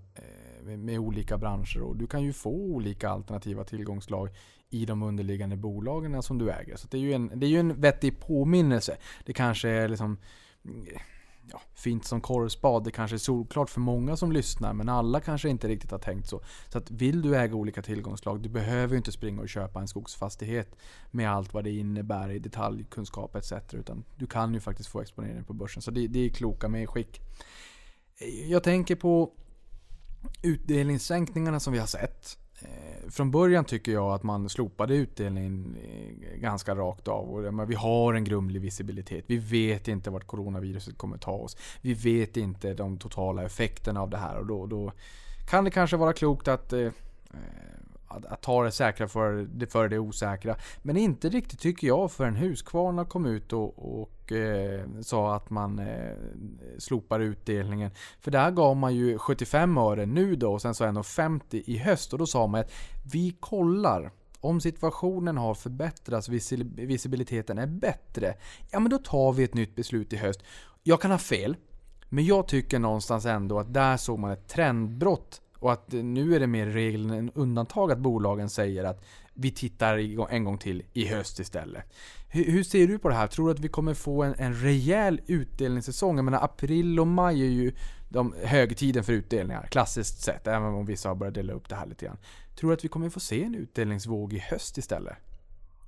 med, 0.67 0.99
olika 0.99 1.37
branscher 1.37 1.81
och 1.81 1.95
du 1.95 2.07
kan 2.07 2.23
ju 2.23 2.33
få 2.33 2.49
olika 2.49 3.09
alternativa 3.09 3.63
tillgångslag 3.63 4.29
i 4.69 4.85
de 4.85 5.03
underliggande 5.03 5.55
bolagen 5.55 6.23
som 6.23 6.37
du 6.37 6.51
äger. 6.51 6.75
Så 6.75 6.87
det 6.87 6.97
är 6.97 7.01
ju 7.01 7.13
en, 7.13 7.31
det 7.39 7.45
är 7.45 7.49
ju 7.49 7.59
en 7.59 7.81
vettig 7.81 8.19
påminnelse. 8.19 8.97
Det 9.25 9.33
kanske 9.33 9.69
är 9.69 9.87
liksom 9.87 10.17
mm, 10.65 10.85
ja, 11.51 11.61
fint 11.75 12.05
som 12.05 12.21
korvspad. 12.21 12.83
Det 12.83 12.91
kanske 12.91 13.15
är 13.15 13.17
solklart 13.17 13.69
för 13.69 13.79
många 13.79 14.17
som 14.17 14.31
lyssnar 14.31 14.73
men 14.73 14.89
alla 14.89 15.19
kanske 15.19 15.49
inte 15.49 15.67
riktigt 15.67 15.91
har 15.91 15.99
tänkt 15.99 16.27
så. 16.27 16.41
Så 16.69 16.77
att 16.77 16.91
vill 16.91 17.21
du 17.21 17.37
äga 17.37 17.55
olika 17.55 17.81
tillgångslag, 17.81 18.41
du 18.41 18.49
behöver 18.49 18.93
ju 18.93 18.97
inte 18.97 19.11
springa 19.11 19.41
och 19.41 19.49
köpa 19.49 19.79
en 19.79 19.87
skogsfastighet 19.87 20.75
med 21.11 21.31
allt 21.31 21.53
vad 21.53 21.63
det 21.63 21.71
innebär 21.71 22.31
i 22.31 22.39
detaljkunskap 22.39 23.35
etc. 23.35 23.53
Utan 23.73 24.03
du 24.15 24.27
kan 24.27 24.53
ju 24.53 24.59
faktiskt 24.59 24.89
få 24.89 25.01
exponering 25.01 25.43
på 25.43 25.53
börsen. 25.53 25.81
Så 25.81 25.91
det, 25.91 26.07
det 26.07 26.19
är 26.19 26.29
kloka 26.29 26.67
medskick. 26.67 27.21
Jag 28.47 28.63
tänker 28.63 28.95
på 28.95 29.33
utdelningssänkningarna 30.41 31.59
som 31.59 31.73
vi 31.73 31.79
har 31.79 31.87
sett. 31.87 32.37
Eh, 32.59 33.09
från 33.09 33.31
början 33.31 33.65
tycker 33.65 33.91
jag 33.91 34.13
att 34.13 34.23
man 34.23 34.49
slopade 34.49 34.95
utdelningen 34.95 35.75
eh, 35.81 36.39
ganska 36.39 36.75
rakt 36.75 37.07
av. 37.07 37.29
Och 37.29 37.69
vi 37.71 37.75
har 37.75 38.13
en 38.13 38.23
grumlig 38.23 38.61
visibilitet. 38.61 39.25
Vi 39.27 39.37
vet 39.37 39.87
inte 39.87 40.09
vart 40.09 40.27
coronaviruset 40.27 40.97
kommer 40.97 41.17
ta 41.17 41.31
oss. 41.31 41.57
Vi 41.81 41.93
vet 41.93 42.37
inte 42.37 42.73
de 42.73 42.97
totala 42.97 43.43
effekterna 43.43 44.01
av 44.01 44.09
det 44.09 44.17
här. 44.17 44.37
Och 44.37 44.47
då, 44.47 44.65
då 44.65 44.91
kan 45.49 45.63
det 45.63 45.71
kanske 45.71 45.97
vara 45.97 46.13
klokt 46.13 46.47
att 46.47 46.73
eh, 46.73 46.79
eh 46.79 46.91
att, 48.07 48.25
att 48.25 48.41
ta 48.41 48.63
det 48.63 48.71
säkra 48.71 49.07
för 49.07 49.47
det, 49.53 49.67
för 49.67 49.89
det 49.89 49.99
osäkra. 49.99 50.55
Men 50.81 50.97
inte 50.97 51.29
riktigt 51.29 51.59
tycker 51.59 51.87
jag 51.87 52.11
förrän 52.11 52.35
Husqvarna 52.35 53.05
kom 53.05 53.25
ut 53.25 53.53
och, 53.53 54.01
och 54.01 54.31
eh, 54.31 54.85
sa 55.01 55.35
att 55.35 55.49
man 55.49 55.79
eh, 55.79 56.15
slopar 56.77 57.19
utdelningen. 57.19 57.91
För 58.19 58.31
där 58.31 58.51
gav 58.51 58.77
man 58.77 58.95
ju 58.95 59.17
75 59.17 59.77
öre 59.77 60.05
nu 60.05 60.35
då 60.35 60.53
och 60.53 60.61
sen 60.61 60.75
så 60.75 60.83
1,50 60.83 61.63
i 61.65 61.77
höst. 61.77 62.13
Och 62.13 62.19
då 62.19 62.25
sa 62.25 62.47
man 62.47 62.61
att 62.61 62.71
vi 63.13 63.37
kollar 63.39 64.11
om 64.39 64.61
situationen 64.61 65.37
har 65.37 65.53
förbättrats, 65.53 66.29
visibiliteten 66.29 67.57
är 67.57 67.67
bättre, 67.67 68.33
ja 68.71 68.79
men 68.79 68.89
då 68.89 68.97
tar 68.97 69.33
vi 69.33 69.43
ett 69.43 69.53
nytt 69.53 69.75
beslut 69.75 70.13
i 70.13 70.17
höst. 70.17 70.43
Jag 70.83 71.01
kan 71.01 71.11
ha 71.11 71.17
fel, 71.17 71.55
men 72.09 72.25
jag 72.25 72.47
tycker 72.47 72.79
någonstans 72.79 73.25
ändå 73.25 73.59
att 73.59 73.73
där 73.73 73.97
såg 73.97 74.19
man 74.19 74.31
ett 74.31 74.47
trendbrott 74.47 75.41
och 75.59 75.71
att 75.71 75.91
nu 75.91 76.35
är 76.35 76.39
det 76.39 76.47
mer 76.47 76.65
regel 76.65 77.09
än 77.09 77.31
undantag 77.35 77.91
att 77.91 77.99
bolagen 77.99 78.49
säger 78.49 78.83
att 78.83 79.05
vi 79.33 79.51
tittar 79.51 79.97
en 80.31 80.43
gång 80.43 80.57
till 80.57 80.83
i 80.93 81.05
höst 81.05 81.39
istället. 81.39 81.83
Hur, 82.29 82.63
ser 82.63 82.87
du 82.87 82.99
på 82.99 83.09
det 83.09 83.15
här? 83.15 83.27
Tror 83.27 83.45
du 83.45 83.51
att 83.53 83.59
vi 83.59 83.67
kommer 83.67 83.93
få 83.93 84.23
en, 84.23 84.35
en 84.37 84.53
rejäl 84.53 85.21
utdelningssäsong? 85.27 86.15
Jag 86.15 86.25
menar 86.25 86.43
april 86.43 86.99
och 86.99 87.07
maj 87.07 87.41
är 87.41 87.49
ju 87.49 87.73
de 88.09 88.35
högtiden 88.43 89.03
för 89.03 89.13
utdelningar, 89.13 89.67
klassiskt 89.67 90.21
sett. 90.21 90.47
Även 90.47 90.73
om 90.73 90.85
vissa 90.85 91.09
har 91.09 91.15
börjat 91.15 91.35
dela 91.35 91.53
upp 91.53 91.69
det 91.69 91.75
här 91.75 91.85
lite 91.85 92.05
grann. 92.05 92.17
Tror 92.55 92.69
du 92.69 92.73
att 92.73 92.83
vi 92.83 92.89
kommer 92.89 93.09
få 93.09 93.19
se 93.19 93.43
en 93.43 93.55
utdelningsvåg 93.55 94.33
i 94.33 94.39
höst 94.39 94.77
istället? 94.77 95.17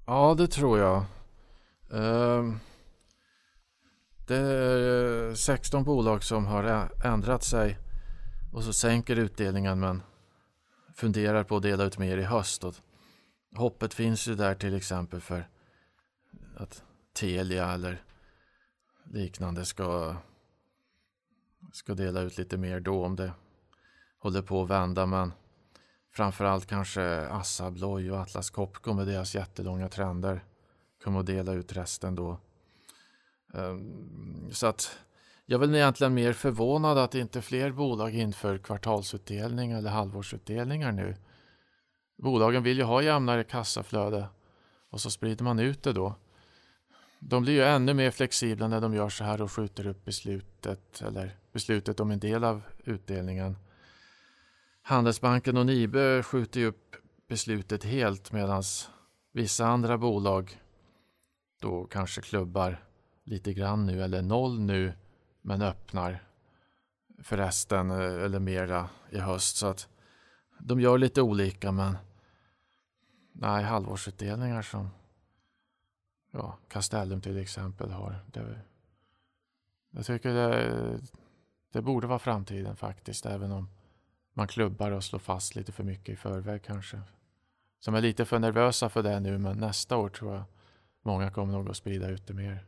Ja, 0.05 0.36
det 0.38 0.47
tror 0.47 0.80
jag. 0.80 1.03
Um... 1.89 2.59
det 4.28 4.36
är 4.36 5.36
16 5.36 5.84
bolag 5.84 6.24
som 6.24 6.45
har 6.45 6.89
ändrat 7.03 7.43
sig 7.43 7.78
och 8.51 8.63
så 8.63 8.73
sänker 8.73 9.15
utdelningen 9.15 9.79
men 9.79 10.01
funderar 10.93 11.43
på 11.43 11.57
att 11.57 11.63
dela 11.63 11.83
ut 11.83 11.97
mer 11.97 12.17
i 12.17 12.23
höst. 12.23 12.63
Och 12.63 12.75
hoppet 13.55 13.93
finns 13.93 14.27
ju 14.27 14.35
där 14.35 14.55
till 14.55 14.75
exempel 14.75 15.21
för 15.21 15.49
att 16.57 16.83
Telia 17.13 17.71
eller 17.71 18.03
liknande 19.03 19.65
ska, 19.65 20.15
ska 21.73 21.93
dela 21.93 22.21
ut 22.21 22.37
lite 22.37 22.57
mer 22.57 22.79
då 22.79 23.05
om 23.05 23.15
det 23.15 23.31
håller 24.19 24.41
på 24.41 24.63
att 24.63 24.69
vända. 24.69 25.05
Men 25.05 25.33
framförallt 26.11 26.65
kanske 26.65 27.27
Assa 27.27 27.65
Abloy 27.65 28.11
och 28.11 28.19
Atlas 28.19 28.49
Copco 28.49 28.93
med 28.93 29.07
deras 29.07 29.35
jättelånga 29.35 29.89
trender 29.89 30.43
kommer 31.03 31.19
att 31.19 31.25
dela 31.25 31.53
ut 31.53 31.73
resten 31.73 32.15
då. 32.15 32.39
Ehm, 33.53 34.51
så 34.51 34.67
att 34.67 34.99
jag 35.49 35.63
är 35.63 35.67
väl 35.67 35.75
egentligen 35.75 36.13
mer 36.13 36.33
förvånad 36.33 36.97
att 36.97 37.15
inte 37.15 37.41
fler 37.41 37.71
bolag 37.71 38.15
inför 38.15 38.57
kvartalsutdelning 38.57 39.71
eller 39.71 39.89
halvårsutdelningar 39.89 40.91
nu. 40.91 41.15
Bolagen 42.17 42.63
vill 42.63 42.77
ju 42.77 42.83
ha 42.83 43.01
jämnare 43.01 43.43
kassaflöde 43.43 44.27
och 44.89 45.01
så 45.01 45.09
sprider 45.09 45.43
man 45.43 45.59
ut 45.59 45.83
det 45.83 45.93
då. 45.93 46.15
De 47.19 47.43
blir 47.43 47.53
ju 47.53 47.63
ännu 47.63 47.93
mer 47.93 48.11
flexibla 48.11 48.67
när 48.67 48.81
de 48.81 48.93
gör 48.93 49.09
så 49.09 49.23
här 49.23 49.41
och 49.41 49.51
skjuter 49.51 49.87
upp 49.87 50.05
beslutet 50.05 51.01
eller 51.01 51.37
beslutet 51.51 51.99
om 51.99 52.11
en 52.11 52.19
del 52.19 52.43
av 52.43 52.61
utdelningen. 52.83 53.57
Handelsbanken 54.81 55.57
och 55.57 55.65
Nibe 55.65 56.23
skjuter 56.23 56.59
ju 56.59 56.65
upp 56.65 56.95
beslutet 57.27 57.83
helt 57.83 58.31
medan 58.31 58.63
vissa 59.33 59.67
andra 59.67 59.97
bolag 59.97 60.61
då 61.61 61.85
kanske 61.85 62.21
klubbar 62.21 62.83
lite 63.23 63.53
grann 63.53 63.85
nu 63.85 64.03
eller 64.03 64.21
noll 64.21 64.59
nu 64.59 64.93
men 65.41 65.61
öppnar 65.61 66.23
förresten 67.23 67.91
eh, 67.91 68.23
eller 68.23 68.39
mera 68.39 68.89
i 69.09 69.19
höst. 69.19 69.57
Så 69.57 69.67
att 69.67 69.87
de 70.59 70.81
gör 70.81 70.97
lite 70.97 71.21
olika 71.21 71.71
men 71.71 71.97
nej, 73.31 73.63
halvårsutdelningar 73.63 74.61
som 74.61 74.89
ja, 76.31 76.57
Castellum 76.67 77.21
till 77.21 77.37
exempel 77.37 77.91
har. 77.91 78.25
Det, 78.27 78.59
jag 79.91 80.05
tycker 80.05 80.33
det, 80.33 80.99
det 81.71 81.81
borde 81.81 82.07
vara 82.07 82.19
framtiden 82.19 82.75
faktiskt, 82.75 83.25
även 83.25 83.51
om 83.51 83.69
man 84.33 84.47
klubbar 84.47 84.91
och 84.91 85.03
slår 85.03 85.19
fast 85.19 85.55
lite 85.55 85.71
för 85.71 85.83
mycket 85.83 86.13
i 86.13 86.15
förväg 86.15 86.63
kanske. 86.63 87.01
Som 87.79 87.95
är 87.95 88.01
lite 88.01 88.25
för 88.25 88.39
nervösa 88.39 88.89
för 88.89 89.03
det 89.03 89.19
nu, 89.19 89.37
men 89.37 89.57
nästa 89.57 89.97
år 89.97 90.09
tror 90.09 90.35
jag 90.35 90.43
många 91.01 91.31
kommer 91.31 91.53
nog 91.53 91.69
att 91.69 91.77
sprida 91.77 92.09
ut 92.09 92.27
det 92.27 92.33
mer. 92.33 92.65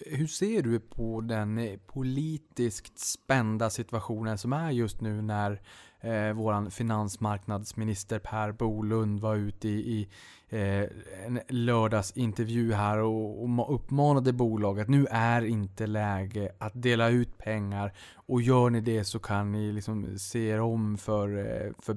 Hur 0.00 0.26
ser 0.26 0.62
du 0.62 0.80
på 0.80 1.20
den 1.20 1.58
eh, 1.58 1.78
politiskt 1.86 2.98
spända 2.98 3.70
situationen 3.70 4.38
som 4.38 4.52
är 4.52 4.70
just 4.70 5.00
nu 5.00 5.22
när 5.22 5.60
eh, 6.00 6.32
vår 6.32 6.70
finansmarknadsminister 6.70 8.18
Per 8.18 8.52
Bolund 8.52 9.20
var 9.20 9.36
ute 9.36 9.68
i, 9.68 9.72
i 9.72 10.08
eh, 10.48 10.88
en 11.26 11.40
lördagsintervju 11.48 12.72
här 12.72 12.98
och, 12.98 13.42
och 13.42 13.74
uppmanade 13.74 14.32
bolag 14.32 14.80
att 14.80 14.88
nu 14.88 15.06
är 15.10 15.44
inte 15.44 15.86
läge 15.86 16.52
att 16.58 16.82
dela 16.82 17.08
ut 17.08 17.38
pengar 17.38 17.92
och 18.14 18.42
gör 18.42 18.70
ni 18.70 18.80
det 18.80 19.04
så 19.04 19.18
kan 19.18 19.52
ni 19.52 19.72
liksom 19.72 20.18
se 20.18 20.48
er 20.48 20.60
om 20.60 20.98
för, 20.98 21.38
eh, 21.38 21.72
för 21.78 21.96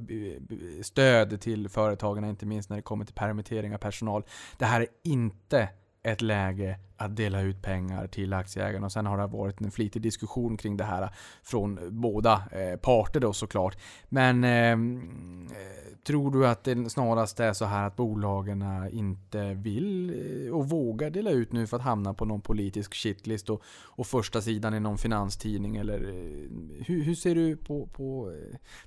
stöd 0.83 1.41
till 1.41 1.69
företagen, 1.69 2.25
inte 2.25 2.45
minst 2.45 2.69
när 2.69 2.77
det 2.77 2.83
kommer 2.83 3.05
till 3.05 3.15
permittering 3.15 3.73
av 3.73 3.77
personal. 3.77 4.23
Det 4.57 4.65
här 4.65 4.81
är 4.81 4.87
inte 5.03 5.69
ett 6.03 6.21
läge 6.21 6.79
att 6.97 7.15
dela 7.15 7.41
ut 7.41 7.61
pengar 7.61 8.07
till 8.07 8.33
aktieägarna. 8.33 8.85
Och 8.85 8.91
sen 8.91 9.05
har 9.05 9.17
det 9.17 9.27
varit 9.27 9.61
en 9.61 9.71
flitig 9.71 10.01
diskussion 10.01 10.57
kring 10.57 10.77
det 10.77 10.83
här 10.83 11.09
från 11.43 11.79
båda 11.91 12.43
eh, 12.51 12.79
parter 12.79 13.19
då 13.19 13.33
såklart. 13.33 13.77
Men 14.09 14.43
ehm, 14.43 15.47
eh, 15.51 15.87
tror 16.03 16.31
du 16.31 16.47
att 16.47 16.63
det 16.63 16.89
snarast 16.89 17.39
är 17.39 17.53
så 17.53 17.65
här 17.65 17.87
att 17.87 17.95
bolagen 17.95 18.65
inte 18.91 19.53
vill 19.53 20.09
eh, 20.45 20.53
och 20.53 20.69
vågar 20.69 21.09
dela 21.09 21.31
ut 21.31 21.51
nu 21.51 21.67
för 21.67 21.77
att 21.77 21.83
hamna 21.83 22.13
på 22.13 22.25
någon 22.25 22.41
politisk 22.41 22.93
shitlist 22.93 23.49
och, 23.49 23.61
och 23.67 24.07
första 24.07 24.41
sidan 24.41 24.73
i 24.73 24.79
någon 24.79 24.97
finanstidning? 24.97 25.75
Eller 25.75 25.99
eh, 25.99 26.85
hur, 26.85 27.03
hur 27.03 27.15
ser 27.15 27.35
du 27.35 27.57
på, 27.57 27.87
på 27.87 28.33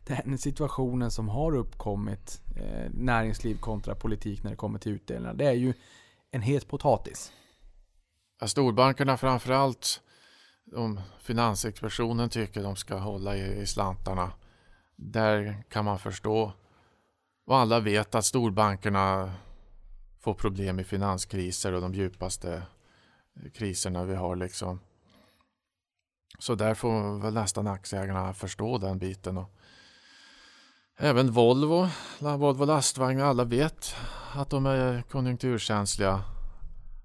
den 0.06 0.38
situationen 0.38 1.10
som 1.10 1.28
har 1.28 1.56
uppkommit 1.56 2.42
eh, 2.56 2.90
näringsliv 2.90 3.58
kontra 3.58 3.94
politik 3.94 4.42
när 4.42 4.50
det 4.50 4.56
kommer 4.56 4.78
till 4.78 4.92
utdelningar? 4.92 5.34
Det 5.34 5.46
är 5.46 5.52
ju 5.52 5.74
en 6.30 6.42
het 6.42 6.68
potatis. 6.68 7.32
Ja, 8.40 8.48
storbankerna 8.48 9.16
framförallt, 9.16 10.00
om 10.76 11.00
Finansinspektionen 11.20 12.28
tycker 12.28 12.62
de 12.62 12.76
ska 12.76 12.96
hålla 12.96 13.36
i, 13.36 13.60
i 13.60 13.66
slantarna. 13.66 14.32
Där 14.96 15.64
kan 15.68 15.84
man 15.84 15.98
förstå. 15.98 16.52
Och 17.46 17.56
alla 17.56 17.80
vet 17.80 18.14
att 18.14 18.24
storbankerna 18.24 19.32
får 20.20 20.34
problem 20.34 20.80
i 20.80 20.84
finanskriser 20.84 21.72
och 21.72 21.80
de 21.80 21.94
djupaste 21.94 22.62
kriserna 23.54 24.04
vi 24.04 24.14
har 24.14 24.36
liksom. 24.36 24.80
Så 26.38 26.54
där 26.54 26.74
får 26.74 27.22
väl 27.22 27.34
nästan 27.34 27.66
aktieägarna 27.66 28.34
förstå 28.34 28.78
den 28.78 28.98
biten. 28.98 29.38
Och 29.38 29.50
även 30.98 31.32
Volvo, 31.32 31.88
Volvo 32.18 32.64
lastvagnar, 32.64 33.24
alla 33.24 33.44
vet 33.44 33.94
att 34.34 34.50
de 34.50 34.66
är 34.66 35.02
konjunkturkänsliga. 35.02 36.24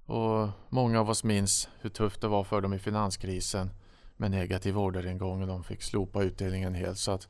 Och 0.05 0.49
många 0.69 0.99
av 0.99 1.09
oss 1.09 1.23
minns 1.23 1.69
hur 1.79 1.89
tufft 1.89 2.21
det 2.21 2.27
var 2.27 2.43
för 2.43 2.61
dem 2.61 2.73
i 2.73 2.79
finanskrisen 2.79 3.69
med 4.17 4.31
negativ 4.31 4.77
orderingång 4.79 5.41
och 5.41 5.47
de 5.47 5.63
fick 5.63 5.81
slopa 5.81 6.23
utdelningen 6.23 6.73
helt. 6.73 6.97
Så 6.97 7.11
att 7.11 7.27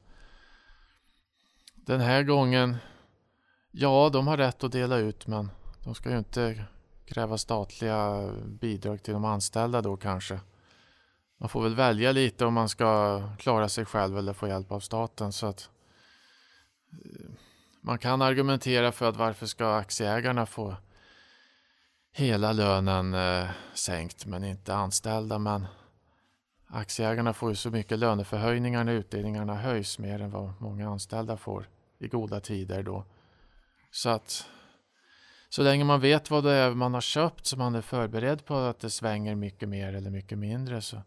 den 1.75 2.01
här 2.01 2.23
gången, 2.23 2.77
ja, 3.71 4.09
de 4.13 4.27
har 4.27 4.37
rätt 4.37 4.63
att 4.63 4.71
dela 4.71 4.97
ut, 4.97 5.27
men 5.27 5.51
de 5.83 5.95
ska 5.95 6.09
ju 6.09 6.17
inte 6.17 6.65
kräva 7.05 7.37
statliga 7.37 8.29
bidrag 8.45 9.03
till 9.03 9.13
de 9.13 9.25
anställda 9.25 9.81
då 9.81 9.97
kanske. 9.97 10.39
Man 11.37 11.49
får 11.49 11.63
väl 11.63 11.75
välja 11.75 12.11
lite 12.11 12.45
om 12.45 12.53
man 12.53 12.69
ska 12.69 13.21
klara 13.39 13.69
sig 13.69 13.85
själv 13.85 14.17
eller 14.17 14.33
få 14.33 14.47
hjälp 14.47 14.71
av 14.71 14.79
staten. 14.79 15.33
Så 15.33 15.45
att 15.45 15.69
eh, 16.91 17.31
man 17.81 17.97
kan 17.97 18.21
argumentera 18.21 18.91
för 18.91 19.09
att 19.09 19.17
varför 19.17 19.45
ska 19.45 19.75
aktieägarna 19.75 20.45
få 20.45 20.75
hela 22.17 22.53
lönen 22.53 23.13
eh, 23.13 23.49
sänkt 23.73 24.25
men 24.25 24.43
inte 24.43 24.75
anställda. 24.75 25.39
Men 25.39 25.67
aktieägarna 26.67 27.33
får 27.33 27.49
ju 27.49 27.55
så 27.55 27.69
mycket 27.69 27.99
löneförhöjningar 27.99 28.83
när 28.83 28.93
utdelningarna 28.93 29.55
höjs 29.55 29.99
mer 29.99 30.21
än 30.21 30.31
vad 30.31 30.53
många 30.59 30.89
anställda 30.89 31.37
får 31.37 31.69
i 31.99 32.07
goda 32.07 32.39
tider 32.39 32.83
då. 32.83 33.05
Så 33.91 34.09
att 34.09 34.47
så 35.49 35.63
länge 35.63 35.83
man 35.83 35.99
vet 35.99 36.31
vad 36.31 36.43
det 36.43 36.51
är 36.51 36.73
man 36.73 36.93
har 36.93 37.01
köpt 37.01 37.45
så 37.45 37.57
man 37.57 37.75
är 37.75 37.81
förberedd 37.81 38.45
på 38.45 38.55
att 38.55 38.79
det 38.79 38.89
svänger 38.89 39.35
mycket 39.35 39.69
mer 39.69 39.93
eller 39.93 40.09
mycket 40.09 40.37
mindre 40.37 40.81
så 40.81 41.01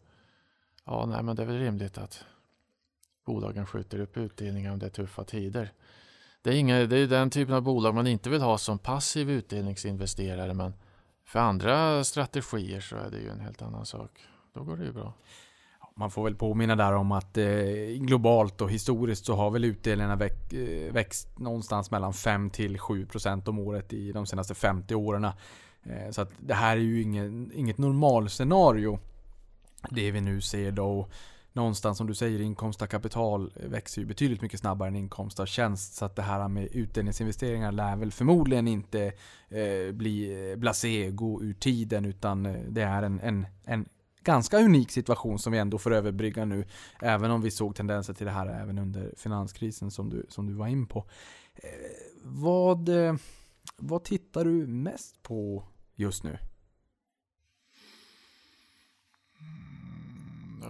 ja, 0.85 1.07
nej, 1.07 1.23
men 1.23 1.37
det 1.37 1.43
är 1.43 1.47
väl 1.47 1.59
rimligt 1.59 1.99
att 1.99 2.25
bolagen 3.27 3.67
skjuter 3.67 4.01
upp 4.01 4.17
utdelningar 4.17 4.73
om 4.73 4.79
det 4.79 4.87
är 4.87 4.91
tuffa 4.91 5.25
tider. 5.25 5.73
Det 6.43 6.51
är, 6.51 6.55
inga, 6.55 6.87
det 6.87 6.97
är 6.97 7.07
den 7.07 7.31
typen 7.31 7.55
av 7.55 7.63
bolag 7.63 7.95
man 7.95 8.07
inte 8.07 8.31
vill 8.31 8.43
ha 8.43 8.59
som 8.59 8.79
passiv 8.79 9.31
utdelningsinvesterare 9.31 10.55
men 10.55 10.75
för 11.29 11.39
andra 11.39 12.05
strategier 12.05 12.81
så 12.81 12.97
är 12.97 13.11
det 13.11 13.19
ju 13.19 13.29
en 13.29 13.41
helt 13.41 13.63
annan 13.63 13.87
sak. 13.87 14.11
Då 14.55 14.65
går 14.65 14.77
det 14.77 14.85
ju 14.85 14.93
bra. 14.93 15.13
Man 15.97 16.11
får 16.11 16.25
väl 16.25 16.35
påminna 16.35 16.77
där 16.77 16.93
om 16.93 17.13
att 17.13 17.39
eh, 17.39 17.47
globalt 17.97 18.61
och 18.61 18.71
historiskt 18.71 19.27
så 19.27 19.35
har 19.35 19.51
väl 19.51 19.65
utdelningarna 19.65 20.17
växt, 20.17 20.53
eh, 20.53 20.93
växt 20.93 21.39
någonstans 21.39 21.91
mellan 21.91 22.13
5 22.13 22.51
till 22.51 22.79
7 22.79 23.07
procent 23.07 23.49
om 23.49 23.59
året 23.59 23.93
i 23.93 24.13
de 24.13 24.27
senaste 24.27 24.55
50 24.55 24.95
åren. 24.95 25.25
Eh, 25.25 26.11
så 26.11 26.21
att 26.21 26.31
det 26.39 26.55
här 26.55 26.77
är 26.77 26.81
ju 26.81 27.03
ingen, 27.03 27.53
inget 27.55 27.79
normalscenario. 27.79 28.99
Det 29.91 30.11
vi 30.11 30.21
nu 30.21 30.41
ser 30.41 30.71
då 30.71 31.09
någonstans 31.53 31.99
som 31.99 32.07
du 32.07 32.15
säger, 32.15 32.41
inkomst 32.41 32.83
av 32.83 32.87
kapital 32.87 33.53
växer 33.57 34.01
ju 34.01 34.07
betydligt 34.07 34.43
mycket 34.43 34.61
snabbare 34.61 34.89
än 34.89 34.97
inkomst 34.97 35.41
av 35.41 35.47
tjänst. 35.47 35.95
Så 35.95 36.05
att 36.05 36.17
det 36.17 36.23
här 36.23 36.49
med 36.49 36.69
utdelningsinvesteringar 36.73 37.73
lär 37.73 37.97
väl 37.97 38.13
förmodligen 38.13 38.69
inte 38.69 39.13
eh, 39.49 39.93
bli 39.93 40.51
eh, 40.51 40.57
blasé, 40.57 41.11
gå 41.11 41.43
ur 41.43 41.55
tiden, 41.55 42.05
utan 42.05 42.47
eh, 42.47 42.63
det 42.69 42.83
är 42.83 43.03
en, 43.03 43.21
en, 43.21 43.47
en 43.65 43.89
ganska 44.23 44.59
unik 44.59 44.91
situation 44.91 45.39
som 45.39 45.53
vi 45.53 45.59
ändå 45.59 45.79
får 45.79 45.95
överbrygga 45.95 46.45
nu. 46.45 46.65
Även 47.01 47.31
om 47.31 47.43
vi 47.43 47.51
såg 47.51 47.77
tendenser 47.77 48.15
till 48.15 48.27
det 48.27 48.33
här 48.33 48.47
även 48.63 48.79
under 48.79 49.15
finanskrisen 49.17 49.91
som 49.91 50.11
du, 50.11 50.27
som 50.29 50.47
du 50.47 50.53
var 50.53 50.67
in 50.67 50.87
på. 50.87 51.05
Eh, 51.55 51.71
vad, 52.25 52.89
eh, 52.89 53.15
vad 53.77 54.05
tittar 54.05 54.45
du 54.45 54.67
mest 54.67 55.23
på 55.23 55.65
just 55.95 56.25
nu? 56.25 56.39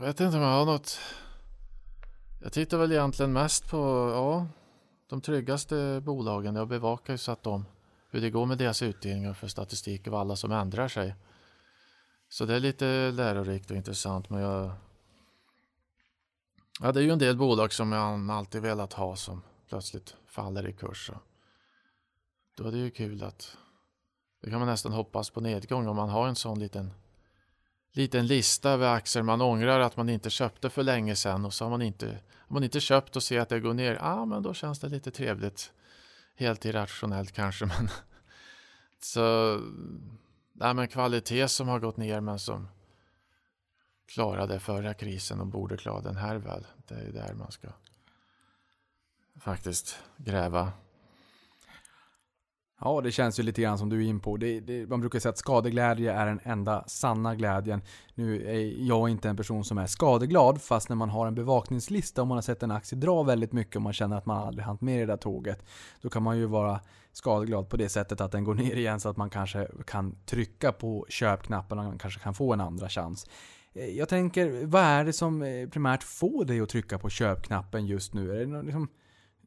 Jag 0.00 0.06
vet 0.06 0.20
inte 0.20 0.36
om 0.36 0.42
jag 0.42 0.50
har 0.50 0.66
något. 0.66 1.00
Jag 2.42 2.52
tittar 2.52 2.78
väl 2.78 2.92
egentligen 2.92 3.32
mest 3.32 3.70
på 3.70 4.10
ja, 4.14 4.46
de 5.08 5.20
tryggaste 5.20 6.00
bolagen. 6.04 6.54
Jag 6.56 6.68
bevakar 6.68 7.12
ju 7.12 7.18
så 7.18 7.32
att 7.32 7.42
de, 7.42 7.64
hur 8.10 8.20
det 8.20 8.30
går 8.30 8.46
med 8.46 8.58
deras 8.58 8.82
utdelningar 8.82 9.34
för 9.34 9.48
statistik 9.48 10.08
av 10.08 10.14
alla 10.14 10.36
som 10.36 10.52
ändrar 10.52 10.88
sig. 10.88 11.14
Så 12.28 12.44
det 12.44 12.54
är 12.54 12.60
lite 12.60 13.10
lärorikt 13.10 13.70
och 13.70 13.76
intressant. 13.76 14.30
Men 14.30 14.40
jag, 14.40 14.70
ja, 16.80 16.92
det 16.92 17.00
är 17.00 17.04
ju 17.04 17.10
en 17.10 17.18
del 17.18 17.36
bolag 17.36 17.72
som 17.72 17.92
jag 17.92 18.30
alltid 18.30 18.62
velat 18.62 18.92
ha 18.92 19.16
som 19.16 19.42
plötsligt 19.68 20.16
faller 20.26 20.68
i 20.68 20.72
kurs. 20.72 21.10
Då 22.56 22.66
är 22.66 22.72
det 22.72 22.78
ju 22.78 22.90
kul 22.90 23.22
att 23.22 23.56
det 24.42 24.50
kan 24.50 24.58
man 24.58 24.68
nästan 24.68 24.92
hoppas 24.92 25.30
på 25.30 25.40
nedgång 25.40 25.86
om 25.86 25.96
man 25.96 26.08
har 26.08 26.28
en 26.28 26.36
sån 26.36 26.58
liten 26.58 26.90
liten 27.92 28.26
lista 28.26 28.70
över 28.70 28.94
aktier 28.94 29.22
man 29.22 29.40
ångrar 29.40 29.80
att 29.80 29.96
man 29.96 30.08
inte 30.08 30.30
köpte 30.30 30.70
för 30.70 30.82
länge 30.82 31.16
sedan 31.16 31.44
och 31.44 31.54
så 31.54 31.64
har 31.64 31.70
man 31.70 31.82
inte, 31.82 32.06
har 32.30 32.54
man 32.54 32.64
inte 32.64 32.80
köpt 32.80 33.16
och 33.16 33.22
ser 33.22 33.40
att 33.40 33.48
det 33.48 33.60
går 33.60 33.74
ner, 33.74 33.94
ja 33.94 34.00
ah, 34.02 34.24
men 34.24 34.42
då 34.42 34.54
känns 34.54 34.78
det 34.78 34.88
lite 34.88 35.10
trevligt. 35.10 35.72
Helt 36.36 36.64
irrationellt 36.64 37.32
kanske 37.32 37.66
men 37.78 37.88
så, 39.00 39.58
nej 40.52 40.74
men 40.74 40.88
kvalitet 40.88 41.48
som 41.48 41.68
har 41.68 41.78
gått 41.78 41.96
ner 41.96 42.20
men 42.20 42.38
som 42.38 42.68
klarade 44.06 44.60
förra 44.60 44.94
krisen 44.94 45.40
och 45.40 45.46
borde 45.46 45.76
klara 45.76 46.00
den 46.00 46.16
här 46.16 46.36
väl. 46.36 46.66
Det 46.88 46.94
är 46.94 47.12
där 47.12 47.34
man 47.34 47.52
ska 47.52 47.68
faktiskt 49.40 49.98
gräva. 50.16 50.72
Ja, 52.80 53.00
det 53.00 53.12
känns 53.12 53.38
ju 53.38 53.42
lite 53.42 53.62
grann 53.62 53.78
som 53.78 53.88
du 53.88 54.04
är 54.04 54.08
in 54.08 54.20
på. 54.20 54.36
Det, 54.36 54.60
det, 54.60 54.86
man 54.86 55.00
brukar 55.00 55.18
säga 55.18 55.30
att 55.30 55.38
skadeglädje 55.38 56.12
är 56.12 56.26
den 56.26 56.40
enda 56.42 56.84
sanna 56.86 57.34
glädjen. 57.34 57.82
Nu 58.14 58.46
är 58.46 58.86
jag 58.86 59.08
inte 59.08 59.28
en 59.28 59.36
person 59.36 59.64
som 59.64 59.78
är 59.78 59.86
skadeglad, 59.86 60.62
fast 60.62 60.88
när 60.88 60.96
man 60.96 61.10
har 61.10 61.26
en 61.26 61.34
bevakningslista 61.34 62.22
och 62.22 62.28
man 62.28 62.36
har 62.36 62.42
sett 62.42 62.62
en 62.62 62.70
aktie 62.70 62.98
dra 62.98 63.22
väldigt 63.22 63.52
mycket 63.52 63.76
och 63.76 63.82
man 63.82 63.92
känner 63.92 64.16
att 64.16 64.26
man 64.26 64.46
aldrig 64.46 64.64
hann 64.64 64.78
med 64.80 65.02
det 65.02 65.06
där 65.06 65.16
tåget, 65.16 65.64
då 66.00 66.08
kan 66.08 66.22
man 66.22 66.38
ju 66.38 66.46
vara 66.46 66.80
skadeglad 67.12 67.68
på 67.68 67.76
det 67.76 67.88
sättet 67.88 68.20
att 68.20 68.32
den 68.32 68.44
går 68.44 68.54
ner 68.54 68.76
igen 68.76 69.00
så 69.00 69.08
att 69.08 69.16
man 69.16 69.30
kanske 69.30 69.68
kan 69.86 70.16
trycka 70.26 70.72
på 70.72 71.06
köpknappen 71.08 71.78
och 71.78 71.84
man 71.84 71.98
kanske 71.98 72.20
kan 72.20 72.34
få 72.34 72.52
en 72.52 72.60
andra 72.60 72.88
chans. 72.88 73.26
Eh, 73.72 73.86
jag 73.86 74.08
tänker, 74.08 74.66
vad 74.66 74.82
är 74.82 75.04
det 75.04 75.12
som 75.12 75.42
eh, 75.42 75.68
primärt 75.68 76.02
får 76.02 76.44
dig 76.44 76.60
att 76.60 76.68
trycka 76.68 76.98
på 76.98 77.10
köpknappen 77.10 77.86
just 77.86 78.14
nu? 78.14 78.32
Är 78.32 78.40
det 78.40 78.46
någon, 78.46 78.64
liksom, 78.64 78.88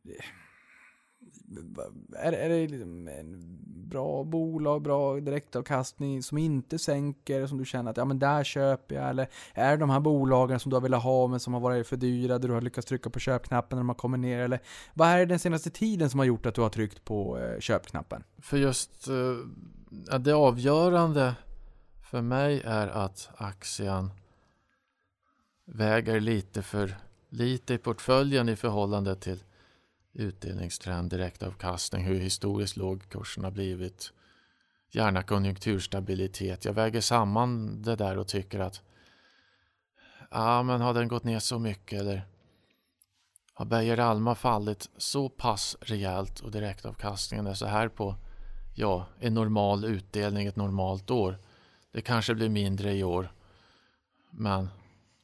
eh, 0.06 0.26
är, 2.18 2.34
är 2.34 2.50
det 2.50 2.68
liksom 2.68 3.08
en 3.08 3.58
bra 3.92 4.24
bolag, 4.24 4.82
bra 4.82 5.20
direktavkastning 5.20 6.24
som 6.24 6.38
inte 6.38 6.80
sänker, 6.80 7.48
som 7.48 7.58
du 7.58 7.66
känner 7.66 7.92
att 7.92 7.98
ja 7.98 8.06
men 8.06 8.20
där 8.20 8.44
köper 8.44 8.96
jag? 8.96 9.10
Eller 9.10 9.28
är 9.54 9.72
det 9.72 9.78
de 9.78 9.90
här 9.90 10.00
bolagen 10.00 10.60
som 10.60 10.70
du 10.70 10.76
har 10.76 10.82
velat 10.82 11.04
ha 11.04 11.28
men 11.28 11.40
som 11.40 11.54
har 11.54 11.62
varit 11.62 11.88
för 11.88 11.98
dyra, 11.98 12.40
där 12.40 12.48
du 12.48 12.54
har 12.54 12.62
lyckats 12.62 12.88
trycka 12.88 13.10
på 13.10 13.20
köpknappen 13.20 13.76
när 13.76 13.82
de 13.82 13.90
har 13.90 13.96
kommit 13.96 14.20
ner? 14.20 14.40
Eller 14.40 14.60
vad 14.94 15.08
är 15.08 15.18
det 15.18 15.26
den 15.26 15.40
senaste 15.40 15.70
tiden 15.70 16.10
som 16.10 16.20
har 16.20 16.26
gjort 16.26 16.46
att 16.46 16.56
du 16.56 16.62
har 16.62 16.70
tryckt 16.70 17.06
på 17.06 17.40
eh, 17.40 17.60
köpknappen? 17.60 18.24
För 18.38 18.58
just 18.58 19.08
eh, 19.08 20.18
det 20.20 20.34
avgörande 20.34 21.36
för 22.12 22.22
mig 22.22 22.62
är 22.66 22.88
att 22.88 23.30
aktien 23.38 24.10
väger 25.66 26.20
lite 26.20 26.62
för 26.62 26.96
lite 27.30 27.74
i 27.74 27.78
portföljen 27.78 28.50
i 28.50 28.56
förhållande 28.56 29.16
till 29.16 29.44
utdelningstrend, 30.14 31.10
direktavkastning, 31.10 32.04
hur 32.04 32.20
historiskt 32.20 32.78
låg 32.78 33.10
kursen 33.10 33.44
har 33.44 33.52
blivit, 33.52 34.14
gärna 34.92 35.24
konjunkturstabilitet. 35.24 36.66
Jag 36.66 36.74
väger 36.74 37.02
samman 37.02 37.82
det 37.82 37.96
där 37.96 38.18
och 38.18 38.28
tycker 38.28 38.60
att 38.60 38.82
ja, 40.32 40.64
men 40.64 40.82
har 40.82 40.94
den 40.94 41.08
gått 41.08 41.24
ner 41.24 41.40
så 41.40 41.60
mycket 41.60 42.00
eller 42.00 42.26
har 43.54 43.66
Beijer 43.66 43.98
Alma 43.98 44.36
fallit 44.36 44.90
så 44.98 45.30
pass 45.30 45.78
rejält 45.82 46.40
och 46.40 46.52
direktavkastningen 46.52 47.48
är 47.48 47.54
så 47.54 47.66
här 47.66 47.88
på 47.88 48.16
ja, 48.76 49.06
en 49.20 49.34
normal 49.34 49.86
utdelning 49.86 50.48
ett 50.48 50.56
normalt 50.56 51.12
år. 51.12 51.38
Det 51.92 52.02
kanske 52.02 52.36
blir 52.36 52.50
mindre 52.50 52.94
i 52.94 53.04
år, 53.04 53.32
men 54.30 54.70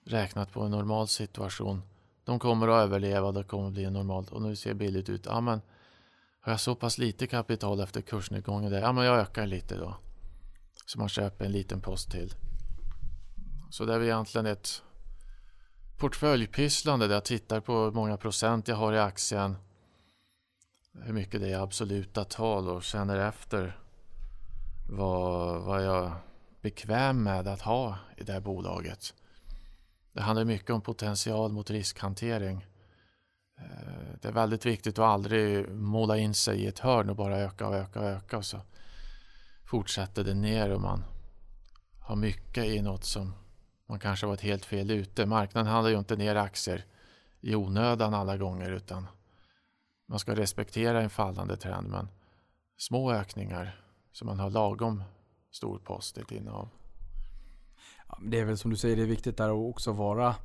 räknat 0.05 0.51
på 0.51 0.61
en 0.61 0.71
normal 0.71 1.07
situation 1.07 1.81
de 2.27 2.39
kommer 2.39 2.67
att 2.67 2.83
överleva, 2.83 3.31
det 3.31 3.43
kommer 3.43 3.67
att 3.67 3.73
bli 3.73 3.89
normalt 3.89 4.31
och 4.31 4.41
nu 4.41 4.55
ser 4.55 4.69
det 4.69 4.75
billigt 4.75 5.09
ut. 5.09 5.25
Ja, 5.25 5.41
men 5.41 5.61
har 6.41 6.51
jag 6.51 6.59
så 6.59 6.75
pass 6.75 6.97
lite 6.97 7.27
kapital 7.27 7.79
efter 7.79 8.01
kursnedgången 8.01 8.71
där, 8.71 8.81
ja 8.81 8.91
men 8.91 9.05
jag 9.05 9.19
ökar 9.19 9.47
lite 9.47 9.77
då. 9.77 9.95
Så 10.85 10.99
man 10.99 11.09
köper 11.09 11.45
en 11.45 11.51
liten 11.51 11.81
post 11.81 12.11
till. 12.11 12.33
Så 13.69 13.85
det 13.85 13.93
är 13.93 13.99
väl 13.99 14.07
egentligen 14.07 14.45
ett 14.45 14.83
portföljpysslande 15.97 17.07
där 17.07 17.13
jag 17.13 17.25
tittar 17.25 17.59
på 17.59 17.83
hur 17.83 17.91
många 17.91 18.17
procent 18.17 18.67
jag 18.67 18.75
har 18.75 18.93
i 18.93 18.99
aktien. 18.99 19.55
Hur 20.93 21.13
mycket 21.13 21.41
det 21.41 21.47
är 21.47 21.51
i 21.51 21.53
absoluta 21.53 22.23
tal 22.23 22.69
och 22.69 22.83
känner 22.83 23.17
efter 23.17 23.79
vad, 24.89 25.61
vad 25.61 25.85
jag 25.85 26.05
är 26.05 26.11
bekväm 26.61 27.23
med 27.23 27.47
att 27.47 27.61
ha 27.61 27.97
i 28.17 28.23
det 28.23 28.33
här 28.33 28.39
bolaget. 28.39 29.13
Det 30.17 30.23
handlar 30.23 30.45
mycket 30.45 30.69
om 30.69 30.81
potential 30.81 31.51
mot 31.51 31.69
riskhantering. 31.69 32.65
Eh, 33.59 34.19
det 34.21 34.27
är 34.27 34.31
väldigt 34.31 34.65
viktigt 34.65 34.99
att 34.99 35.05
aldrig 35.05 35.69
måla 35.69 36.17
in 36.17 36.33
sig 36.33 36.59
i 36.59 36.67
ett 36.67 36.79
hörn 36.79 37.09
och 37.09 37.15
bara 37.15 37.37
öka 37.37 37.67
och 37.67 37.75
öka 37.75 37.99
och 37.99 38.05
öka 38.05 38.37
och 38.37 38.45
så 38.45 38.61
fortsätter 39.65 40.23
det 40.23 40.33
ner 40.33 40.71
och 40.71 40.81
man 40.81 41.03
har 42.01 42.15
mycket 42.15 42.65
i 42.65 42.81
något 42.81 43.03
som 43.03 43.33
man 43.85 43.99
kanske 43.99 44.25
varit 44.27 44.41
helt 44.41 44.65
fel 44.65 44.91
ute. 44.91 45.25
Marknaden 45.25 45.71
handlar 45.71 45.91
ju 45.91 45.97
inte 45.97 46.15
ner 46.15 46.35
aktier 46.35 46.85
i 47.41 47.55
onödan 47.55 48.13
alla 48.13 48.37
gånger 48.37 48.71
utan 48.71 49.07
man 50.07 50.19
ska 50.19 50.35
respektera 50.35 51.01
en 51.01 51.09
fallande 51.09 51.57
trend 51.57 51.89
men 51.89 52.07
små 52.77 53.11
ökningar 53.11 53.81
så 54.11 54.25
man 54.25 54.39
har 54.39 54.49
lagom 54.49 55.03
stor 55.51 55.79
post 55.79 56.17
i 56.17 56.21
ett 56.21 56.31
innehav. 56.31 56.69
Ja, 58.09 58.17
det 58.21 58.39
är 58.39 58.45
väl 58.45 58.57
som 58.57 58.71
du 58.71 58.77
säger, 58.77 58.95
det 58.95 59.01
är 59.01 59.07
viktigt 59.07 59.37
där 59.37 59.49
att 59.49 59.75
också 59.75 59.91
vara 59.91 60.35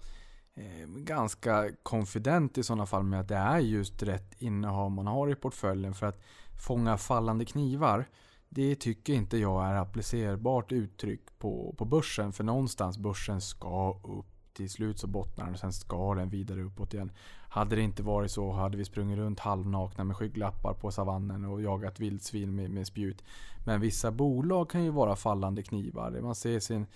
eh, 0.55 0.87
ganska 0.87 1.71
konfident 1.83 2.59
i 2.59 2.63
sådana 2.63 2.87
fall 2.87 3.03
med 3.03 3.21
att 3.21 3.29
det 3.29 3.37
är 3.37 3.59
just 3.59 4.03
rätt 4.03 4.35
innehav 4.39 4.91
man 4.91 5.07
har 5.07 5.31
i 5.31 5.35
portföljen. 5.35 5.95
För 5.95 6.07
att 6.07 6.21
fånga 6.67 6.97
fallande 6.97 7.45
knivar, 7.45 8.09
det 8.49 8.75
tycker 8.75 9.13
inte 9.13 9.39
jag 9.39 9.65
är 9.65 9.75
applicerbart 9.75 10.73
uttryck 10.73 11.39
på, 11.39 11.75
på 11.79 11.85
börsen. 11.85 12.33
För 12.33 12.45
någonstans 12.45 12.99
börsen 12.99 13.41
ska 13.41 14.01
upp. 14.05 14.27
Till 14.55 14.71
slut 14.71 14.99
så 14.99 15.07
bottnar 15.07 15.45
den 15.45 15.55
och 15.55 15.61
sen 15.61 15.73
ska 15.73 16.15
den 16.15 16.29
vidare 16.29 16.63
uppåt 16.63 16.95
igen. 16.95 17.13
Hade 17.49 17.77
det 17.77 17.83
inte 17.83 18.03
varit 18.03 18.31
så 18.31 18.53
hade 18.53 18.77
vi 18.77 18.85
sprungit 18.85 19.19
runt 19.19 19.41
halvnakna 19.41 20.05
med 20.05 20.17
skygglappar 20.17 20.75
på 20.75 20.91
savannen 20.91 21.45
och 21.45 21.63
jagat 21.63 22.01
vildsvin 22.01 22.55
med, 22.55 22.71
med 22.71 22.87
spjut. 22.87 23.25
Men 23.67 23.81
vissa 23.81 24.11
bolag 24.11 24.71
kan 24.71 24.85
ju 24.85 24.91
vara 24.91 25.17
fallande 25.17 25.63
knivar. 25.63 26.21
Man 26.21 26.35
ser 26.35 26.61
sin 26.61 26.87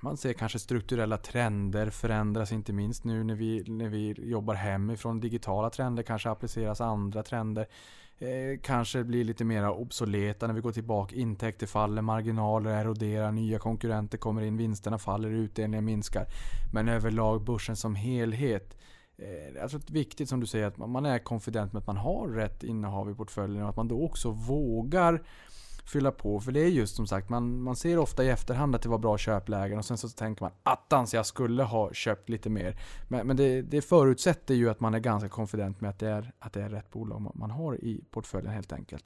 man 0.00 0.16
ser 0.16 0.32
kanske 0.32 0.58
strukturella 0.58 1.16
trender 1.16 1.90
förändras 1.90 2.52
inte 2.52 2.72
minst 2.72 3.04
nu 3.04 3.24
när 3.24 3.34
vi, 3.34 3.64
när 3.66 3.88
vi 3.88 4.14
jobbar 4.18 4.54
hemifrån. 4.54 5.20
Digitala 5.20 5.70
trender 5.70 6.02
kanske 6.02 6.30
appliceras 6.30 6.80
andra 6.80 7.22
trender. 7.22 7.66
Eh, 8.18 8.60
kanske 8.62 9.04
blir 9.04 9.24
lite 9.24 9.44
mer 9.44 9.68
obsoleta 9.68 10.46
när 10.46 10.54
vi 10.54 10.60
går 10.60 10.72
tillbaka. 10.72 11.16
Intäkter 11.16 11.66
faller, 11.66 12.02
marginaler 12.02 12.70
eroderar, 12.70 13.32
nya 13.32 13.58
konkurrenter 13.58 14.18
kommer 14.18 14.42
in, 14.42 14.56
vinsterna 14.56 14.98
faller, 14.98 15.30
utdelningen 15.30 15.84
minskar. 15.84 16.26
Men 16.72 16.88
överlag 16.88 17.44
börsen 17.44 17.76
som 17.76 17.94
helhet 17.94 18.76
eh, 19.16 19.54
jag 19.56 19.70
tror 19.70 19.80
att 19.80 19.86
det 19.86 19.92
är 19.92 19.94
viktigt 19.94 20.28
som 20.28 20.40
du 20.40 20.46
säger 20.46 20.66
att 20.66 20.76
man 20.76 21.06
är 21.06 21.18
konfident 21.18 21.72
med 21.72 21.80
att 21.80 21.86
man 21.86 21.96
har 21.96 22.28
rätt 22.28 22.64
innehav 22.64 23.10
i 23.10 23.14
portföljen 23.14 23.62
och 23.62 23.68
att 23.68 23.76
man 23.76 23.88
då 23.88 24.04
också 24.04 24.30
vågar 24.30 25.22
fylla 25.84 26.12
på. 26.12 26.40
För 26.40 26.52
det 26.52 26.60
är 26.60 26.68
just 26.68 26.96
som 26.96 27.06
sagt, 27.06 27.28
man, 27.28 27.62
man 27.62 27.76
ser 27.76 27.98
ofta 27.98 28.24
i 28.24 28.28
efterhand 28.28 28.74
att 28.74 28.82
det 28.82 28.88
var 28.88 28.98
bra 28.98 29.18
köplägen 29.18 29.78
och 29.78 29.84
sen 29.84 29.98
så 29.98 30.08
tänker 30.08 30.44
man 30.44 30.52
attans 30.62 31.14
jag 31.14 31.26
skulle 31.26 31.62
ha 31.62 31.92
köpt 31.92 32.28
lite 32.28 32.50
mer. 32.50 32.76
Men, 33.08 33.26
men 33.26 33.36
det, 33.36 33.62
det 33.62 33.82
förutsätter 33.82 34.54
ju 34.54 34.70
att 34.70 34.80
man 34.80 34.94
är 34.94 34.98
ganska 34.98 35.28
konfident 35.28 35.80
med 35.80 35.90
att 35.90 35.98
det 35.98 36.08
är, 36.08 36.32
att 36.38 36.52
det 36.52 36.62
är 36.62 36.68
rätt 36.68 36.90
bolag 36.90 37.32
man 37.34 37.50
har 37.50 37.84
i 37.84 38.04
portföljen 38.10 38.52
helt 38.52 38.72
enkelt. 38.72 39.04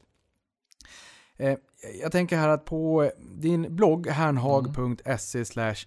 Eh, 1.39 1.57
jag 2.03 2.12
tänker 2.12 2.37
här 2.37 2.49
att 2.49 2.64
på 2.64 3.03
eh, 3.03 3.11
din 3.18 3.76
blogg 3.76 4.07
hernhag.se 4.07 5.45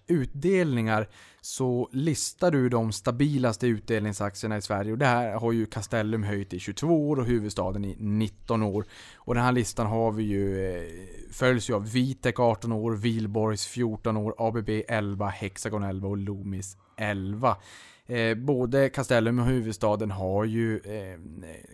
utdelningar 0.08 1.10
så 1.41 1.89
listar 1.91 2.52
du 2.52 2.70
de 2.70 2.91
stabilaste 2.91 3.68
utdelningsaktierna 3.68 4.58
i 4.58 4.62
Sverige 4.62 4.91
och 4.91 4.97
det 4.97 5.06
här 5.06 5.32
har 5.32 5.52
ju 5.52 5.66
Castellum 5.66 6.24
höjt 6.24 6.54
i 6.54 6.60
22 6.60 7.10
år 7.10 7.20
och 7.20 7.26
huvudstaden 7.26 7.86
i 7.86 7.95
19 8.00 8.64
år. 8.64 8.86
Och 9.16 9.36
den 9.36 9.43
här 9.43 9.52
listan 9.52 9.88
har 9.88 10.12
vi 10.12 10.24
ju, 10.24 10.70
eh, 10.70 10.84
följs 11.32 11.70
ju 11.70 11.74
av 11.74 11.91
Vitec 11.91 12.39
18 12.39 12.72
år, 12.72 12.91
Wihlborgs 12.91 13.66
14 13.66 14.18
år, 14.18 14.36
ABB 14.38 14.70
11, 14.88 15.28
Hexagon 15.28 15.84
11 15.84 16.08
och 16.08 16.18
Loomis 16.18 16.78
11. 16.97 17.58
Eh, 18.10 18.36
både 18.36 18.89
Castellum 18.89 19.39
och 19.39 19.45
huvudstaden 19.45 20.12
har 20.12 20.45
ju 20.45 20.78
eh, 20.78 21.20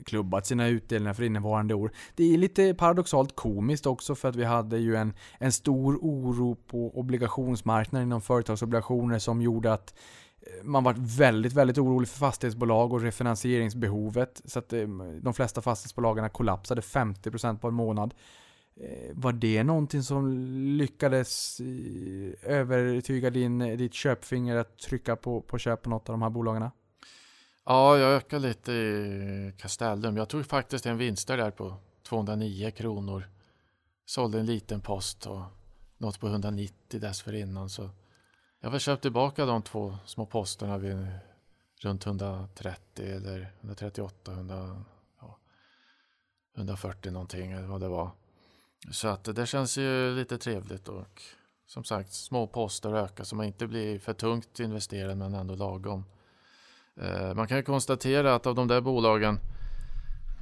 klubbat 0.06 0.46
sina 0.46 0.68
utdelningar 0.68 1.14
för 1.14 1.24
innevarande 1.24 1.74
år. 1.74 1.92
Det 2.16 2.34
är 2.34 2.38
lite 2.38 2.74
paradoxalt 2.74 3.36
komiskt 3.36 3.86
också 3.86 4.16
för 4.16 4.30
att 4.30 4.36
vi 4.36 4.44
hade 4.44 4.78
ju 4.78 4.96
en, 4.96 5.14
en 5.38 5.52
stor 5.52 5.98
oro 6.02 6.56
på 6.56 7.00
obligationsmarknaden 7.00 8.08
inom 8.08 8.22
företagsobligationer 8.22 9.20
som 9.20 9.42
gjorde 9.42 9.74
att 9.74 9.94
eh, 10.42 10.64
man 10.64 10.84
var 10.84 10.96
väldigt, 11.18 11.54
väldigt 11.54 11.78
orolig 11.78 12.10
för 12.10 12.20
fastighetsbolag 12.20 12.94
och 12.94 13.02
refinansieringsbehovet. 13.02 14.42
Så 14.46 14.60
att 14.60 14.74
eh, 14.74 14.88
de 15.22 15.34
flesta 15.34 15.62
fastighetsbolagen 15.62 16.30
kollapsade 16.30 16.82
50% 16.82 17.58
på 17.58 17.68
en 17.68 17.74
månad. 17.74 18.14
Eh, 18.80 19.12
var 19.14 19.34
det 19.34 19.64
någonting 19.64 20.04
som 20.04 20.48
lyckades 20.78 21.60
eh, 21.60 22.52
övertyga 22.52 23.30
din, 23.30 23.60
ditt 23.60 23.94
köpfinger 23.94 24.56
att 24.56 24.78
trycka 24.78 25.16
på, 25.16 25.42
på 25.42 25.58
köp 25.58 25.82
på 25.82 25.90
något 25.90 26.10
av 26.10 26.14
de 26.14 26.22
här 26.22 26.30
bolagen? 26.30 26.70
Ja, 27.66 27.98
jag 27.98 28.16
ökade 28.16 28.48
lite 28.48 28.72
i 28.72 29.54
Castellum. 29.58 30.18
Jag 30.18 30.30
tog 30.30 30.46
faktiskt 30.46 30.86
en 30.86 30.98
vinst 30.98 31.28
där 31.28 31.52
på 31.52 31.76
209 32.04 32.72
kronor. 32.72 33.30
Sålde 34.06 34.40
en 34.40 34.46
liten 34.46 34.82
post 34.82 35.26
och 35.26 35.42
något 35.98 36.20
på 36.20 36.28
190 36.28 37.00
dessförinnan. 37.00 37.70
Så 37.70 37.90
jag 38.60 38.70
har 38.70 38.80
köpt 38.80 39.02
tillbaka 39.02 39.46
de 39.46 39.62
två 39.62 39.98
små 40.06 40.26
posterna 40.26 40.78
vid 40.78 41.08
runt 41.82 42.06
130 42.06 43.06
eller 43.06 43.54
138, 43.62 44.32
100, 44.32 44.84
ja, 45.20 45.38
140 46.58 47.12
någonting 47.12 47.52
eller 47.52 47.68
vad 47.68 47.82
det 47.82 47.88
var. 47.88 48.12
Så 48.92 49.08
att 49.08 49.24
det 49.24 49.46
känns 49.46 49.78
ju 49.78 50.16
lite 50.16 50.38
trevligt 50.38 50.88
och 50.88 51.22
som 51.68 51.84
sagt 51.84 52.14
små 52.14 52.48
poster 52.48 52.94
öka 52.94 53.26
så 53.26 53.36
man 53.36 53.46
inte 53.46 53.68
blir 53.68 54.00
för 54.00 54.14
tungt 54.14 54.60
investerad 54.60 55.18
men 55.18 55.34
ändå 55.34 55.56
lagom. 55.56 56.06
Eh, 57.02 57.34
man 57.34 57.48
kan 57.48 57.58
ju 57.58 57.64
konstatera 57.64 58.36
att 58.36 58.46
av 58.46 58.56
de 58.56 58.68
där 58.68 58.82
bolagen 58.82 59.40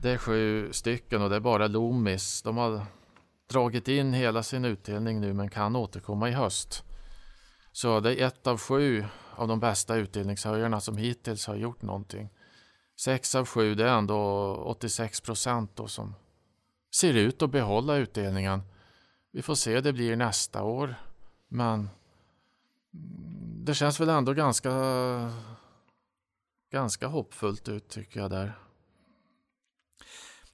det 0.01 0.09
är 0.11 0.17
sju 0.17 0.73
stycken 0.73 1.21
och 1.21 1.29
det 1.29 1.35
är 1.35 1.39
bara 1.39 1.67
Loomis. 1.67 2.41
De 2.41 2.57
har 2.57 2.85
dragit 3.49 3.87
in 3.87 4.13
hela 4.13 4.43
sin 4.43 4.65
utdelning 4.65 5.21
nu 5.21 5.33
men 5.33 5.49
kan 5.49 5.75
återkomma 5.75 6.29
i 6.29 6.31
höst. 6.31 6.83
Så 7.71 7.99
det 7.99 8.21
är 8.21 8.27
ett 8.27 8.47
av 8.47 8.59
sju 8.59 9.05
av 9.35 9.47
de 9.47 9.59
bästa 9.59 9.95
utdelningshöjarna 9.95 10.79
som 10.79 10.97
hittills 10.97 11.47
har 11.47 11.55
gjort 11.55 11.81
någonting. 11.81 12.29
Sex 12.99 13.35
av 13.35 13.45
sju, 13.45 13.75
det 13.75 13.89
är 13.89 13.97
ändå 13.97 14.55
86 14.55 15.21
procent 15.21 15.79
som 15.87 16.15
ser 16.95 17.13
ut 17.13 17.41
att 17.41 17.51
behålla 17.51 17.95
utdelningen. 17.95 18.61
Vi 19.31 19.41
får 19.41 19.55
se 19.55 19.73
hur 19.73 19.81
det 19.81 19.93
blir 19.93 20.15
nästa 20.15 20.63
år. 20.63 20.95
Men 21.47 21.89
det 23.63 23.73
känns 23.73 23.99
väl 23.99 24.09
ändå 24.09 24.33
ganska, 24.33 24.71
ganska 26.71 27.07
hoppfullt 27.07 27.69
ut 27.69 27.89
tycker 27.89 28.19
jag 28.19 28.31
där. 28.31 28.57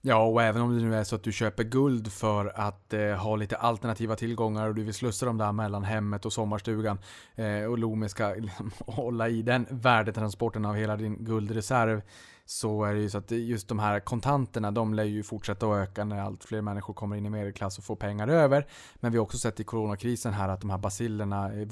Ja, 0.01 0.23
och 0.23 0.43
även 0.43 0.61
om 0.61 0.77
det 0.77 0.83
nu 0.83 0.95
är 0.95 1.03
så 1.03 1.15
att 1.15 1.23
du 1.23 1.31
köper 1.31 1.63
guld 1.63 2.11
för 2.11 2.45
att 2.55 2.93
eh, 2.93 3.15
ha 3.15 3.35
lite 3.35 3.57
alternativa 3.57 4.15
tillgångar 4.15 4.67
och 4.67 4.75
du 4.75 4.83
vill 4.83 4.93
slussa 4.93 5.25
dem 5.25 5.37
där 5.37 5.51
mellan 5.51 5.83
hemmet 5.83 6.25
och 6.25 6.33
sommarstugan 6.33 6.99
eh, 7.35 7.63
och 7.63 7.77
Lomi 7.77 8.09
ska 8.09 8.33
liksom, 8.37 8.71
hålla 8.85 9.29
i 9.29 9.41
den 9.41 9.65
värdetransporten 9.69 10.65
av 10.65 10.75
hela 10.75 10.95
din 10.95 11.25
guldreserv 11.25 12.01
så 12.49 12.83
är 12.83 12.93
det 12.93 12.99
ju 12.99 13.09
så 13.09 13.17
att 13.17 13.31
just 13.31 13.67
de 13.67 13.79
här 13.79 13.99
kontanterna, 13.99 14.71
de 14.71 14.93
lär 14.93 15.03
ju 15.03 15.23
fortsätta 15.23 15.65
att 15.65 15.89
öka 15.89 16.03
när 16.03 16.21
allt 16.21 16.43
fler 16.43 16.61
människor 16.61 16.93
kommer 16.93 17.15
in 17.15 17.25
i 17.25 17.29
medelklass 17.29 17.77
och 17.77 17.83
får 17.83 17.95
pengar 17.95 18.27
över. 18.27 18.67
Men 18.95 19.11
vi 19.11 19.17
har 19.17 19.23
också 19.23 19.37
sett 19.37 19.59
i 19.59 19.63
coronakrisen 19.63 20.33
här 20.33 20.49
att 20.49 20.61
de 20.61 20.69
här 20.69 20.77
basillerna, 20.77 21.53
eh, 21.53 21.67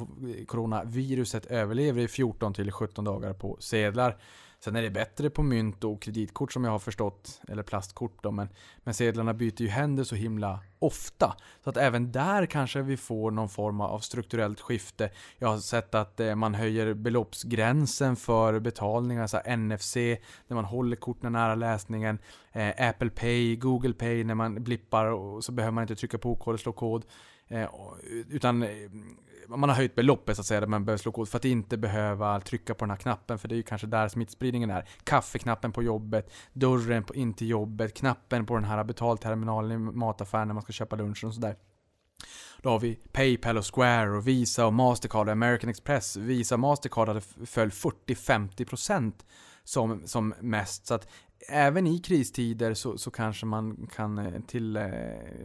coronaviruset 0.46 1.46
överlever 1.46 2.02
i 2.02 2.08
14 2.08 2.54
till 2.54 2.72
17 2.72 3.06
dagar 3.06 3.34
på 3.34 3.58
sedlar. 3.60 4.18
Sen 4.60 4.76
är 4.76 4.82
det 4.82 4.90
bättre 4.90 5.30
på 5.30 5.44
mynt 5.44 5.84
och 5.84 6.02
kreditkort 6.02 6.54
som 6.54 6.64
jag 6.64 6.72
har 6.72 6.80
förstått, 6.80 7.42
eller 7.48 7.64
plastkort 7.64 8.24
då, 8.24 8.32
men, 8.32 8.50
men 8.84 8.94
sedlarna 8.94 9.34
byter 9.34 9.62
ju 9.62 9.68
händer 9.68 10.04
så 10.04 10.16
himla 10.16 10.60
ofta. 10.80 11.36
Så 11.64 11.70
att 11.70 11.78
även 11.78 12.12
där 12.12 12.46
kanske 12.46 12.82
vi 12.82 12.98
får 12.98 13.32
någon 13.32 13.50
form 13.50 13.82
av 13.82 14.00
strukturellt 14.00 14.62
skifte. 14.62 15.10
Jag 15.38 15.48
har 15.48 15.58
sett 15.58 15.96
att 15.96 16.20
eh, 16.20 16.36
man 16.36 16.54
höjer 16.54 16.94
beloppsgränsen 16.94 18.16
för 18.16 18.60
betalningar, 18.60 19.22
alltså 19.22 19.38
NFC, 19.38 19.96
när 20.48 20.56
man 20.56 20.66
håller 20.66 20.96
korten 20.96 21.32
nära 21.32 21.56
läsningen, 21.56 22.20
eh, 22.52 22.90
Apple 22.90 23.10
Pay, 23.10 23.56
Google 23.56 23.94
Pay, 23.94 24.24
när 24.24 24.36
man 24.36 24.64
blippar 24.64 25.06
och 25.06 25.44
så 25.44 25.52
behöver 25.52 25.74
man 25.74 25.82
inte 25.82 25.96
trycka 25.96 26.18
på 26.18 26.36
kod 26.36 26.54
och 26.54 26.60
slå 26.60 26.72
kod. 26.72 27.06
Eh, 27.48 27.70
utan 28.30 28.64
eh, 28.64 28.70
man 29.48 29.70
har 29.70 29.76
höjt 29.76 29.96
beloppet 29.96 30.36
så 30.36 30.42
att 30.42 30.46
säga, 30.46 30.60
där 30.60 30.68
man 30.68 30.86
behöver 30.86 30.98
slå 30.98 31.12
kod 31.12 31.30
för 31.30 31.38
att 31.38 31.46
inte 31.46 31.78
behöva 31.78 32.40
trycka 32.40 32.74
på 32.74 32.86
den 32.86 32.90
här 32.90 32.98
knappen, 32.98 33.40
för 33.40 33.48
det 33.48 33.56
är 33.56 33.58
ju 33.58 33.64
kanske 33.64 33.88
där 33.88 34.08
smittspridningen 34.08 34.70
är. 34.70 34.90
Kaffeknappen 35.04 35.72
på 35.72 35.84
jobbet, 35.84 36.32
dörren 36.54 37.04
på, 37.04 37.16
in 37.16 37.34
till 37.34 37.50
jobbet, 37.50 37.94
knappen 37.94 38.46
på 38.46 38.56
den 38.56 38.64
här 38.64 38.84
betalterminalen 38.84 39.72
i 39.72 39.78
mataffären 39.78 40.48
när 40.48 40.54
man 40.54 40.64
ska 40.64 40.74
köpa 40.74 40.96
lunch 40.96 41.24
och 41.24 41.34
sådär. 41.34 41.56
Då 42.62 42.70
har 42.70 42.80
vi 42.80 42.96
Paypal 43.12 43.58
och 43.58 43.76
Square 43.76 44.10
och 44.10 44.28
Visa 44.28 44.66
och 44.66 44.74
Mastercard 44.74 45.28
och 45.28 45.32
American 45.32 45.70
Express. 45.70 46.18
Visa 46.18 46.56
och 46.56 46.60
Mastercard 46.60 47.08
hade 47.08 47.22
föll 47.46 47.70
40-50% 47.70 49.14
som, 49.64 50.08
som 50.08 50.34
mest. 50.40 50.88
Så 50.88 50.94
att 50.94 51.08
även 51.48 51.88
i 51.88 52.00
kristider 52.00 52.74
så, 52.74 52.98
så 52.98 53.12
kanske 53.12 53.46
man 53.46 53.88
kan 53.96 54.18
eh, 54.18 54.42
till, 54.42 54.78
eh, 54.78 54.86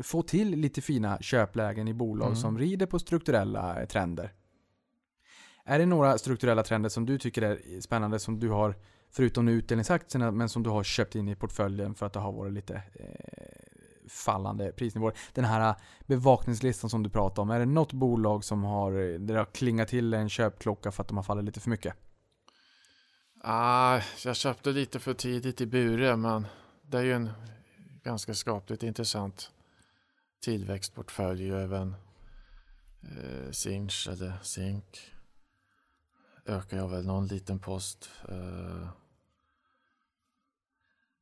få 0.03 0.23
till 0.23 0.51
lite 0.51 0.81
fina 0.81 1.19
köplägen 1.21 1.89
i 1.89 1.95
bolag 1.95 2.27
mm. 2.27 2.37
som 2.37 2.59
rider 2.59 2.87
på 2.87 2.99
strukturella 2.99 3.81
eh, 3.81 3.87
trender. 3.87 4.33
Är 5.65 5.79
det 5.79 5.87
några 5.87 6.19
strukturella 6.19 6.63
trender 6.63 6.89
som 6.89 7.07
du 7.07 7.19
tycker 7.19 7.43
är 7.43 7.81
spännande 7.81 8.19
som 8.19 8.41
du 8.41 8.49
har, 8.49 8.77
förutom 9.11 9.49
utdelningsaktierna, 9.49 10.31
men 10.31 10.49
som 10.49 10.63
du 10.63 10.71
har 10.71 10.85
köpt 10.85 11.15
in 11.15 11.29
i 11.29 11.35
portföljen 11.35 11.95
för 11.95 12.07
att 12.07 12.13
det 12.13 12.21
har 12.21 12.33
varit 12.33 12.53
lite 12.53 12.75
eh, 12.75 13.05
fallande 14.09 14.73
prisnivåer? 14.73 15.15
Den 15.33 15.45
här 15.45 15.75
bevakningslistan 16.07 16.91
som 16.91 17.03
du 17.03 17.11
pratade 17.11 17.41
om, 17.41 17.51
är 17.51 17.59
det 17.59 17.67
något 17.67 17.93
bolag 17.93 18.45
som 18.45 18.65
har, 18.65 18.93
där 18.93 19.35
det 19.35 19.39
har 19.39 19.45
klingat 19.45 19.89
till 19.89 20.15
en 20.15 20.29
köpklocka 20.29 20.93
för 20.93 21.03
att 21.03 21.09
de 21.09 21.17
har 21.17 21.25
fallit 21.25 21.45
lite 21.45 21.61
för 21.61 21.71
mycket? 21.71 21.95
Ah, 23.45 24.01
jag 24.25 24.37
köpte 24.37 24.71
lite 24.71 24.99
för 24.99 25.15
tidigt 25.15 25.61
i 25.61 25.67
Bure 25.67 26.17
men 26.17 26.47
det 26.83 26.99
är 26.99 27.03
ju 27.03 27.13
en 27.13 27.31
ganska 28.03 28.35
skapligt 28.35 28.83
intressant 28.83 29.51
tillväxtportfölj 30.41 31.51
även 31.51 31.95
eh, 33.03 33.51
Sinch 33.51 34.09
eller 34.11 34.33
Zink 34.43 35.13
ökar 36.47 36.77
jag 36.77 36.89
väl 36.89 37.07
någon 37.07 37.27
liten 37.27 37.59
post. 37.59 38.11
Eh, 38.29 38.89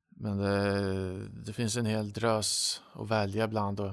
men 0.08 0.38
det, 0.38 1.28
det, 1.28 1.52
finns 1.52 1.76
en 1.76 1.86
hel 1.86 2.12
drös 2.12 2.82
att 2.92 3.10
välja 3.10 3.48
bland 3.48 3.80
och 3.80 3.92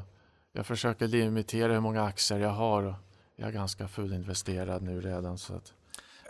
jag 0.52 0.66
försöker 0.66 1.08
limitera 1.08 1.74
hur 1.74 1.80
många 1.80 2.04
aktier 2.04 2.40
jag 2.40 2.50
har 2.50 2.84
och 2.84 2.96
jag 3.36 3.48
är 3.48 3.54
ganska 3.54 3.88
fullinvesterad 3.88 4.82
nu 4.82 5.02
redan 5.02 5.38
så 5.38 5.54
att 5.54 5.74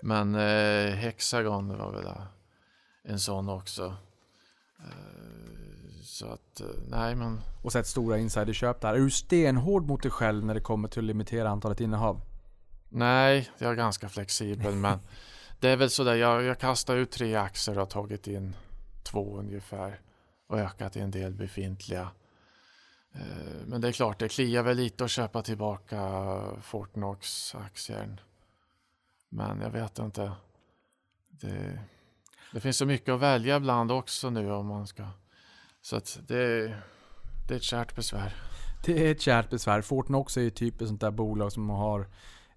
men 0.01 0.35
eh, 0.35 0.95
Hexagon 0.95 1.77
var 1.77 1.91
väl 1.91 2.07
en 3.03 3.19
sån 3.19 3.49
också. 3.49 3.95
Eh, 4.79 6.01
så 6.03 6.25
att, 6.25 6.59
eh, 6.59 6.67
nej 6.87 7.15
men. 7.15 7.41
Och 7.63 7.71
sett 7.71 7.87
stora 7.87 8.17
insiderköp 8.17 8.81
där. 8.81 8.93
Är 8.93 8.99
du 8.99 9.09
stenhård 9.09 9.87
mot 9.87 10.01
dig 10.01 10.11
själv 10.11 10.45
när 10.45 10.53
det 10.53 10.61
kommer 10.61 10.87
till 10.87 10.99
att 10.99 11.05
limitera 11.05 11.49
antalet 11.49 11.79
innehav? 11.79 12.21
Nej, 12.89 13.49
jag 13.57 13.71
är 13.71 13.75
ganska 13.75 14.09
flexibel 14.09 14.75
men 14.75 14.99
det 15.59 15.69
är 15.69 15.77
väl 15.77 15.89
sådär. 15.89 16.15
Jag, 16.15 16.43
jag 16.43 16.59
kastar 16.59 16.97
ut 16.97 17.11
tre 17.11 17.35
aktier 17.35 17.75
och 17.75 17.81
har 17.81 17.85
tagit 17.85 18.27
in 18.27 18.55
två 19.03 19.37
ungefär 19.37 20.01
och 20.47 20.59
ökat 20.59 20.95
i 20.95 20.99
en 20.99 21.11
del 21.11 21.33
befintliga. 21.33 22.09
Eh, 23.15 23.65
men 23.65 23.81
det 23.81 23.87
är 23.87 23.91
klart, 23.91 24.19
det 24.19 24.29
kliar 24.29 24.63
väl 24.63 24.77
lite 24.77 25.03
att 25.03 25.11
köpa 25.11 25.41
tillbaka 25.41 25.99
Fortnox-aktien. 26.61 28.19
Men 29.29 29.61
jag 29.61 29.69
vet 29.69 29.99
inte. 29.99 30.31
Det, 31.29 31.79
det 32.53 32.59
finns 32.59 32.77
så 32.77 32.85
mycket 32.85 33.13
att 33.13 33.19
välja 33.19 33.57
ibland 33.57 33.91
också 33.91 34.29
nu 34.29 34.51
om 34.51 34.67
man 34.67 34.87
ska. 34.87 35.07
Så 35.81 35.95
att 35.95 36.19
det, 36.27 36.67
det 37.47 37.53
är 37.53 37.57
ett 37.57 37.63
kärt 37.63 37.95
besvär. 37.95 38.35
Det 38.85 39.07
är 39.07 39.11
ett 39.11 39.21
kärt 39.21 39.49
besvär. 39.49 39.81
Fortnox 39.81 40.37
är 40.37 40.41
ju 40.41 40.49
typ 40.49 40.81
ett 40.81 40.87
sånt 40.87 41.01
där 41.01 41.11
bolag 41.11 41.51
som 41.51 41.69
har 41.69 42.07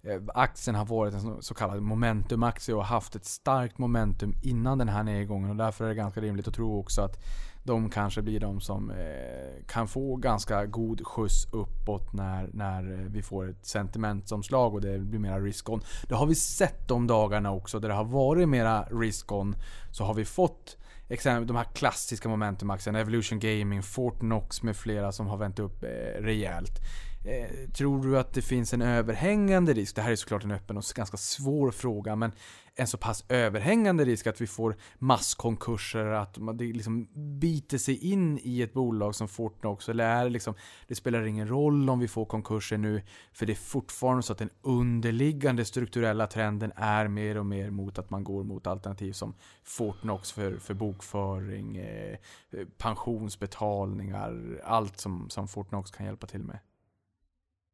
Eh, 0.03 0.21
Aktien 0.33 0.75
har 0.75 0.85
varit 0.85 1.13
en 1.13 1.41
så 1.41 1.53
kallad 1.53 1.81
momentumaktie 1.81 2.75
och 2.75 2.85
haft 2.85 3.15
ett 3.15 3.25
starkt 3.25 3.77
momentum 3.77 4.35
innan 4.41 4.77
den 4.77 4.89
här 4.89 5.03
nedgången 5.03 5.49
och 5.49 5.55
därför 5.55 5.85
är 5.85 5.89
det 5.89 5.95
ganska 5.95 6.21
rimligt 6.21 6.47
att 6.47 6.53
tro 6.53 6.79
också 6.79 7.01
att 7.01 7.23
de 7.63 7.89
kanske 7.89 8.21
blir 8.21 8.39
de 8.39 8.61
som 8.61 8.91
eh, 8.91 9.65
kan 9.67 9.87
få 9.87 10.15
ganska 10.15 10.65
god 10.65 11.07
skjuts 11.07 11.47
uppåt 11.51 12.13
när, 12.13 12.49
när 12.53 12.91
eh, 12.91 12.99
vi 12.99 13.21
får 13.21 13.49
ett 13.49 13.65
sentimentsomslag 13.65 14.73
och 14.73 14.81
det 14.81 14.99
blir 14.99 15.19
mera 15.19 15.39
risk-on. 15.39 15.81
Det 16.07 16.15
har 16.15 16.25
vi 16.25 16.35
sett 16.35 16.87
de 16.87 17.07
dagarna 17.07 17.51
också 17.51 17.79
där 17.79 17.89
det 17.89 17.95
har 17.95 18.03
varit 18.03 18.49
mera 18.49 18.83
risk-on. 18.83 19.55
Så 19.91 20.03
har 20.03 20.13
vi 20.13 20.25
fått 20.25 20.77
exempel, 21.09 21.47
de 21.47 21.55
här 21.55 21.67
klassiska 21.73 22.29
momentumaktierna, 22.29 22.99
Evolution 22.99 23.39
Gaming, 23.39 23.83
Fortnox 23.83 24.63
med 24.63 24.75
flera 24.75 25.11
som 25.11 25.27
har 25.27 25.37
vänt 25.37 25.59
upp 25.59 25.83
eh, 25.83 26.21
rejält. 26.21 26.79
Eh, 27.23 27.69
tror 27.69 28.03
du 28.03 28.19
att 28.19 28.33
det 28.33 28.41
finns 28.41 28.73
en 28.73 28.81
överhängande 28.81 29.73
risk? 29.73 29.95
Det 29.95 30.01
här 30.01 30.11
är 30.11 30.15
såklart 30.15 30.43
en 30.43 30.51
öppen 30.51 30.77
och 30.77 30.83
ganska 30.95 31.17
svår 31.17 31.71
fråga, 31.71 32.15
men 32.15 32.31
en 32.75 32.87
så 32.87 32.97
pass 32.97 33.25
överhängande 33.29 34.05
risk 34.05 34.27
att 34.27 34.41
vi 34.41 34.47
får 34.47 34.75
masskonkurser, 34.99 36.05
att 36.05 36.37
det 36.53 36.63
liksom 36.63 37.07
biter 37.39 37.77
sig 37.77 38.11
in 38.11 38.39
i 38.43 38.61
ett 38.61 38.73
bolag 38.73 39.15
som 39.15 39.27
Fortnox, 39.27 39.89
eller 39.89 40.05
är 40.05 40.23
det 40.23 40.29
liksom, 40.29 40.53
det 40.87 40.95
spelar 40.95 41.25
ingen 41.25 41.47
roll 41.47 41.89
om 41.89 41.99
vi 41.99 42.07
får 42.07 42.25
konkurser 42.25 42.77
nu, 42.77 43.01
för 43.33 43.45
det 43.45 43.53
är 43.53 43.55
fortfarande 43.55 44.23
så 44.23 44.33
att 44.33 44.39
den 44.39 44.51
underliggande 44.61 45.65
strukturella 45.65 46.27
trenden 46.27 46.71
är 46.75 47.07
mer 47.07 47.37
och 47.37 47.45
mer 47.45 47.69
mot 47.69 47.99
att 47.99 48.09
man 48.09 48.23
går 48.23 48.43
mot 48.43 48.67
alternativ 48.67 49.13
som 49.13 49.33
Fortnox 49.63 50.31
för, 50.31 50.57
för 50.57 50.73
bokföring, 50.73 51.77
eh, 51.77 52.17
eh, 52.51 52.67
pensionsbetalningar, 52.77 54.61
allt 54.63 54.99
som, 54.99 55.29
som 55.29 55.47
Fortnox 55.47 55.91
kan 55.91 56.05
hjälpa 56.05 56.27
till 56.27 56.43
med. 56.43 56.59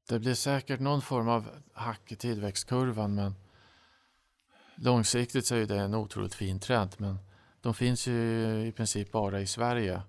Det 0.07 0.19
blir 0.19 0.33
säkert 0.33 0.79
någon 0.79 1.01
form 1.01 1.27
av 1.27 1.49
hack 1.73 2.11
i 2.11 2.15
tillväxtkurvan 2.15 3.15
men 3.15 3.35
långsiktigt 4.75 5.45
så 5.45 5.55
är 5.55 5.65
det 5.65 5.77
en 5.77 5.95
otroligt 5.95 6.33
fin 6.33 6.59
trend 6.59 6.95
men 6.97 7.19
de 7.61 7.73
finns 7.73 8.07
ju 8.07 8.13
i 8.67 8.71
princip 8.71 9.11
bara 9.11 9.41
i 9.41 9.47
Sverige. 9.47 10.01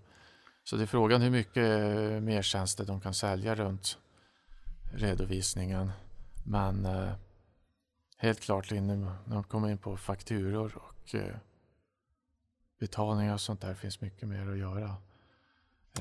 Så 0.65 0.77
det 0.77 0.83
är 0.83 0.87
frågan 0.87 1.23
hur 1.23 1.31
mycket 1.31 1.63
mer 2.23 2.43
tjänster 2.43 2.85
de 2.85 3.01
kan 3.01 3.15
sälja 3.15 3.55
runt 3.55 3.99
redovisningen. 4.93 5.91
Men 6.45 6.87
eh, 6.87 7.13
helt 8.17 8.41
klart 8.41 8.71
när 8.71 9.17
de 9.25 9.45
kommer 9.45 9.69
in 9.69 9.79
på 9.79 9.97
fakturor 9.97 10.77
och 10.77 11.15
eh, 11.15 11.37
betalningar 12.79 13.35
och 13.35 13.41
sånt 13.41 13.61
där 13.61 13.75
finns 13.75 14.01
mycket 14.01 14.29
mer 14.29 14.51
att 14.51 14.59
göra. 14.59 14.97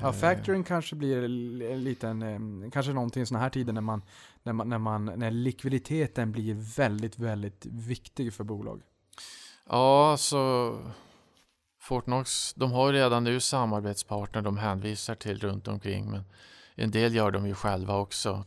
Ja, 0.00 0.08
Eh, 0.08 0.12
factoring 0.12 0.64
kanske 0.64 0.96
blir 0.96 1.24
en 1.70 1.84
liten, 1.84 2.22
eh, 2.22 2.70
kanske 2.70 2.92
någonting 2.92 3.22
i 3.22 3.26
sådana 3.26 3.42
här 3.42 3.50
tider 3.50 3.72
när 3.72 3.80
man, 3.80 4.02
när 4.42 4.52
man, 4.52 4.68
när 4.68 4.78
man, 4.78 5.04
när 5.04 5.30
likviditeten 5.30 6.32
blir 6.32 6.76
väldigt, 6.76 7.18
väldigt 7.18 7.66
viktig 7.66 8.34
för 8.34 8.44
bolag. 8.44 8.82
Ja, 9.68 10.16
så 10.18 10.74
Fortnox, 11.80 12.54
de 12.54 12.72
har 12.72 12.92
redan 12.92 13.24
nu 13.24 13.40
samarbetspartner 13.40 14.42
de 14.42 14.58
hänvisar 14.58 15.14
till 15.14 15.38
runt 15.38 15.68
omkring 15.68 16.10
men 16.10 16.24
en 16.74 16.90
del 16.90 17.14
gör 17.14 17.30
de 17.30 17.46
ju 17.46 17.54
själva 17.54 17.96
också. 17.96 18.44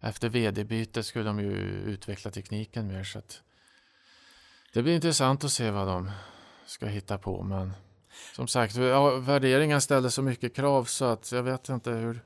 Efter 0.00 0.28
vd-bytet 0.28 1.06
skulle 1.06 1.24
de 1.24 1.40
ju 1.40 1.52
utveckla 1.86 2.30
tekniken 2.30 2.86
mer 2.86 3.04
så 3.04 3.18
att 3.18 3.42
det 4.72 4.82
blir 4.82 4.94
intressant 4.94 5.44
att 5.44 5.50
se 5.50 5.70
vad 5.70 5.86
de 5.86 6.10
ska 6.66 6.86
hitta 6.86 7.18
på 7.18 7.42
men 7.42 7.72
som 8.34 8.48
sagt, 8.48 8.76
värderingar 9.20 9.80
ställer 9.80 10.08
så 10.08 10.22
mycket 10.22 10.54
krav 10.54 10.84
så 10.84 11.04
att 11.04 11.32
jag 11.32 11.42
vet 11.42 11.68
inte 11.68 11.90
hur 11.90 12.20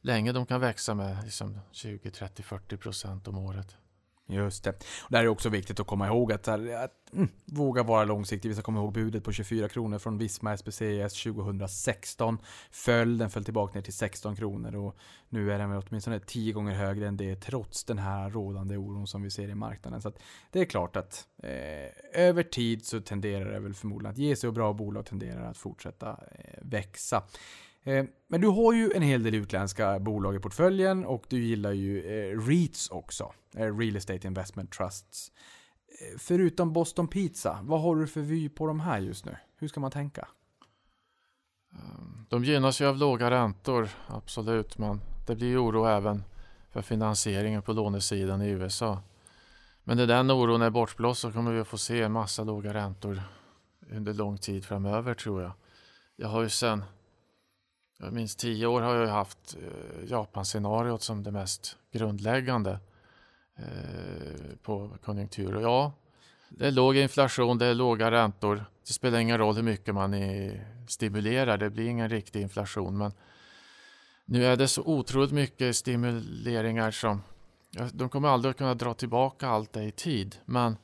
länge 0.00 0.32
de 0.32 0.46
kan 0.46 0.60
växa 0.60 0.94
med 0.94 1.24
liksom 1.24 1.60
20, 1.72 2.10
30, 2.10 2.42
40 2.42 2.76
procent 2.76 3.28
om 3.28 3.38
året. 3.38 3.76
Just 4.28 4.64
det. 4.64 4.70
Och 5.02 5.16
här 5.16 5.24
är 5.24 5.28
också 5.28 5.48
viktigt 5.48 5.80
att 5.80 5.86
komma 5.86 6.06
ihåg 6.06 6.32
att, 6.32 6.48
att, 6.48 6.70
att 6.70 7.12
mm, 7.12 7.28
våga 7.44 7.82
vara 7.82 8.04
långsiktig. 8.04 8.48
Vi 8.48 8.54
ska 8.54 8.62
komma 8.62 8.80
ihåg 8.80 8.92
budet 8.92 9.24
på 9.24 9.32
24 9.32 9.68
kronor 9.68 9.98
från 9.98 10.18
Visma 10.18 10.56
SPCS 10.56 11.22
2016. 11.22 12.38
Föll, 12.70 13.18
den 13.18 13.30
föll 13.30 13.44
tillbaka 13.44 13.74
ner 13.74 13.82
till 13.82 13.92
16 13.92 14.36
kronor 14.36 14.76
och 14.76 14.96
nu 15.28 15.52
är 15.52 15.58
den 15.58 15.70
väl 15.70 15.82
åtminstone 15.88 16.20
10 16.20 16.52
gånger 16.52 16.74
högre 16.74 17.08
än 17.08 17.16
det 17.16 17.36
trots 17.36 17.84
den 17.84 17.98
här 17.98 18.30
rådande 18.30 18.76
oron 18.76 19.06
som 19.06 19.22
vi 19.22 19.30
ser 19.30 19.48
i 19.48 19.54
marknaden. 19.54 20.02
Så 20.02 20.08
att 20.08 20.18
det 20.50 20.60
är 20.60 20.64
klart 20.64 20.96
att 20.96 21.26
eh, 21.42 22.22
över 22.22 22.42
tid 22.42 22.86
så 22.86 23.00
tenderar 23.00 23.52
det 23.52 23.60
väl 23.60 23.74
förmodligen 23.74 24.12
att 24.12 24.18
ge 24.18 24.36
sig 24.36 24.48
och 24.48 24.54
bra 24.54 24.72
bolag 24.72 25.06
tenderar 25.06 25.50
att 25.50 25.58
fortsätta 25.58 26.10
eh, 26.10 26.58
växa. 26.62 27.22
Eh, 27.86 28.04
men 28.28 28.40
du 28.40 28.46
har 28.46 28.72
ju 28.72 28.92
en 28.94 29.02
hel 29.02 29.22
del 29.22 29.34
utländska 29.34 29.98
bolag 29.98 30.36
i 30.36 30.38
portföljen 30.38 31.04
och 31.04 31.24
du 31.28 31.44
gillar 31.44 31.72
ju 31.72 32.00
eh, 32.00 32.40
REITs 32.40 32.90
också. 32.90 33.32
Eh, 33.56 33.76
Real 33.78 33.96
Estate 33.96 34.26
Investment 34.26 34.72
Trusts. 34.72 35.32
Förutom 36.18 36.72
Boston 36.72 37.08
Pizza, 37.08 37.58
vad 37.62 37.80
har 37.80 37.96
du 37.96 38.06
för 38.06 38.20
vy 38.20 38.48
på 38.48 38.66
de 38.66 38.80
här 38.80 38.98
just 38.98 39.24
nu? 39.24 39.36
Hur 39.56 39.68
ska 39.68 39.80
man 39.80 39.90
tänka? 39.90 40.28
De 42.28 42.44
gynnas 42.44 42.80
ju 42.80 42.86
av 42.86 42.96
låga 42.96 43.30
räntor, 43.30 43.88
absolut, 44.06 44.78
men 44.78 45.00
det 45.26 45.36
blir 45.36 45.48
ju 45.48 45.58
oro 45.58 45.86
även 45.86 46.24
för 46.70 46.82
finansieringen 46.82 47.62
på 47.62 47.72
lånesidan 47.72 48.42
i 48.42 48.48
USA. 48.48 49.02
Men 49.84 49.96
när 49.96 50.06
den 50.06 50.30
oron 50.30 50.62
är 50.62 50.70
bortblåst 50.70 51.20
så 51.20 51.32
kommer 51.32 51.52
vi 51.52 51.60
att 51.60 51.68
få 51.68 51.78
se 51.78 52.02
en 52.02 52.12
massa 52.12 52.44
låga 52.44 52.74
räntor 52.74 53.22
under 53.90 54.14
lång 54.14 54.38
tid 54.38 54.64
framöver 54.64 55.14
tror 55.14 55.42
jag. 55.42 55.52
Jag 56.16 56.28
har 56.28 56.42
ju 56.42 56.48
sen, 56.48 56.84
jag 57.98 58.28
tio 58.36 58.66
år 58.66 58.80
har 58.80 58.94
jag 58.94 59.08
haft 59.08 59.56
eh, 59.56 60.10
japanscenariot 60.10 61.02
som 61.02 61.22
det 61.22 61.30
mest 61.30 61.76
grundläggande 61.92 62.78
eh, 63.56 64.56
på 64.62 64.96
konjunktur. 65.04 65.54
Och 65.56 65.62
ja, 65.62 65.92
det 66.48 66.66
är 66.66 66.72
låg 66.72 66.96
inflation, 66.96 67.58
det 67.58 67.66
är 67.66 67.74
låga 67.74 68.10
räntor. 68.10 68.64
Det 68.86 68.92
spelar 68.92 69.18
ingen 69.18 69.38
roll 69.38 69.56
hur 69.56 69.62
mycket 69.62 69.94
man 69.94 70.14
stimulerar, 70.88 71.58
det 71.58 71.70
blir 71.70 71.88
ingen 71.88 72.08
riktig 72.08 72.42
inflation. 72.42 72.98
Men 72.98 73.12
nu 74.24 74.44
är 74.44 74.56
det 74.56 74.68
så 74.68 74.82
otroligt 74.82 75.32
mycket 75.32 75.76
stimuleringar 75.76 76.90
som 76.90 77.22
de 77.92 78.08
kommer 78.08 78.28
aldrig 78.28 78.50
att 78.50 78.56
kunna 78.56 78.74
dra 78.74 78.94
tillbaka 78.94 79.48
allt 79.48 79.72
det 79.72 79.82
i 79.82 79.90
tid. 79.90 80.36
Men 80.44 80.76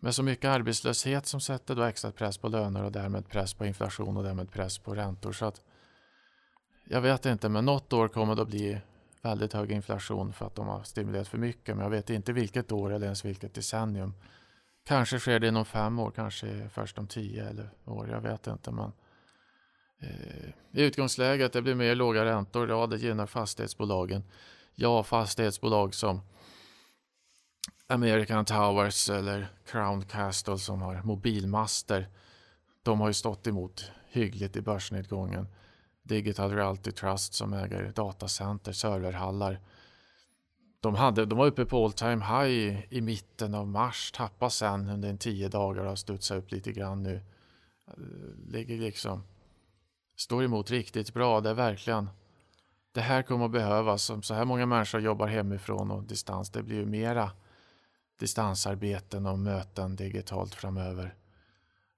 med 0.00 0.14
så 0.14 0.22
mycket 0.22 0.48
arbetslöshet 0.48 1.26
som 1.26 1.40
sätter 1.40 1.74
då 1.74 1.82
extra 1.82 2.12
press 2.12 2.38
på 2.38 2.48
löner 2.48 2.84
och 2.84 2.92
därmed 2.92 3.28
press 3.28 3.54
på 3.54 3.66
inflation 3.66 4.16
och 4.16 4.22
därmed 4.22 4.50
press 4.50 4.78
på 4.78 4.94
räntor. 4.94 5.32
Så 5.32 5.44
att 5.44 5.62
jag 6.90 7.00
vet 7.00 7.26
inte, 7.26 7.48
men 7.48 7.64
något 7.64 7.92
år 7.92 8.08
kommer 8.08 8.34
det 8.34 8.42
att 8.42 8.48
bli 8.48 8.80
väldigt 9.22 9.52
hög 9.52 9.72
inflation 9.72 10.32
för 10.32 10.46
att 10.46 10.54
de 10.54 10.66
har 10.66 10.82
stimulerat 10.82 11.28
för 11.28 11.38
mycket. 11.38 11.76
Men 11.76 11.84
jag 11.84 11.90
vet 11.90 12.10
inte 12.10 12.32
vilket 12.32 12.72
år 12.72 12.92
eller 12.92 13.04
ens 13.04 13.24
vilket 13.24 13.54
decennium. 13.54 14.14
Kanske 14.84 15.18
sker 15.18 15.40
det 15.40 15.48
inom 15.48 15.64
fem 15.64 15.98
år, 15.98 16.10
kanske 16.10 16.68
först 16.72 16.98
om 16.98 17.06
tio 17.06 17.48
eller 17.48 17.70
år. 17.84 18.08
Jag 18.08 18.20
vet 18.20 18.46
inte. 18.46 18.70
Men 18.70 18.92
eh, 20.00 20.48
i 20.72 20.82
utgångsläget, 20.84 21.52
det 21.52 21.62
blir 21.62 21.74
mer 21.74 21.94
låga 21.94 22.24
räntor. 22.24 22.68
Ja, 22.68 22.86
det 22.86 22.96
gynnar 22.96 23.26
fastighetsbolagen. 23.26 24.22
Ja, 24.74 25.02
fastighetsbolag 25.02 25.94
som 25.94 26.20
American 27.86 28.44
Towers 28.44 29.10
eller 29.10 29.48
Crown 29.66 30.04
Castle 30.04 30.58
som 30.58 30.82
har 30.82 31.02
mobilmaster. 31.02 32.08
De 32.82 33.00
har 33.00 33.08
ju 33.08 33.14
stått 33.14 33.46
emot 33.46 33.90
hyggligt 34.10 34.56
i 34.56 34.60
börsnedgången. 34.60 35.46
Digital 36.08 36.52
Reality 36.52 36.92
Trust 36.92 37.34
som 37.34 37.52
äger 37.52 37.92
datacenter, 37.94 38.72
serverhallar. 38.72 39.60
De, 40.80 40.94
hade, 40.94 41.26
de 41.26 41.38
var 41.38 41.46
uppe 41.46 41.64
på 41.64 41.84
all 41.84 41.92
time 41.92 42.24
high 42.24 42.80
i, 42.90 43.00
mitten 43.00 43.54
av 43.54 43.68
mars, 43.68 44.12
tappade 44.12 44.50
sen 44.50 44.88
under 44.88 45.08
en 45.08 45.18
tio 45.18 45.48
dagar 45.48 45.82
och 45.82 45.88
har 45.88 45.96
studsat 45.96 46.38
upp 46.38 46.52
lite 46.52 46.72
grann 46.72 47.02
nu. 47.02 47.22
Eh, 47.86 47.94
ligger 48.52 48.78
liksom, 48.78 49.22
står 50.16 50.44
emot 50.44 50.70
riktigt 50.70 51.14
bra. 51.14 51.40
Det 51.40 51.50
är 51.50 51.54
verkligen, 51.54 52.10
det 52.92 53.00
här 53.00 53.22
kommer 53.22 53.44
att 53.44 53.52
behövas. 53.52 54.10
Om 54.10 54.22
så 54.22 54.34
här 54.34 54.44
många 54.44 54.66
människor 54.66 55.00
jobbar 55.00 55.26
hemifrån 55.26 55.90
och 55.90 56.02
distans, 56.02 56.50
det 56.50 56.62
blir 56.62 56.76
ju 56.76 56.86
mera 56.86 57.30
distansarbeten 58.18 59.26
och 59.26 59.38
möten 59.38 59.96
digitalt 59.96 60.54
framöver. 60.54 61.14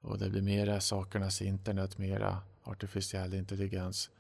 Och 0.01 0.19
det 0.19 0.31
blir 0.31 0.43
mera 0.43 0.81
sakernas 0.81 1.43
internet, 1.43 1.99
mera 1.99 2.39
artificiell 2.65 3.35
intelligens 3.35 4.11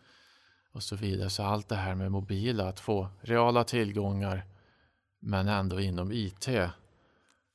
och 0.72 0.82
så 0.82 0.97
vidare. 0.97 1.30
Så 1.30 1.43
allt 1.43 1.68
det 1.68 1.76
här 1.76 1.95
med 1.95 2.12
mobila, 2.12 2.68
att 2.68 2.80
få 2.80 3.09
reala 3.20 3.64
tillgångar 3.64 4.45
men 5.18 5.49
ändå 5.49 5.80
inom 5.80 6.12
IT 6.12 6.49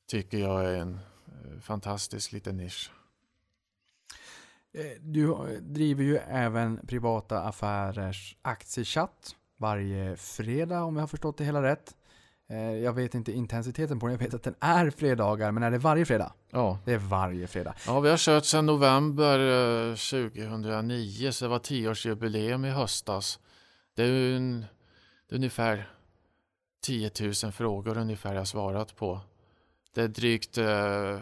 tycker 0.06 0.38
jag 0.38 0.64
är 0.64 0.76
en 0.76 0.94
eh, 0.94 1.60
fantastisk 1.60 2.32
liten 2.32 2.56
nisch. 2.56 2.90
Eh, 4.72 5.00
du 5.00 5.32
eh, 5.32 5.60
driver 5.60 6.04
ju 6.04 6.16
även 6.16 6.86
privata 6.86 7.40
affärers 7.42 8.36
aktiechatt 8.42 9.36
varje 9.56 10.16
fredag 10.16 10.82
om 10.82 10.96
jag 10.96 11.02
har 11.02 11.08
förstått 11.08 11.38
det 11.38 11.44
hela 11.44 11.62
rätt. 11.62 11.96
Eh, 12.50 12.58
Jag 12.72 12.92
vet 12.92 13.14
inte 13.14 13.32
intensiteten 13.32 13.98
på 14.00 14.06
den, 14.06 14.12
jag 14.12 14.18
vet 14.18 14.34
att 14.34 14.42
den 14.42 14.54
är 14.60 14.90
fredagar, 14.90 15.52
men 15.52 15.62
är 15.62 15.70
det 15.70 15.78
varje 15.78 16.04
fredag? 16.04 16.32
Ja, 16.50 16.78
Det 16.84 16.92
är 16.92 16.98
varje 16.98 17.46
fredag. 17.46 17.74
ja 17.86 18.00
vi 18.00 18.10
har 18.10 18.16
kört 18.16 18.44
sedan 18.44 18.66
november 18.66 19.38
eh, 19.90 19.94
2009 19.94 21.30
så 21.32 21.44
det 21.44 21.48
var 21.48 21.58
tioårsjubileum 21.58 22.64
i 22.64 22.70
höstas. 22.70 23.38
Det 23.96 24.02
är 24.02 24.06
ju 24.06 24.36
en, 24.36 24.60
det 25.28 25.34
är 25.34 25.36
ungefär 25.36 25.90
10 26.82 27.10
000 27.42 27.52
frågor 27.52 27.98
ungefär 27.98 28.34
jag 28.34 28.48
svarat 28.48 28.96
på. 28.96 29.20
Det 29.94 30.02
är 30.02 30.08
drygt 30.08 30.58
eh, 30.58 31.18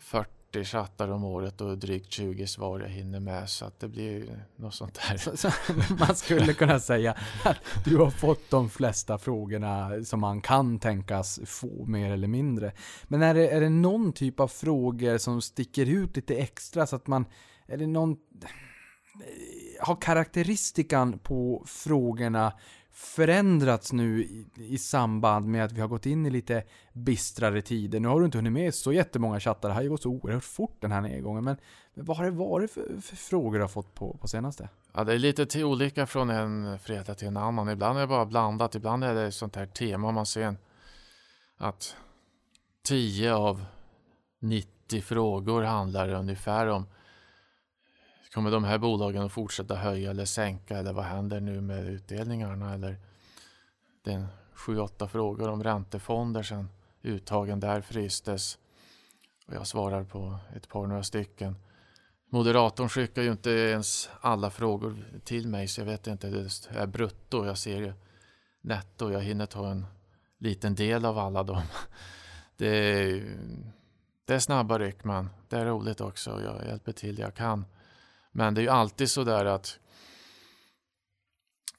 40 0.00 0.30
chattar 0.64 1.08
om 1.08 1.24
året 1.24 1.60
och 1.60 1.78
drygt 1.78 2.12
20 2.12 2.46
svar 2.46 2.80
jag 2.80 2.88
hinner 2.88 3.20
med 3.20 3.48
så 3.48 3.64
att 3.64 3.80
det 3.80 3.88
blir 3.88 4.10
ju 4.10 4.28
något 4.56 4.74
sånt 4.74 5.00
där. 5.08 5.16
Så, 5.16 5.36
så, 5.36 5.50
man 5.98 6.16
skulle 6.16 6.52
kunna 6.52 6.80
säga 6.80 7.14
att 7.44 7.56
du 7.84 7.96
har 7.96 8.10
fått 8.10 8.50
de 8.50 8.70
flesta 8.70 9.18
frågorna 9.18 10.04
som 10.04 10.20
man 10.20 10.40
kan 10.40 10.78
tänkas 10.78 11.40
få 11.46 11.84
mer 11.86 12.10
eller 12.10 12.28
mindre. 12.28 12.72
Men 13.04 13.22
är 13.22 13.34
det, 13.34 13.48
är 13.48 13.60
det 13.60 13.68
någon 13.68 14.12
typ 14.12 14.40
av 14.40 14.48
frågor 14.48 15.18
som 15.18 15.42
sticker 15.42 15.86
ut 15.86 16.16
lite 16.16 16.34
extra 16.34 16.86
så 16.86 16.96
att 16.96 17.06
man, 17.06 17.24
är 17.66 17.76
det 17.76 17.86
någon, 17.86 18.10
eh, 18.10 19.86
har 19.86 19.96
karaktäristikan 20.00 21.18
på 21.18 21.64
frågorna 21.66 22.52
förändrats 22.96 23.92
nu 23.92 24.22
i, 24.24 24.46
i 24.56 24.78
samband 24.78 25.48
med 25.48 25.64
att 25.64 25.72
vi 25.72 25.80
har 25.80 25.88
gått 25.88 26.06
in 26.06 26.26
i 26.26 26.30
lite 26.30 26.62
bistrare 26.92 27.62
tider? 27.62 28.00
Nu 28.00 28.08
har 28.08 28.20
du 28.20 28.26
inte 28.26 28.38
hunnit 28.38 28.52
med 28.52 28.74
så 28.74 28.92
jättemånga 28.92 29.40
chattar, 29.40 29.68
det 29.68 29.74
har 29.74 29.82
ju 29.82 29.88
gått 29.88 30.02
så 30.02 30.10
oerhört 30.10 30.44
fort 30.44 30.76
den 30.80 30.92
här 30.92 31.00
nedgången, 31.00 31.44
men, 31.44 31.56
men 31.94 32.04
vad 32.04 32.16
har 32.16 32.24
det 32.24 32.30
varit 32.30 32.70
för, 32.70 33.00
för 33.00 33.16
frågor 33.16 33.58
du 33.58 33.64
har 33.64 33.68
fått 33.68 33.94
på, 33.94 34.18
på 34.20 34.28
senaste? 34.28 34.68
Ja, 34.92 35.04
det 35.04 35.14
är 35.14 35.18
lite 35.18 35.46
till 35.46 35.64
olika 35.64 36.06
från 36.06 36.30
en 36.30 36.78
fredag 36.78 37.14
till 37.14 37.28
en 37.28 37.36
annan. 37.36 37.68
Ibland 37.68 37.98
är 37.98 38.00
det 38.00 38.06
bara 38.06 38.26
blandat. 38.26 38.74
Ibland 38.74 39.04
är 39.04 39.14
det 39.14 39.32
sånt 39.32 39.56
här 39.56 39.66
tema 39.66 40.12
man 40.12 40.26
ser 40.26 40.42
en, 40.42 40.58
att 41.56 41.96
10 42.82 43.34
av 43.34 43.64
90 44.40 45.00
frågor 45.02 45.62
handlar 45.62 46.12
ungefär 46.12 46.66
om 46.66 46.86
Kommer 48.36 48.50
de 48.50 48.64
här 48.64 48.78
bolagen 48.78 49.22
att 49.22 49.32
fortsätta 49.32 49.74
höja 49.74 50.10
eller 50.10 50.24
sänka 50.24 50.78
eller 50.78 50.92
vad 50.92 51.04
händer 51.04 51.40
nu 51.40 51.60
med 51.60 51.88
utdelningarna 51.88 52.74
eller 52.74 52.96
det 54.04 54.12
är 54.12 54.26
7-8 54.54 55.06
frågor 55.06 55.48
om 55.48 55.64
räntefonder 55.64 56.42
sen 56.42 56.68
uttagen 57.02 57.60
där 57.60 57.80
frystes 57.80 58.58
och 59.46 59.54
jag 59.54 59.66
svarar 59.66 60.04
på 60.04 60.38
ett 60.56 60.68
par 60.68 60.86
några 60.86 61.02
stycken. 61.02 61.56
Moderatorn 62.30 62.88
skickar 62.88 63.22
ju 63.22 63.32
inte 63.32 63.50
ens 63.50 64.10
alla 64.20 64.50
frågor 64.50 65.04
till 65.24 65.48
mig 65.48 65.68
så 65.68 65.80
jag 65.80 65.86
vet 65.86 66.06
inte, 66.06 66.30
det 66.30 66.70
är 66.70 66.86
brutto, 66.86 67.46
jag 67.46 67.58
ser 67.58 67.76
ju 67.76 67.92
netto, 68.60 69.12
jag 69.12 69.20
hinner 69.20 69.46
ta 69.46 69.70
en 69.70 69.86
liten 70.38 70.74
del 70.74 71.04
av 71.04 71.18
alla 71.18 71.42
dem. 71.42 71.62
Det 72.56 72.68
är, 72.68 73.36
det 74.24 74.34
är 74.34 74.38
snabba 74.38 74.78
ryck 74.78 75.04
men 75.04 75.30
det 75.48 75.56
är 75.56 75.66
roligt 75.66 76.00
också, 76.00 76.42
jag 76.44 76.66
hjälper 76.68 76.92
till 76.92 77.16
det 77.16 77.22
jag 77.22 77.34
kan. 77.34 77.64
Men 78.36 78.54
det 78.54 78.60
är 78.60 78.62
ju 78.62 78.68
alltid 78.68 79.10
så 79.10 79.24
där 79.24 79.44
att 79.44 79.78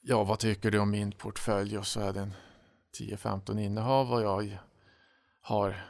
ja, 0.02 0.24
vad 0.24 0.38
tycker 0.38 0.70
du 0.70 0.78
om 0.78 0.90
min 0.90 1.12
portfölj? 1.12 1.78
Och 1.78 1.86
så 1.86 2.00
är 2.00 2.12
det 2.12 2.20
en 2.20 2.34
10-15 2.98 3.60
innehav 3.60 4.12
och 4.12 4.22
jag 4.22 4.58
har 5.40 5.84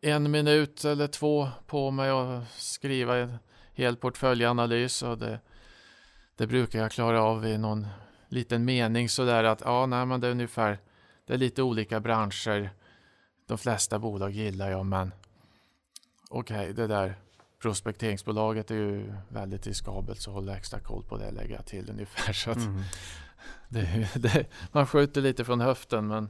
en 0.00 0.30
minut 0.30 0.84
eller 0.84 1.06
två 1.06 1.48
på 1.66 1.90
mig 1.90 2.10
att 2.10 2.50
skriva 2.50 3.18
en 3.18 3.38
hel 3.72 3.96
portföljanalys 3.96 5.02
och 5.02 5.18
det, 5.18 5.40
det 6.36 6.46
brukar 6.46 6.78
jag 6.78 6.92
klara 6.92 7.22
av 7.22 7.46
i 7.46 7.58
någon 7.58 7.86
liten 8.28 8.64
mening 8.64 9.08
sådär 9.08 9.44
att 9.44 9.60
ja, 9.60 9.86
nej, 9.86 10.06
men 10.06 10.20
det 10.20 10.26
är 10.26 10.32
ungefär, 10.32 10.78
det 11.26 11.34
är 11.34 11.38
lite 11.38 11.62
olika 11.62 12.00
branscher. 12.00 12.70
De 13.46 13.58
flesta 13.58 13.98
bolag 13.98 14.30
gillar 14.30 14.70
jag, 14.70 14.86
men 14.86 15.14
okej, 16.30 16.60
okay, 16.60 16.72
det 16.72 16.86
där 16.86 17.16
prospekteringsbolaget 17.62 18.70
är 18.70 18.74
ju 18.74 19.12
väldigt 19.28 19.66
riskabelt 19.66 20.20
så 20.20 20.30
håll 20.32 20.48
extra 20.48 20.80
koll 20.80 21.02
på 21.02 21.16
det 21.16 21.30
lägger 21.30 21.54
jag 21.54 21.66
till 21.66 21.90
ungefär. 21.90 22.32
Så 22.32 22.50
mm. 22.50 22.82
det, 23.68 24.08
det, 24.14 24.46
man 24.72 24.86
skjuter 24.86 25.20
lite 25.20 25.44
från 25.44 25.60
höften 25.60 26.06
men 26.06 26.28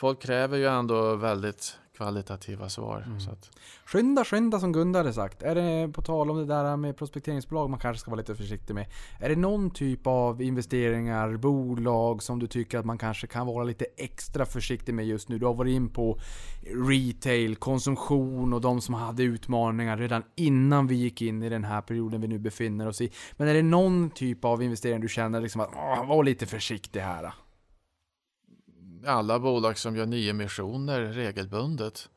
folk 0.00 0.22
kräver 0.22 0.58
ju 0.58 0.66
ändå 0.66 1.16
väldigt 1.16 1.78
kvalitativa 1.96 2.68
svar. 2.68 3.04
Mm. 3.06 3.20
Så 3.20 3.30
att. 3.30 3.50
Skynda, 3.84 4.24
skynda 4.24 4.60
som 4.60 4.72
Gunde 4.72 4.98
hade 4.98 5.12
sagt. 5.12 5.42
Är 5.42 5.54
det 5.54 5.92
på 5.92 6.02
tal 6.02 6.30
om 6.30 6.36
det 6.36 6.44
där 6.44 6.76
med 6.76 6.96
prospekteringsbolag 6.96 7.70
man 7.70 7.80
kanske 7.80 8.00
ska 8.00 8.10
vara 8.10 8.18
lite 8.18 8.34
försiktig 8.34 8.74
med. 8.74 8.86
Är 9.20 9.28
det 9.28 9.36
någon 9.36 9.70
typ 9.70 10.06
av 10.06 10.42
investeringar, 10.42 11.36
bolag 11.36 12.22
som 12.22 12.38
du 12.38 12.46
tycker 12.46 12.78
att 12.78 12.84
man 12.84 12.98
kanske 12.98 13.26
kan 13.26 13.46
vara 13.46 13.64
lite 13.64 13.86
extra 13.96 14.46
försiktig 14.46 14.94
med 14.94 15.06
just 15.06 15.28
nu? 15.28 15.38
Du 15.38 15.46
har 15.46 15.54
varit 15.54 15.72
in 15.72 15.88
på 15.88 16.18
retail, 16.88 17.56
konsumtion 17.56 18.52
och 18.52 18.60
de 18.60 18.80
som 18.80 18.94
hade 18.94 19.22
utmaningar 19.22 19.96
redan 19.96 20.22
innan 20.36 20.86
vi 20.86 20.94
gick 20.94 21.22
in 21.22 21.42
i 21.42 21.48
den 21.48 21.64
här 21.64 21.80
perioden 21.80 22.20
vi 22.20 22.28
nu 22.28 22.38
befinner 22.38 22.88
oss 22.88 23.00
i. 23.00 23.12
Men 23.36 23.48
är 23.48 23.54
det 23.54 23.62
någon 23.62 24.10
typ 24.10 24.44
av 24.44 24.62
investering 24.62 25.00
du 25.00 25.08
känner 25.08 25.40
liksom 25.40 25.60
att 25.60 26.08
var 26.08 26.24
lite 26.24 26.46
försiktig 26.46 27.00
här? 27.00 27.32
Alla 29.06 29.38
bolag 29.38 29.78
som 29.78 29.96
gör 29.96 30.06
nyemissioner 30.06 31.00
regelbundet. 31.00 32.08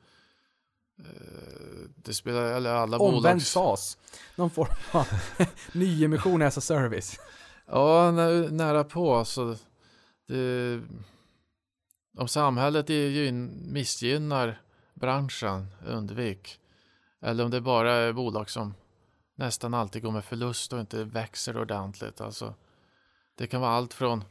Eh, 1.00 1.90
det 1.96 2.14
spelar, 2.14 2.44
eller 2.44 2.74
alla 2.74 2.98
Omvänd 2.98 3.22
bolag... 3.24 3.42
SAS. 3.42 3.98
Någon 4.36 4.50
form 4.50 4.76
av 4.92 5.08
nyemission 5.74 6.42
as 6.42 6.58
a 6.58 6.62
service. 6.62 7.20
Ja, 7.66 8.12
nära 8.52 8.84
på. 8.84 9.26
Så 9.26 9.56
det, 10.28 10.82
om 12.18 12.28
samhället 12.28 12.90
missgynnar 13.66 14.62
branschen, 14.94 15.68
undvik. 15.88 16.60
Eller 17.22 17.44
om 17.44 17.52
det 17.52 17.62
bara 17.62 17.94
är 17.94 18.14
bolag 18.14 18.50
som 18.50 18.74
nästan 19.36 19.74
alltid 19.74 20.02
går 20.02 20.12
med 20.12 20.26
förlust 20.26 20.74
och 20.74 20.80
inte 20.80 21.04
växer 21.04 21.58
ordentligt. 21.58 22.22
Alltså, 22.22 22.54
det 23.38 23.48
kan 23.48 23.62
vara 23.62 23.72
allt 23.72 23.94
från 23.94 24.24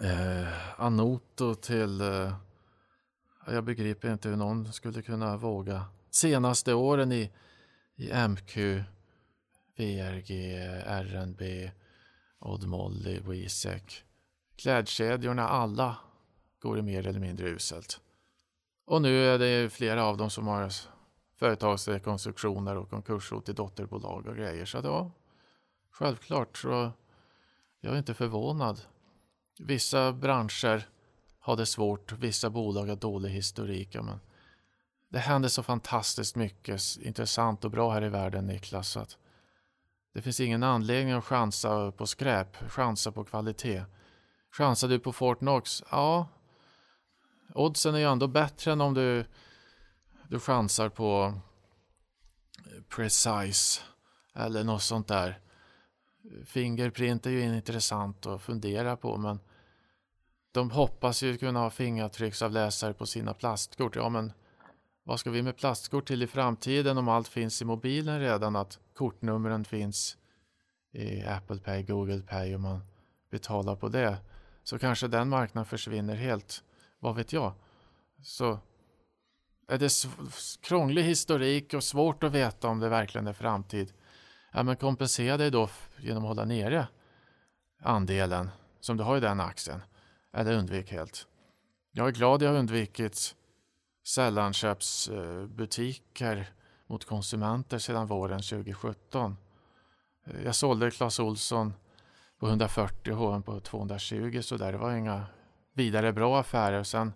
eh, 0.00 0.80
Anoto 0.80 1.54
till... 1.54 2.00
Eh, 2.00 2.34
jag 3.46 3.64
begriper 3.64 4.12
inte 4.12 4.28
hur 4.28 4.36
någon 4.36 4.72
skulle 4.72 5.02
kunna 5.02 5.36
våga. 5.36 5.84
Senaste 6.10 6.74
åren 6.74 7.12
i, 7.12 7.30
i 7.96 8.28
MQ, 8.28 8.56
VRG, 9.76 10.56
RNB, 10.86 11.70
Odd 12.38 12.66
Molly, 12.66 13.20
WeSec. 13.20 14.04
Klädkedjorna, 14.56 15.48
alla 15.48 15.96
går 16.58 16.76
det 16.76 16.82
mer 16.82 17.06
eller 17.06 17.20
mindre 17.20 17.48
uselt. 17.48 18.00
Och 18.84 19.02
nu 19.02 19.26
är 19.26 19.38
det 19.38 19.72
flera 19.72 20.04
av 20.04 20.16
dem 20.16 20.30
som 20.30 20.46
har 20.46 20.72
företagsrekonstruktioner 21.36 22.76
och 22.76 22.90
konkurshot 22.90 23.48
i 23.48 23.52
dotterbolag 23.52 24.26
och 24.26 24.36
grejer. 24.36 24.64
Så 24.64 24.80
ja, 24.84 25.10
självklart 25.90 26.58
så 26.58 26.90
jag 27.80 27.94
är 27.94 27.98
inte 27.98 28.14
förvånad. 28.14 28.80
Vissa 29.58 30.12
branscher 30.12 30.88
har 31.38 31.56
det 31.56 31.66
svårt, 31.66 32.12
vissa 32.12 32.50
bolag 32.50 32.86
har 32.86 32.96
dålig 32.96 33.30
historik. 33.30 33.94
Men 33.94 34.20
det 35.08 35.18
händer 35.18 35.48
så 35.48 35.62
fantastiskt 35.62 36.36
mycket 36.36 36.82
intressant 37.00 37.64
och 37.64 37.70
bra 37.70 37.92
här 37.92 38.04
i 38.04 38.08
världen 38.08 38.46
Niklas. 38.46 38.88
Så 38.88 39.00
att 39.00 39.16
det 40.14 40.22
finns 40.22 40.40
ingen 40.40 40.62
anledning 40.62 41.12
att 41.12 41.24
chansa 41.24 41.92
på 41.92 42.06
skräp, 42.06 42.70
chansa 42.70 43.12
på 43.12 43.24
kvalitet. 43.24 43.84
Chansar 44.50 44.88
du 44.88 44.98
på 44.98 45.12
Fortnox? 45.12 45.82
Ja, 45.90 46.28
oddsen 47.54 47.94
är 47.94 47.98
ju 47.98 48.04
ändå 48.04 48.26
bättre 48.26 48.72
än 48.72 48.80
om 48.80 48.94
du, 48.94 49.26
du 50.28 50.40
chansar 50.40 50.88
på 50.88 51.40
Precise 52.88 53.80
eller 54.34 54.64
något 54.64 54.82
sånt 54.82 55.08
där. 55.08 55.40
Fingerprint 56.44 57.26
är 57.26 57.30
ju 57.30 57.56
intressant 57.56 58.26
att 58.26 58.42
fundera 58.42 58.96
på 58.96 59.16
men 59.16 59.40
de 60.52 60.70
hoppas 60.70 61.22
ju 61.22 61.36
kunna 61.36 61.60
ha 61.60 61.70
fingeravtrycksavläsare 61.70 62.92
på 62.92 63.06
sina 63.06 63.34
plastkort. 63.34 63.96
Ja 63.96 64.08
men 64.08 64.32
vad 65.02 65.20
ska 65.20 65.30
vi 65.30 65.42
med 65.42 65.56
plastkort 65.56 66.06
till 66.06 66.22
i 66.22 66.26
framtiden 66.26 66.98
om 66.98 67.08
allt 67.08 67.28
finns 67.28 67.62
i 67.62 67.64
mobilen 67.64 68.20
redan? 68.20 68.56
Att 68.56 68.78
kortnumren 68.94 69.64
finns 69.64 70.16
i 70.92 71.22
Apple 71.22 71.58
Pay, 71.58 71.82
Google 71.82 72.22
Pay 72.22 72.54
och 72.54 72.60
man 72.60 72.80
betalar 73.30 73.76
på 73.76 73.88
det. 73.88 74.16
Så 74.62 74.78
kanske 74.78 75.08
den 75.08 75.28
marknaden 75.28 75.66
försvinner 75.66 76.14
helt. 76.14 76.64
Vad 76.98 77.16
vet 77.16 77.32
jag? 77.32 77.52
Så 78.22 78.58
är 79.68 79.78
det 79.78 79.92
krånglig 80.60 81.02
historik 81.02 81.74
och 81.74 81.84
svårt 81.84 82.24
att 82.24 82.32
veta 82.32 82.68
om 82.68 82.80
det 82.80 82.88
verkligen 82.88 83.26
är 83.26 83.32
framtid 83.32 83.92
ja, 84.54 84.62
men 84.62 84.76
kompensera 84.76 85.36
dig 85.36 85.50
då 85.50 85.68
genom 85.98 86.22
att 86.22 86.28
hålla 86.28 86.44
nere 86.44 86.86
andelen 87.82 88.50
som 88.80 88.96
du 88.96 89.04
har 89.04 89.16
i 89.16 89.20
den 89.20 89.40
aktien. 89.40 89.82
Eller 90.32 90.52
undvik 90.52 90.92
helt. 90.92 91.26
Jag 91.92 92.08
är 92.08 92.12
glad 92.12 92.42
jag 92.42 92.50
har 92.50 92.58
undvikit 92.58 93.34
sällanköpsbutiker 94.06 96.46
mot 96.86 97.04
konsumenter 97.04 97.78
sedan 97.78 98.06
våren 98.06 98.42
2017. 98.42 99.36
Jag 100.44 100.54
sålde 100.54 100.90
Clas 100.90 101.20
Olsson 101.20 101.74
på 102.38 102.48
140 102.48 103.12
och 103.12 103.18
H&M 103.18 103.42
på 103.42 103.60
220 103.60 104.40
så 104.42 104.56
där. 104.56 104.72
Det 104.72 104.78
var 104.78 104.92
inga 104.92 105.26
vidare 105.72 106.12
bra 106.12 106.40
affärer. 106.40 106.82
Sen, 106.82 107.12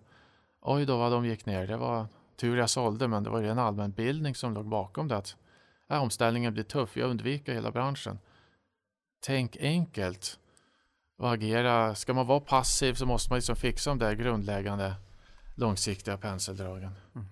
oj 0.61 0.85
då 0.85 0.97
vad 0.97 1.11
de 1.11 1.25
gick 1.25 1.45
ner. 1.45 1.67
Det 1.67 1.77
var 1.77 2.07
tur 2.35 2.57
jag 2.57 2.69
sålde 2.69 3.07
men 3.07 3.23
det 3.23 3.29
var 3.29 3.41
ju 3.41 3.49
en 3.49 3.59
allmänbildning 3.59 4.35
som 4.35 4.53
låg 4.53 4.65
bakom 4.65 5.07
det. 5.07 5.17
Att 5.17 5.35
äh, 5.89 6.01
omställningen 6.03 6.53
blir 6.53 6.63
tuff, 6.63 6.97
jag 6.97 7.09
undviker 7.09 7.53
hela 7.53 7.71
branschen. 7.71 8.19
Tänk 9.19 9.57
enkelt 9.57 10.39
och 11.17 11.33
agera. 11.33 11.95
Ska 11.95 12.13
man 12.13 12.27
vara 12.27 12.39
passiv 12.39 12.93
så 12.93 13.05
måste 13.05 13.31
man 13.31 13.37
liksom 13.37 13.55
fixa 13.55 13.89
de 13.89 13.99
där 13.99 14.13
grundläggande 14.13 14.95
långsiktiga 15.55 16.17
penseldragen. 16.17 16.91
Mm. 17.15 17.27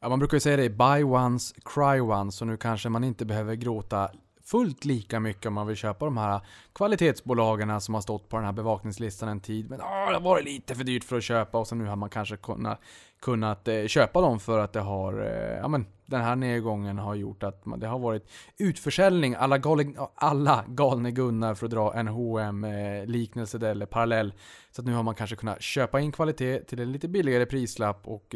Ja, 0.00 0.08
man 0.08 0.18
brukar 0.18 0.36
ju 0.36 0.40
säga 0.40 0.56
det, 0.56 0.70
buy 0.70 1.02
once, 1.02 1.54
cry 1.64 2.00
once. 2.00 2.38
Så 2.38 2.44
nu 2.44 2.56
kanske 2.56 2.88
man 2.88 3.04
inte 3.04 3.24
behöver 3.24 3.54
gråta 3.54 4.10
fullt 4.44 4.84
lika 4.84 5.20
mycket 5.20 5.46
om 5.46 5.54
man 5.54 5.66
vill 5.66 5.76
köpa 5.76 6.04
de 6.04 6.16
här 6.16 6.40
kvalitetsbolagen 6.72 7.80
som 7.80 7.94
har 7.94 8.00
stått 8.00 8.28
på 8.28 8.36
den 8.36 8.44
här 8.44 8.52
bevakningslistan 8.52 9.28
en 9.28 9.40
tid. 9.40 9.70
Men 9.70 9.80
åh, 9.80 10.08
det 10.08 10.14
har 10.14 10.20
varit 10.20 10.44
lite 10.44 10.74
för 10.74 10.84
dyrt 10.84 11.04
för 11.04 11.16
att 11.16 11.24
köpa 11.24 11.58
och 11.58 11.66
så 11.66 11.74
nu 11.74 11.86
har 11.86 11.96
man 11.96 12.10
kanske 12.10 12.36
kunnat, 12.36 12.80
kunnat 13.20 13.68
köpa 13.86 14.20
dem 14.20 14.40
för 14.40 14.58
att 14.58 14.72
det 14.72 14.80
har, 14.80 15.20
eh, 15.20 15.58
ja 15.58 15.68
men 15.68 15.86
den 16.06 16.20
här 16.20 16.36
nedgången 16.36 16.98
har 16.98 17.14
gjort 17.14 17.42
att 17.42 17.66
man, 17.66 17.80
det 17.80 17.86
har 17.86 17.98
varit 17.98 18.30
utförsäljning 18.58 19.34
alla, 19.34 19.58
galen, 19.58 19.96
alla 20.14 20.64
galne 20.68 21.10
Gunnar 21.10 21.54
för 21.54 21.66
att 21.66 21.72
dra 21.72 21.94
en 21.94 22.08
hm 22.08 22.64
liknelse 23.06 23.68
eller 23.68 23.86
parallell. 23.86 24.32
Så 24.70 24.80
att 24.80 24.86
nu 24.86 24.92
har 24.92 25.02
man 25.02 25.14
kanske 25.14 25.36
kunnat 25.36 25.62
köpa 25.62 26.00
in 26.00 26.12
kvalitet 26.12 26.64
till 26.64 26.80
en 26.80 26.92
lite 26.92 27.08
billigare 27.08 27.46
prislapp 27.46 28.08
och 28.08 28.34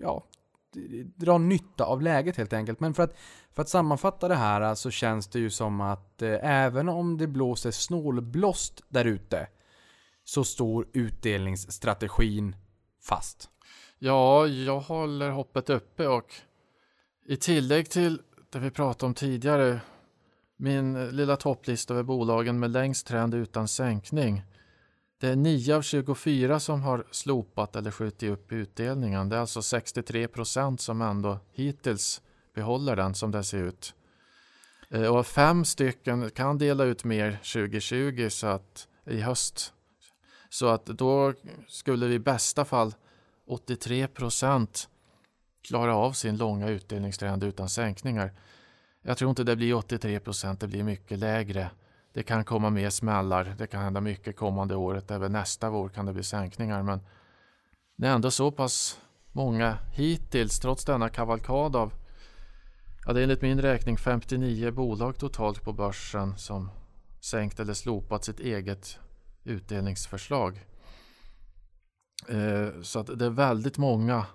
ja, 0.00 0.24
dra 1.16 1.38
nytta 1.38 1.84
av 1.84 2.02
läget 2.02 2.36
helt 2.36 2.52
enkelt. 2.52 2.80
Men 2.80 2.94
för 2.94 3.02
att, 3.02 3.16
för 3.52 3.62
att 3.62 3.68
sammanfatta 3.68 4.28
det 4.28 4.34
här 4.34 4.74
så 4.74 4.90
känns 4.90 5.28
det 5.28 5.38
ju 5.38 5.50
som 5.50 5.80
att 5.80 6.22
eh, 6.22 6.38
även 6.42 6.88
om 6.88 7.18
det 7.18 7.26
blåser 7.26 7.70
snålblåst 7.70 8.82
där 8.88 9.04
ute 9.04 9.48
så 10.24 10.44
står 10.44 10.86
utdelningsstrategin 10.92 12.56
fast. 13.02 13.50
Ja, 13.98 14.46
jag 14.46 14.80
håller 14.80 15.30
hoppet 15.30 15.70
uppe 15.70 16.06
och 16.06 16.34
i 17.26 17.36
tillägg 17.36 17.90
till 17.90 18.22
det 18.50 18.58
vi 18.58 18.70
pratade 18.70 19.06
om 19.06 19.14
tidigare, 19.14 19.80
min 20.56 21.08
lilla 21.08 21.36
topplista 21.36 21.94
över 21.94 22.02
bolagen 22.02 22.58
med 22.58 22.70
längst 22.70 23.06
trend 23.06 23.34
utan 23.34 23.68
sänkning. 23.68 24.42
Det 25.20 25.28
är 25.28 25.36
9 25.36 25.76
av 25.76 25.82
24 25.82 26.60
som 26.60 26.82
har 26.82 27.04
slopat 27.10 27.76
eller 27.76 27.90
skjutit 27.90 28.30
upp 28.30 28.52
utdelningen. 28.52 29.28
Det 29.28 29.36
är 29.36 29.40
alltså 29.40 29.62
63 29.62 30.28
procent 30.28 30.80
som 30.80 31.02
ändå 31.02 31.38
hittills 31.52 32.22
behåller 32.54 32.96
den 32.96 33.14
som 33.14 33.30
det 33.30 33.44
ser 33.44 33.58
ut. 33.58 33.94
Eh, 34.90 35.16
och 35.16 35.26
fem 35.26 35.64
stycken 35.64 36.30
kan 36.30 36.58
dela 36.58 36.84
ut 36.84 37.04
mer 37.04 37.32
2020 37.32 38.28
så 38.30 38.46
att, 38.46 38.88
i 39.06 39.20
höst. 39.20 39.72
Så 40.48 40.68
att 40.68 40.86
då 40.86 41.34
skulle 41.68 42.06
vi 42.06 42.14
i 42.14 42.18
bästa 42.18 42.64
fall 42.64 42.94
83 43.46 44.06
procent 44.06 44.88
klara 45.62 45.96
av 45.96 46.12
sin 46.12 46.36
långa 46.36 46.68
utdelningstrend 46.68 47.44
utan 47.44 47.68
sänkningar. 47.68 48.32
Jag 49.02 49.18
tror 49.18 49.30
inte 49.30 49.44
det 49.44 49.56
blir 49.56 49.74
83 49.74 50.20
procent, 50.20 50.60
det 50.60 50.68
blir 50.68 50.82
mycket 50.82 51.18
lägre 51.18 51.70
det 52.12 52.22
kan 52.22 52.44
komma 52.44 52.70
mer 52.70 52.90
smällar. 52.90 53.54
Det 53.58 53.66
kan 53.66 53.82
hända 53.82 54.00
mycket 54.00 54.36
kommande 54.36 54.76
året. 54.76 55.10
Även 55.10 55.32
nästa 55.32 55.70
vår 55.70 55.88
kan 55.88 56.06
det 56.06 56.12
bli 56.12 56.22
sänkningar. 56.22 56.82
Men 56.82 57.00
det 57.96 58.06
är 58.06 58.14
ändå 58.14 58.30
så 58.30 58.50
pass 58.50 59.00
många 59.32 59.78
hittills, 59.92 60.60
trots 60.60 60.84
denna 60.84 61.08
kavalkad 61.08 61.76
av 61.76 61.92
Ja, 63.06 63.12
det 63.12 63.20
är 63.20 63.22
enligt 63.22 63.42
min 63.42 63.62
räkning 63.62 63.96
59 63.96 64.70
bolag 64.70 65.18
totalt 65.18 65.64
på 65.64 65.72
börsen 65.72 66.38
som 66.38 66.70
sänkt 67.20 67.60
eller 67.60 67.74
slopat 67.74 68.24
sitt 68.24 68.40
eget 68.40 68.98
utdelningsförslag. 69.44 70.66
Eh, 72.28 72.82
så 72.82 72.98
att 72.98 73.18
det 73.18 73.24
är 73.24 73.30
väldigt 73.30 73.78
många. 73.78 74.26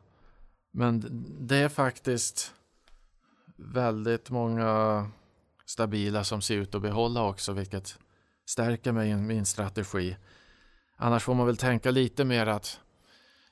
Men 0.72 1.26
det 1.40 1.58
är 1.58 1.70
faktiskt 1.70 2.54
väldigt 3.56 4.30
många 4.30 5.08
stabila 5.66 6.24
som 6.24 6.42
ser 6.42 6.56
ut 6.56 6.76
att 6.76 6.82
behålla 6.82 7.24
också, 7.24 7.54
vilket 7.54 8.00
stärker 8.46 8.92
mig 8.92 9.10
i 9.10 9.16
min 9.16 9.46
strategi. 9.46 10.16
Annars 10.98 11.24
får 11.24 11.34
man 11.34 11.46
väl 11.46 11.58
tänka 11.58 11.92
lite 11.92 12.26
mer 12.26 12.48
att 12.48 12.80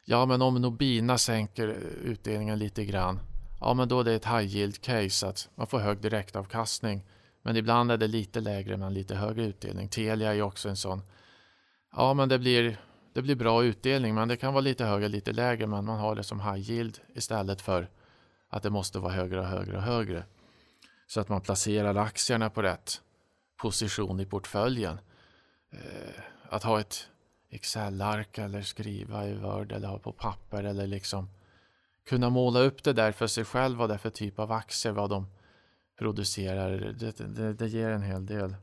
ja, 0.06 0.26
men 0.26 0.42
om 0.42 0.62
Nobina 0.62 1.18
sänker 1.18 1.68
eh, 1.68 2.12
utdelningen 2.12 2.60
lite 2.60 2.86
grann, 2.86 3.20
ja, 3.60 3.74
men 3.74 3.88
då 3.88 4.00
är 4.00 4.04
det 4.04 4.14
ett 4.14 4.26
high 4.26 4.56
yield 4.56 4.82
case 4.82 5.28
att 5.28 5.50
man 5.56 5.68
får 5.68 5.80
hög 5.80 6.02
direktavkastning. 6.02 7.06
Men 7.42 7.58
ibland 7.58 7.92
är 7.92 7.98
det 7.98 8.08
lite 8.08 8.40
lägre 8.40 8.78
men 8.78 8.94
lite 8.94 9.16
högre 9.16 9.46
utdelning. 9.46 9.90
Telia 9.90 10.36
är 10.36 10.42
också 10.42 10.70
en 10.70 10.78
sån. 10.78 11.02
Ja, 11.96 12.14
men 12.14 12.30
det 12.30 12.40
blir, 12.40 12.78
det 13.14 13.22
blir 13.22 13.36
bra 13.36 13.64
utdelning, 13.64 14.16
men 14.16 14.28
det 14.28 14.38
kan 14.38 14.54
vara 14.54 14.62
lite 14.62 14.86
högre, 14.86 15.08
lite 15.08 15.32
lägre, 15.32 15.68
men 15.68 15.86
man 15.86 16.00
har 16.00 16.16
det 16.16 16.24
som 16.24 16.40
high 16.40 16.72
yield 16.72 17.00
istället 17.16 17.62
för 17.62 17.90
att 18.50 18.64
det 18.64 18.70
måste 18.70 19.00
vara 19.00 19.14
högre 19.14 19.40
och 19.40 19.46
högre 19.46 19.78
och 19.78 19.84
högre. 19.84 20.24
Så 21.14 21.20
att 21.20 21.30
man 21.30 21.42
placerar 21.42 21.96
aktierna 21.96 22.50
på 22.50 22.62
rätt 22.62 23.02
position 23.58 24.20
i 24.20 24.26
portföljen. 24.26 25.00
Eh, 25.72 26.14
att 26.50 26.64
ha 26.64 26.80
ett 26.80 27.08
Excel-ark 27.50 28.38
eller 28.38 28.62
skriva 28.62 29.28
i 29.28 29.34
Word 29.34 29.72
eller 29.72 29.88
ha 29.88 30.00
på 30.00 30.12
papper 30.12 30.64
eller 30.64 30.88
liksom 30.88 31.30
kunna 32.06 32.30
måla 32.30 32.60
upp 32.60 32.84
det 32.84 32.94
där 32.94 33.12
för 33.12 33.28
sig 33.28 33.46
själv 33.46 33.78
vad 33.78 33.90
det 33.90 33.94
är 33.94 33.98
för 33.98 34.10
typ 34.10 34.40
av 34.40 34.52
aktier, 34.52 34.94
vad 34.94 35.10
de 35.10 35.28
producerar. 36.00 36.96
Det, 37.00 37.18
det, 37.18 37.54
det 37.54 37.68
ger 37.68 37.90
en 37.90 38.04
hel 38.04 38.26
del. 38.26 38.56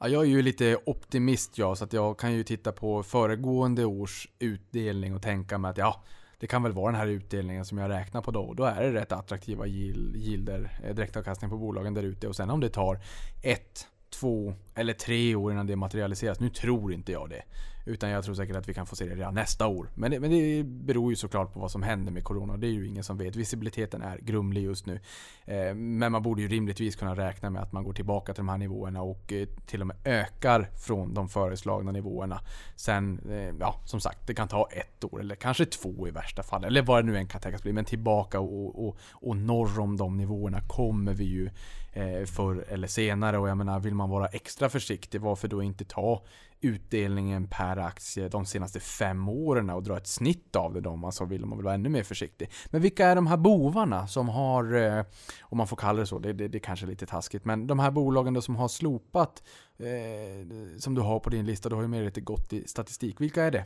Ja, 0.00 0.08
jag 0.08 0.22
är 0.22 0.28
ju 0.28 0.42
lite 0.42 0.78
optimist 0.86 1.58
jag, 1.58 1.78
så 1.78 1.84
att 1.84 1.92
jag 1.92 2.18
kan 2.18 2.32
ju 2.32 2.44
titta 2.44 2.72
på 2.72 3.02
föregående 3.02 3.84
års 3.84 4.28
utdelning 4.38 5.14
och 5.14 5.22
tänka 5.22 5.58
mig 5.58 5.70
att 5.70 5.78
ja, 5.78 6.02
det 6.40 6.46
kan 6.46 6.62
väl 6.62 6.72
vara 6.72 6.92
den 6.92 7.00
här 7.00 7.06
utdelningen 7.06 7.64
som 7.64 7.78
jag 7.78 7.90
räknar 7.90 8.22
på 8.22 8.30
då. 8.30 8.40
Och 8.40 8.56
då 8.56 8.64
är 8.64 8.82
det 8.82 8.92
rätt 8.92 9.12
attraktiva 9.12 9.66
yielder, 9.66 10.80
eh, 10.84 10.94
direktavkastning 10.94 11.50
på 11.50 11.56
bolagen 11.56 11.94
där 11.94 12.02
ute. 12.02 12.28
Och 12.28 12.36
sen 12.36 12.50
om 12.50 12.60
det 12.60 12.68
tar 12.68 13.00
ett, 13.42 13.86
två 14.10 14.54
eller 14.74 14.92
tre 14.92 15.34
år 15.34 15.52
innan 15.52 15.66
det 15.66 15.76
materialiseras. 15.76 16.40
Nu 16.40 16.48
tror 16.48 16.92
inte 16.92 17.12
jag 17.12 17.30
det. 17.30 17.42
Utan 17.90 18.10
jag 18.10 18.24
tror 18.24 18.34
säkert 18.34 18.56
att 18.56 18.68
vi 18.68 18.74
kan 18.74 18.86
få 18.86 18.96
se 18.96 19.04
det 19.04 19.14
redan 19.14 19.34
nästa 19.34 19.66
år. 19.66 19.90
Men 19.94 20.10
det, 20.10 20.20
men 20.20 20.30
det 20.30 20.64
beror 20.64 21.12
ju 21.12 21.16
såklart 21.16 21.52
på 21.52 21.60
vad 21.60 21.70
som 21.70 21.82
händer 21.82 22.12
med 22.12 22.24
Corona. 22.24 22.56
Det 22.56 22.66
är 22.66 22.70
ju 22.70 22.86
ingen 22.86 23.04
som 23.04 23.18
vet. 23.18 23.36
Visibiliteten 23.36 24.02
är 24.02 24.18
grumlig 24.18 24.62
just 24.62 24.86
nu. 24.86 25.00
Eh, 25.44 25.74
men 25.74 26.12
man 26.12 26.22
borde 26.22 26.42
ju 26.42 26.48
rimligtvis 26.48 26.96
kunna 26.96 27.16
räkna 27.16 27.50
med 27.50 27.62
att 27.62 27.72
man 27.72 27.84
går 27.84 27.92
tillbaka 27.92 28.34
till 28.34 28.40
de 28.40 28.48
här 28.48 28.58
nivåerna 28.58 29.02
och 29.02 29.32
eh, 29.32 29.48
till 29.66 29.80
och 29.80 29.86
med 29.86 29.96
ökar 30.04 30.70
från 30.86 31.14
de 31.14 31.28
föreslagna 31.28 31.92
nivåerna. 31.92 32.40
Sen, 32.76 33.20
eh, 33.30 33.54
ja 33.60 33.74
som 33.84 34.00
sagt, 34.00 34.26
det 34.26 34.34
kan 34.34 34.48
ta 34.48 34.68
ett 34.72 35.04
år 35.04 35.20
eller 35.20 35.34
kanske 35.34 35.66
två 35.66 36.08
i 36.08 36.10
värsta 36.10 36.42
fall. 36.42 36.64
Eller 36.64 36.82
vad 36.82 37.04
det 37.04 37.06
nu 37.12 37.18
än 37.18 37.26
kan 37.26 37.40
tänkas 37.40 37.62
bli. 37.62 37.72
Men 37.72 37.84
tillbaka 37.84 38.40
och, 38.40 38.86
och, 38.86 38.96
och 39.12 39.36
norr 39.36 39.80
om 39.80 39.96
de 39.96 40.16
nivåerna 40.16 40.60
kommer 40.60 41.14
vi 41.14 41.24
ju 41.24 41.50
eh, 41.92 42.24
förr 42.24 42.64
eller 42.68 42.88
senare. 42.88 43.38
Och 43.38 43.48
jag 43.48 43.56
menar, 43.56 43.80
vill 43.80 43.94
man 43.94 44.10
vara 44.10 44.26
extra 44.26 44.68
försiktig, 44.68 45.20
varför 45.20 45.48
då 45.48 45.62
inte 45.62 45.84
ta 45.84 46.24
utdelningen 46.60 47.46
per 47.46 47.76
aktie 47.76 48.28
de 48.28 48.46
senaste 48.46 48.80
fem 48.80 49.28
åren 49.28 49.70
och 49.70 49.82
dra 49.82 49.96
ett 49.96 50.06
snitt 50.06 50.56
av 50.56 50.74
det 50.74 50.80
då 50.80 50.90
om 50.90 51.12
vill, 51.28 51.46
man 51.46 51.58
vill 51.58 51.64
vara 51.64 51.74
ännu 51.74 51.88
mer 51.88 52.02
försiktig. 52.02 52.50
Men 52.66 52.82
vilka 52.82 53.06
är 53.06 53.14
de 53.14 53.26
här 53.26 53.36
bovarna 53.36 54.06
som 54.06 54.28
har, 54.28 54.74
eh, 54.74 55.04
om 55.40 55.58
man 55.58 55.66
får 55.66 55.76
kalla 55.76 56.00
det 56.00 56.06
så, 56.06 56.18
det, 56.18 56.32
det, 56.32 56.48
det 56.48 56.60
kanske 56.60 56.86
är 56.86 56.88
lite 56.88 57.06
taskigt, 57.06 57.44
men 57.44 57.66
de 57.66 57.78
här 57.78 57.90
bolagen 57.90 58.34
då 58.34 58.42
som 58.42 58.56
har 58.56 58.68
slopat, 58.68 59.42
eh, 59.78 60.78
som 60.78 60.94
du 60.94 61.00
har 61.00 61.20
på 61.20 61.30
din 61.30 61.46
lista, 61.46 61.68
du 61.68 61.74
har 61.74 61.82
ju 61.82 61.88
med 61.88 62.04
lite 62.04 62.20
gott 62.20 62.52
i 62.52 62.68
statistik. 62.68 63.20
Vilka 63.20 63.44
är 63.44 63.50
det? 63.50 63.64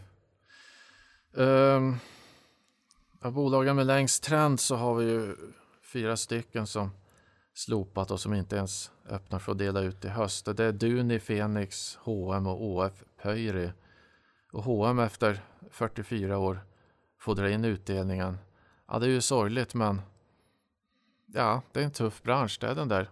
Um, 1.37 1.99
av 3.23 3.33
bolagen 3.33 3.77
med 3.77 3.87
längst 3.87 4.23
trend 4.23 4.61
så 4.61 4.77
har 4.77 4.95
vi 4.95 5.11
ju 5.11 5.37
fyra 5.93 6.17
stycken 6.17 6.67
som 6.67 6.91
slopat 7.55 8.11
och 8.11 8.21
som 8.21 8.35
inte 8.35 8.57
ens 8.57 8.91
öppnar 9.09 9.39
för 9.39 9.53
att 9.53 9.59
dela 9.59 9.81
ut 9.81 10.05
i 10.05 10.09
höst. 10.09 10.57
Det 10.57 10.65
är 10.65 10.73
Duni, 10.73 11.21
Fenix, 11.21 11.99
H&M 12.03 12.47
och 12.47 12.65
ÅF 12.65 13.05
Pöyry. 13.23 13.71
Och 14.53 14.63
H&M 14.63 14.99
efter 14.99 15.45
44 15.71 16.39
år 16.39 16.61
får 17.19 17.35
dra 17.35 17.51
in 17.51 17.65
utdelningen. 17.65 18.39
Ja, 18.89 18.99
det 18.99 19.07
är 19.07 19.11
ju 19.11 19.21
sorgligt 19.21 19.75
men 19.75 20.03
ja, 21.27 21.63
det 21.73 21.81
är 21.81 21.85
en 21.85 21.91
tuff 21.91 22.23
bransch. 22.23 22.59
Det 22.61 22.67
är 22.67 22.75
den 22.75 22.89
där 22.89 23.11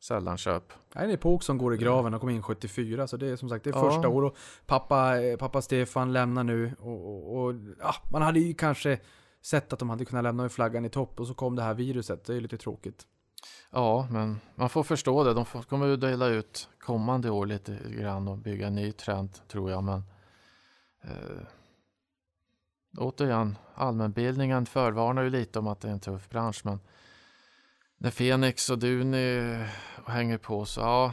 sällanköp. 0.00 0.72
Det 0.92 0.98
är 0.98 1.04
en 1.04 1.10
epok 1.10 1.42
som 1.42 1.58
går 1.58 1.74
i 1.74 1.76
graven 1.76 2.14
och 2.14 2.20
kom 2.20 2.30
in 2.30 2.42
74 2.42 3.06
så 3.06 3.16
det 3.16 3.26
är 3.26 3.36
som 3.36 3.48
sagt 3.48 3.64
det 3.64 3.70
är 3.70 3.80
första 3.80 4.02
ja. 4.02 4.08
år 4.08 4.22
och 4.22 4.36
pappa, 4.66 5.22
eh, 5.22 5.36
pappa 5.36 5.62
Stefan 5.62 6.12
lämnar 6.12 6.44
nu 6.44 6.74
och, 6.78 7.06
och, 7.06 7.36
och 7.36 7.54
ja, 7.80 7.94
man 8.12 8.22
hade 8.22 8.40
ju 8.40 8.54
kanske 8.54 8.98
sett 9.42 9.72
att 9.72 9.78
de 9.78 9.90
hade 9.90 10.04
kunnat 10.04 10.24
lämna 10.24 10.48
flaggan 10.48 10.84
i 10.84 10.88
topp 10.88 11.20
och 11.20 11.26
så 11.26 11.34
kom 11.34 11.56
det 11.56 11.62
här 11.62 11.74
viruset. 11.74 12.24
Det 12.24 12.34
är 12.34 12.40
lite 12.40 12.58
tråkigt. 12.58 13.06
Ja, 13.70 14.08
men 14.10 14.40
man 14.54 14.68
får 14.68 14.82
förstå 14.82 15.24
det. 15.24 15.34
De 15.34 15.44
får, 15.46 15.62
kommer 15.62 15.92
att 15.92 16.00
dela 16.00 16.26
ut 16.26 16.68
kommande 16.78 17.30
år 17.30 17.46
lite 17.46 17.78
grann 17.88 18.28
och 18.28 18.38
bygga 18.38 18.66
en 18.66 18.74
ny 18.74 18.92
trend 18.92 19.48
tror 19.48 19.70
jag. 19.70 19.84
Men 19.84 20.02
eh, 21.02 21.46
återigen, 22.98 23.58
allmänbildningen 23.74 24.66
förvarnar 24.66 25.22
ju 25.22 25.30
lite 25.30 25.58
om 25.58 25.66
att 25.66 25.80
det 25.80 25.88
är 25.88 25.92
en 25.92 26.00
tuff 26.00 26.28
bransch. 26.28 26.60
Men 26.64 26.80
när 27.98 28.10
Fenix 28.10 28.70
och 28.70 28.78
Duni 28.78 29.36
eh, 29.36 30.12
hänger 30.12 30.38
på 30.38 30.64
så 30.64 30.80
ja, 30.80 31.12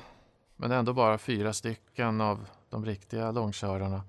men 0.55 0.71
ändå 0.71 0.93
bara 0.93 1.17
fyra 1.17 1.53
stycken 1.53 2.21
av 2.21 2.49
de 2.69 2.85
riktiga 2.85 3.31
långkörarna. 3.31 4.03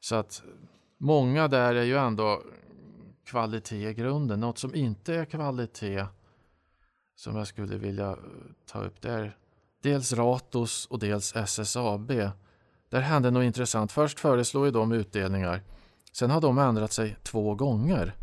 Så 0.00 0.16
att 0.16 0.42
många 0.98 1.48
där 1.48 1.74
är 1.74 1.84
ju 1.84 1.96
ändå 1.96 2.42
kvalitet 3.24 3.88
i 3.88 3.94
grunden. 3.94 4.40
Något 4.40 4.58
som 4.58 4.74
inte 4.74 5.14
är 5.14 5.24
kvalitet 5.24 6.06
som 7.22 7.36
jag 7.36 7.46
skulle 7.46 7.76
vilja 7.76 8.10
eh, 8.10 8.16
ta 8.66 8.84
upp 8.84 9.00
där. 9.00 9.36
Dels 9.82 10.12
Ratos 10.12 10.86
och 10.86 10.98
dels 10.98 11.36
SSAB. 11.36 12.12
Där 12.88 13.00
hände 13.00 13.30
något 13.30 13.44
intressant. 13.44 13.92
Först 13.92 14.20
föreslår 14.20 14.64
ju 14.66 14.70
de 14.70 14.92
utdelningar. 14.92 15.62
Sen 16.12 16.30
har 16.30 16.40
de 16.40 16.58
ändrat 16.58 16.92
sig 16.92 17.16
två 17.22 17.54
gånger. 17.54 18.14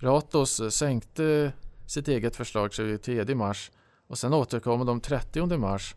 Ratos 0.00 0.60
eh, 0.60 0.68
sänkte 0.68 1.52
sitt 1.86 2.08
eget 2.08 2.36
förslag 2.36 2.72
23 2.72 3.34
mars 3.34 3.70
och 4.06 4.18
sen 4.18 4.34
återkommer 4.34 4.84
de 4.84 5.00
30 5.00 5.56
mars 5.56 5.94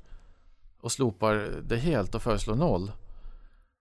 och 0.82 0.92
slopar 0.92 1.62
det 1.64 1.78
helt 1.78 2.16
och 2.16 2.22
föreslår 2.22 2.56
noll. 2.56 2.92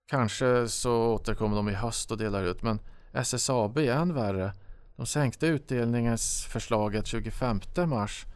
Kanske 0.06 0.68
så 0.68 1.14
återkommer 1.14 1.56
de 1.56 1.68
i 1.68 1.74
höst 1.74 2.10
och 2.10 2.18
delar 2.18 2.42
ut 2.42 2.62
men 2.62 2.78
SSAB 3.12 3.78
är 3.78 3.92
än 3.92 4.14
värre. 4.14 4.52
De 4.96 5.06
sänkte 5.06 5.46
utdelningsförslaget 5.46 7.06
25 7.06 7.60
mars 7.86 8.26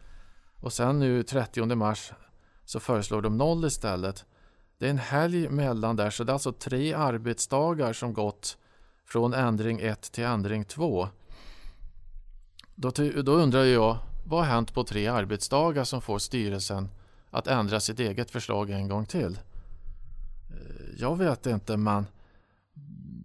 och 0.61 0.73
sen 0.73 0.99
nu 0.99 1.23
30 1.23 1.75
mars 1.75 2.11
så 2.65 2.79
föreslår 2.79 3.21
de 3.21 3.37
noll 3.37 3.65
istället. 3.65 4.25
Det 4.77 4.85
är 4.85 4.89
en 4.89 4.97
helg 4.97 5.49
mellan 5.49 5.95
där 5.95 6.09
så 6.09 6.23
det 6.23 6.31
är 6.31 6.33
alltså 6.33 6.51
tre 6.51 6.93
arbetsdagar 6.93 7.93
som 7.93 8.13
gått 8.13 8.57
från 9.05 9.33
ändring 9.33 9.79
1 9.79 10.01
till 10.01 10.23
ändring 10.23 10.65
2. 10.65 11.07
Då, 12.75 12.91
då 13.23 13.31
undrar 13.31 13.63
jag, 13.63 13.97
vad 14.25 14.39
har 14.39 14.53
hänt 14.53 14.73
på 14.73 14.83
tre 14.83 15.07
arbetsdagar 15.07 15.83
som 15.83 16.01
får 16.01 16.19
styrelsen 16.19 16.89
att 17.29 17.47
ändra 17.47 17.79
sitt 17.79 17.99
eget 17.99 18.31
förslag 18.31 18.69
en 18.69 18.87
gång 18.87 19.05
till? 19.05 19.39
Eh, 20.49 20.95
jag 20.97 21.17
vet 21.17 21.45
inte 21.45 21.77
men 21.77 22.05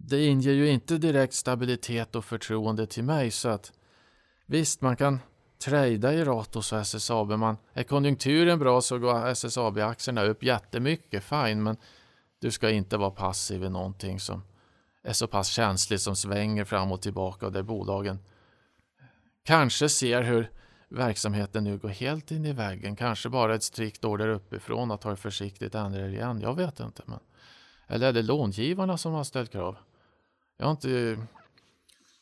det 0.09 0.25
inger 0.25 0.51
ju 0.51 0.69
inte 0.69 0.97
direkt 0.97 1.33
stabilitet 1.33 2.15
och 2.15 2.25
förtroende 2.25 2.87
till 2.87 3.03
mig 3.03 3.31
så 3.31 3.49
att 3.49 3.71
visst 4.45 4.81
man 4.81 4.95
kan 4.95 5.19
trada 5.59 6.13
i 6.13 6.23
Ratos 6.23 6.73
och 6.73 6.79
SSAB. 6.79 7.29
Man, 7.29 7.57
är 7.73 7.83
konjunkturen 7.83 8.59
bra 8.59 8.81
så 8.81 8.99
går 8.99 9.27
SSAB-aktierna 9.27 10.23
upp 10.23 10.43
jättemycket, 10.43 11.23
fine, 11.23 11.63
men 11.63 11.77
du 12.39 12.51
ska 12.51 12.69
inte 12.69 12.97
vara 12.97 13.11
passiv 13.11 13.63
i 13.63 13.69
någonting 13.69 14.19
som 14.19 14.43
är 15.03 15.13
så 15.13 15.27
pass 15.27 15.47
känsligt 15.47 16.01
som 16.01 16.15
svänger 16.15 16.65
fram 16.65 16.91
och 16.91 17.01
tillbaka 17.01 17.45
och 17.45 17.51
där 17.51 17.63
bolagen 17.63 18.19
kanske 19.43 19.89
ser 19.89 20.21
hur 20.21 20.51
verksamheten 20.89 21.63
nu 21.63 21.77
går 21.77 21.89
helt 21.89 22.31
in 22.31 22.45
i 22.45 22.53
väggen. 22.53 22.95
Kanske 22.95 23.29
bara 23.29 23.55
ett 23.55 23.63
strikt 23.63 24.05
order 24.05 24.27
uppifrån 24.27 24.91
att 24.91 25.01
ta 25.01 25.09
det 25.09 25.15
försiktigt 25.15 25.75
ändra 25.75 26.01
det 26.01 26.09
igen. 26.09 26.41
Jag 26.41 26.55
vet 26.55 26.79
inte. 26.79 27.03
Men... 27.05 27.19
Eller 27.87 28.07
är 28.07 28.13
det 28.13 28.21
långivarna 28.21 28.97
som 28.97 29.13
har 29.13 29.23
ställt 29.23 29.51
krav? 29.51 29.77
Jag 30.57 30.65
har 30.65 30.71
inte... 30.71 31.17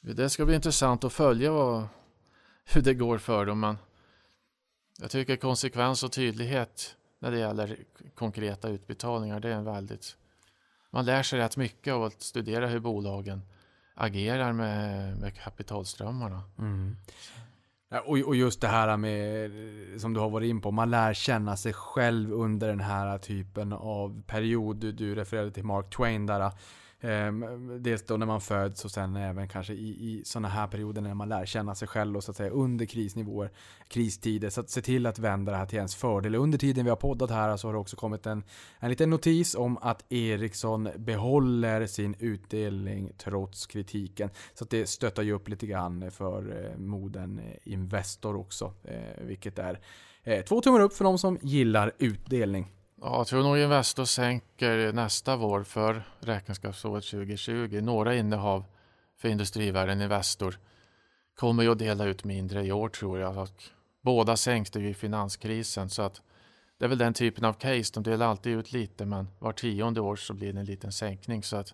Det 0.01 0.29
ska 0.29 0.45
bli 0.45 0.55
intressant 0.55 1.03
att 1.03 1.13
följa 1.13 1.51
vad 1.51 1.87
hur 2.73 2.81
det 2.81 2.93
går 2.93 3.17
för 3.17 3.45
dem. 3.45 3.59
Men 3.59 3.77
jag 5.01 5.11
tycker 5.11 5.35
konsekvens 5.35 6.03
och 6.03 6.11
tydlighet 6.11 6.95
när 7.19 7.31
det 7.31 7.39
gäller 7.39 7.77
konkreta 8.15 8.69
utbetalningar. 8.69 9.39
Det 9.39 9.49
är 9.49 9.55
en 9.55 9.65
väldigt... 9.65 10.17
Man 10.91 11.05
lär 11.05 11.23
sig 11.23 11.39
rätt 11.39 11.57
mycket 11.57 11.93
av 11.93 12.03
att 12.03 12.21
studera 12.21 12.67
hur 12.67 12.79
bolagen 12.79 13.41
agerar 13.95 14.53
med, 14.53 15.17
med 15.17 15.35
kapitalströmmarna. 15.35 16.41
Mm. 16.59 16.95
Och, 18.05 18.17
och 18.17 18.35
just 18.35 18.61
det 18.61 18.67
här 18.67 18.97
med, 18.97 19.51
som 20.01 20.13
du 20.13 20.19
har 20.19 20.29
varit 20.29 20.49
in 20.49 20.61
på, 20.61 20.71
man 20.71 20.91
lär 20.91 21.13
känna 21.13 21.57
sig 21.57 21.73
själv 21.73 22.33
under 22.33 22.67
den 22.67 22.79
här 22.79 23.17
typen 23.17 23.73
av 23.73 24.23
period. 24.27 24.77
Du, 24.77 24.91
du 24.91 25.15
refererade 25.15 25.51
till 25.51 25.63
Mark 25.63 25.89
Twain 25.89 26.25
där. 26.25 26.51
Ehm, 27.01 27.83
dels 27.83 28.05
då 28.05 28.17
när 28.17 28.25
man 28.25 28.41
föds 28.41 28.85
och 28.85 28.91
sen 28.91 29.15
även 29.15 29.47
kanske 29.47 29.73
i, 29.73 29.89
i 29.89 30.21
sådana 30.25 30.47
här 30.47 30.67
perioder 30.67 31.01
när 31.01 31.13
man 31.13 31.29
lär 31.29 31.45
känna 31.45 31.75
sig 31.75 31.87
själv 31.87 32.17
och 32.17 32.23
så 32.23 32.31
att 32.31 32.37
säga 32.37 32.49
under 32.49 32.85
krisnivåer, 32.85 33.51
kristider. 33.87 34.49
Så 34.49 34.61
att 34.61 34.69
se 34.69 34.81
till 34.81 35.05
att 35.05 35.19
vända 35.19 35.51
det 35.51 35.57
här 35.57 35.65
till 35.65 35.77
ens 35.77 35.95
fördel. 35.95 36.35
Under 36.35 36.57
tiden 36.57 36.83
vi 36.83 36.89
har 36.89 36.97
poddat 36.97 37.29
här 37.29 37.57
så 37.57 37.67
har 37.67 37.73
det 37.73 37.79
också 37.79 37.95
kommit 37.95 38.25
en, 38.25 38.43
en 38.79 38.89
liten 38.89 39.09
notis 39.09 39.55
om 39.55 39.77
att 39.77 40.11
Ericsson 40.11 40.89
behåller 40.97 41.87
sin 41.87 42.15
utdelning 42.19 43.11
trots 43.17 43.67
kritiken. 43.67 44.29
Så 44.53 44.63
att 44.63 44.69
det 44.69 44.89
stöttar 44.89 45.23
ju 45.23 45.33
upp 45.33 45.49
lite 45.49 45.67
grann 45.67 46.11
för 46.11 46.65
eh, 46.65 46.77
moden 46.77 47.39
eh, 47.39 47.73
Investor 47.73 48.35
också. 48.35 48.73
Eh, 48.83 49.25
vilket 49.25 49.59
är 49.59 49.79
två 50.47 50.61
tummar 50.61 50.79
upp 50.79 50.93
för 50.93 51.03
de 51.03 51.17
som 51.17 51.37
gillar 51.41 51.91
utdelning. 51.97 52.74
Ja, 53.01 53.17
jag 53.17 53.27
tror 53.27 53.43
nog 53.43 53.57
Investor 53.57 54.05
sänker 54.05 54.93
nästa 54.93 55.35
vår 55.35 55.63
för 55.63 56.03
räkenskapsåret 56.19 57.05
2020. 57.05 57.79
Några 57.81 58.15
innehav 58.15 58.65
för 59.17 59.29
industrivärden 59.29 60.01
Investor 60.01 60.59
kommer 61.35 61.63
ju 61.63 61.71
att 61.71 61.79
dela 61.79 62.05
ut 62.05 62.23
mindre 62.23 62.65
i 62.65 62.71
år 62.71 62.89
tror 62.89 63.19
jag. 63.19 63.37
Och 63.37 63.63
båda 64.01 64.37
sänkte 64.37 64.79
ju 64.79 64.89
i 64.89 64.93
finanskrisen 64.93 65.89
så 65.89 66.01
att 66.01 66.21
det 66.77 66.85
är 66.85 66.89
väl 66.89 66.97
den 66.97 67.13
typen 67.13 67.45
av 67.45 67.53
case. 67.53 67.91
De 67.93 68.03
delar 68.03 68.27
alltid 68.27 68.57
ut 68.57 68.71
lite 68.71 69.05
men 69.05 69.27
var 69.39 69.51
tionde 69.51 70.01
år 70.01 70.15
så 70.15 70.33
blir 70.33 70.53
det 70.53 70.59
en 70.59 70.65
liten 70.65 70.91
sänkning. 70.91 71.43
Så 71.43 71.57
att 71.57 71.73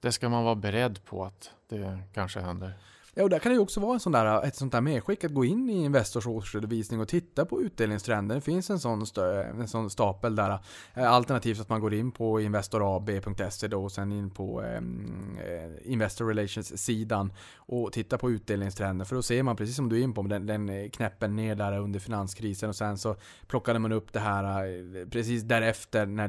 det 0.00 0.12
ska 0.12 0.28
man 0.28 0.44
vara 0.44 0.54
beredd 0.54 1.04
på 1.04 1.24
att 1.24 1.50
det 1.68 1.98
kanske 2.14 2.40
händer. 2.40 2.74
Ja, 3.16 3.22
och 3.22 3.30
där 3.30 3.38
kan 3.38 3.50
det 3.52 3.56
ju 3.56 3.62
också 3.62 3.80
vara 3.80 3.94
en 3.94 4.00
sån 4.00 4.12
där, 4.12 4.44
ett 4.44 4.56
sånt 4.56 4.72
där 4.72 4.80
medskick 4.80 5.24
att 5.24 5.34
gå 5.34 5.44
in 5.44 5.70
i 5.70 5.84
Investors 5.84 6.26
årsredovisning 6.26 7.00
och 7.00 7.08
titta 7.08 7.44
på 7.44 7.62
utdelningstrenden. 7.62 8.38
Det 8.38 8.40
finns 8.40 8.70
en 8.70 8.78
sån, 8.78 9.06
stö, 9.06 9.42
en 9.42 9.68
sån 9.68 9.90
stapel 9.90 10.36
där. 10.36 10.58
Eh, 10.94 11.12
alternativt 11.12 11.60
att 11.60 11.68
man 11.68 11.80
går 11.80 11.94
in 11.94 12.12
på 12.12 12.40
investorab.se 12.40 13.68
då 13.68 13.84
och 13.84 13.92
sen 13.92 14.12
in 14.12 14.30
på 14.30 14.62
ehm, 14.62 15.38
eh, 15.38 15.92
Investor 15.92 16.26
Relations-sidan 16.26 17.32
och 17.56 17.92
tittar 17.92 18.18
på 18.18 18.30
utdelningstrenden. 18.30 19.06
För 19.06 19.16
då 19.16 19.22
ser 19.22 19.42
man, 19.42 19.56
precis 19.56 19.76
som 19.76 19.88
du 19.88 19.98
är 19.98 20.02
in 20.02 20.14
på, 20.14 20.22
den, 20.22 20.46
den 20.46 20.90
knäppen 20.90 21.36
ner 21.36 21.54
där 21.54 21.78
under 21.78 22.00
finanskrisen 22.00 22.68
och 22.68 22.76
sen 22.76 22.98
så 22.98 23.16
plockade 23.46 23.78
man 23.78 23.92
upp 23.92 24.12
det 24.12 24.20
här 24.20 24.66
eh, 24.66 25.08
precis 25.08 25.42
därefter 25.42 26.06
när 26.06 26.28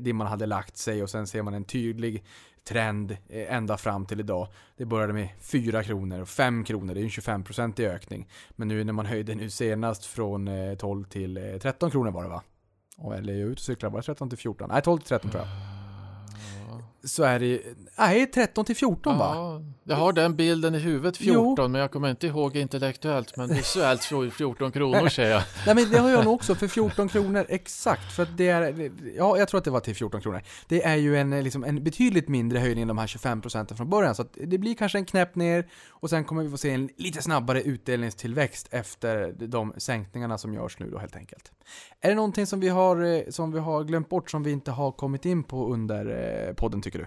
dimman 0.00 0.26
hade 0.26 0.46
lagt 0.46 0.76
sig 0.76 1.02
och 1.02 1.10
sen 1.10 1.26
ser 1.26 1.42
man 1.42 1.54
en 1.54 1.64
tydlig 1.64 2.24
trend 2.64 3.16
eh, 3.28 3.54
ända 3.54 3.76
fram 3.76 4.06
till 4.06 4.20
idag. 4.20 4.48
Det 4.76 4.84
började 4.84 5.12
med 5.12 5.28
4 5.40 5.82
kronor 5.82 6.20
och 6.20 6.28
5 6.28 6.64
kronor, 6.64 6.94
det 6.94 7.00
är 7.00 7.02
en 7.02 7.08
25% 7.08 7.80
i 7.80 7.86
ökning. 7.86 8.28
Men 8.50 8.68
nu 8.68 8.84
när 8.84 8.92
man 8.92 9.06
höjde 9.06 9.34
nu 9.34 9.50
senast 9.50 10.04
från 10.04 10.48
eh, 10.48 10.74
12 10.74 11.04
till 11.04 11.36
eh, 11.36 11.58
13 11.62 11.90
kronor 11.90 12.10
var 12.10 12.22
det 12.22 12.28
va? 12.28 12.42
Eller 12.98 13.16
eller 13.16 13.32
är 13.32 13.38
jag 13.38 13.48
ute 13.48 13.52
och 13.52 13.58
cyklar, 13.58 13.90
var 13.90 13.98
det 13.98 14.06
13 14.06 14.28
till 14.28 14.38
14? 14.38 14.68
Nej 14.72 14.82
12 14.82 14.98
till 14.98 15.08
13 15.08 15.30
tror 15.30 15.42
jag. 15.42 15.79
Så 17.04 17.22
är 17.22 17.38
det 17.38 17.62
nej 17.98 18.26
13 18.26 18.64
till 18.64 18.76
14 18.76 19.18
va? 19.18 19.32
Ja, 19.34 19.62
jag 19.84 19.96
har 19.96 20.12
den 20.12 20.36
bilden 20.36 20.74
i 20.74 20.78
huvudet 20.78 21.16
14 21.16 21.72
men 21.72 21.80
jag 21.80 21.90
kommer 21.90 22.10
inte 22.10 22.26
ihåg 22.26 22.56
intellektuellt 22.56 23.36
men 23.36 23.48
visuellt 23.48 24.02
14 24.32 24.72
kronor 24.72 25.08
säger 25.08 25.30
jag. 25.30 25.42
Nej 25.66 25.74
men 25.74 25.90
det 25.90 25.98
har 25.98 26.10
jag 26.10 26.24
nog 26.24 26.34
också 26.34 26.54
för 26.54 26.68
14 26.68 27.08
kronor 27.08 27.46
exakt. 27.48 28.12
För 28.12 28.26
det 28.36 28.48
är, 28.48 28.90
ja 29.16 29.38
jag 29.38 29.48
tror 29.48 29.58
att 29.58 29.64
det 29.64 29.70
var 29.70 29.80
till 29.80 29.94
14 29.94 30.20
kronor. 30.20 30.42
Det 30.68 30.84
är 30.84 30.96
ju 30.96 31.16
en, 31.16 31.44
liksom, 31.44 31.64
en 31.64 31.84
betydligt 31.84 32.28
mindre 32.28 32.58
höjning 32.58 32.82
än 32.82 32.88
de 32.88 32.98
här 32.98 33.06
25% 33.06 33.74
från 33.74 33.90
början. 33.90 34.14
Så 34.14 34.24
det 34.34 34.58
blir 34.58 34.74
kanske 34.74 34.98
en 34.98 35.04
knäpp 35.04 35.34
ner 35.34 35.68
och 35.88 36.10
sen 36.10 36.24
kommer 36.24 36.42
vi 36.42 36.50
få 36.50 36.56
se 36.56 36.70
en 36.70 36.88
lite 36.96 37.22
snabbare 37.22 37.62
utdelningstillväxt 37.62 38.68
efter 38.70 39.34
de 39.38 39.74
sänkningarna 39.76 40.38
som 40.38 40.54
görs 40.54 40.78
nu 40.78 40.90
då 40.90 40.98
helt 40.98 41.16
enkelt. 41.16 41.52
Är 42.00 42.08
det 42.08 42.14
någonting 42.14 42.46
som 42.46 42.60
vi 42.60 42.68
har, 42.68 43.02
eh, 43.04 43.22
som 43.28 43.52
vi 43.52 43.58
har 43.58 43.84
glömt 43.84 44.08
bort 44.08 44.30
som 44.30 44.42
vi 44.42 44.50
inte 44.50 44.70
har 44.70 44.92
kommit 44.92 45.24
in 45.24 45.42
på 45.42 45.72
under 45.72 46.06
eh, 46.48 46.54
podden 46.54 46.82
tycker 46.82 46.98
du? 46.98 46.99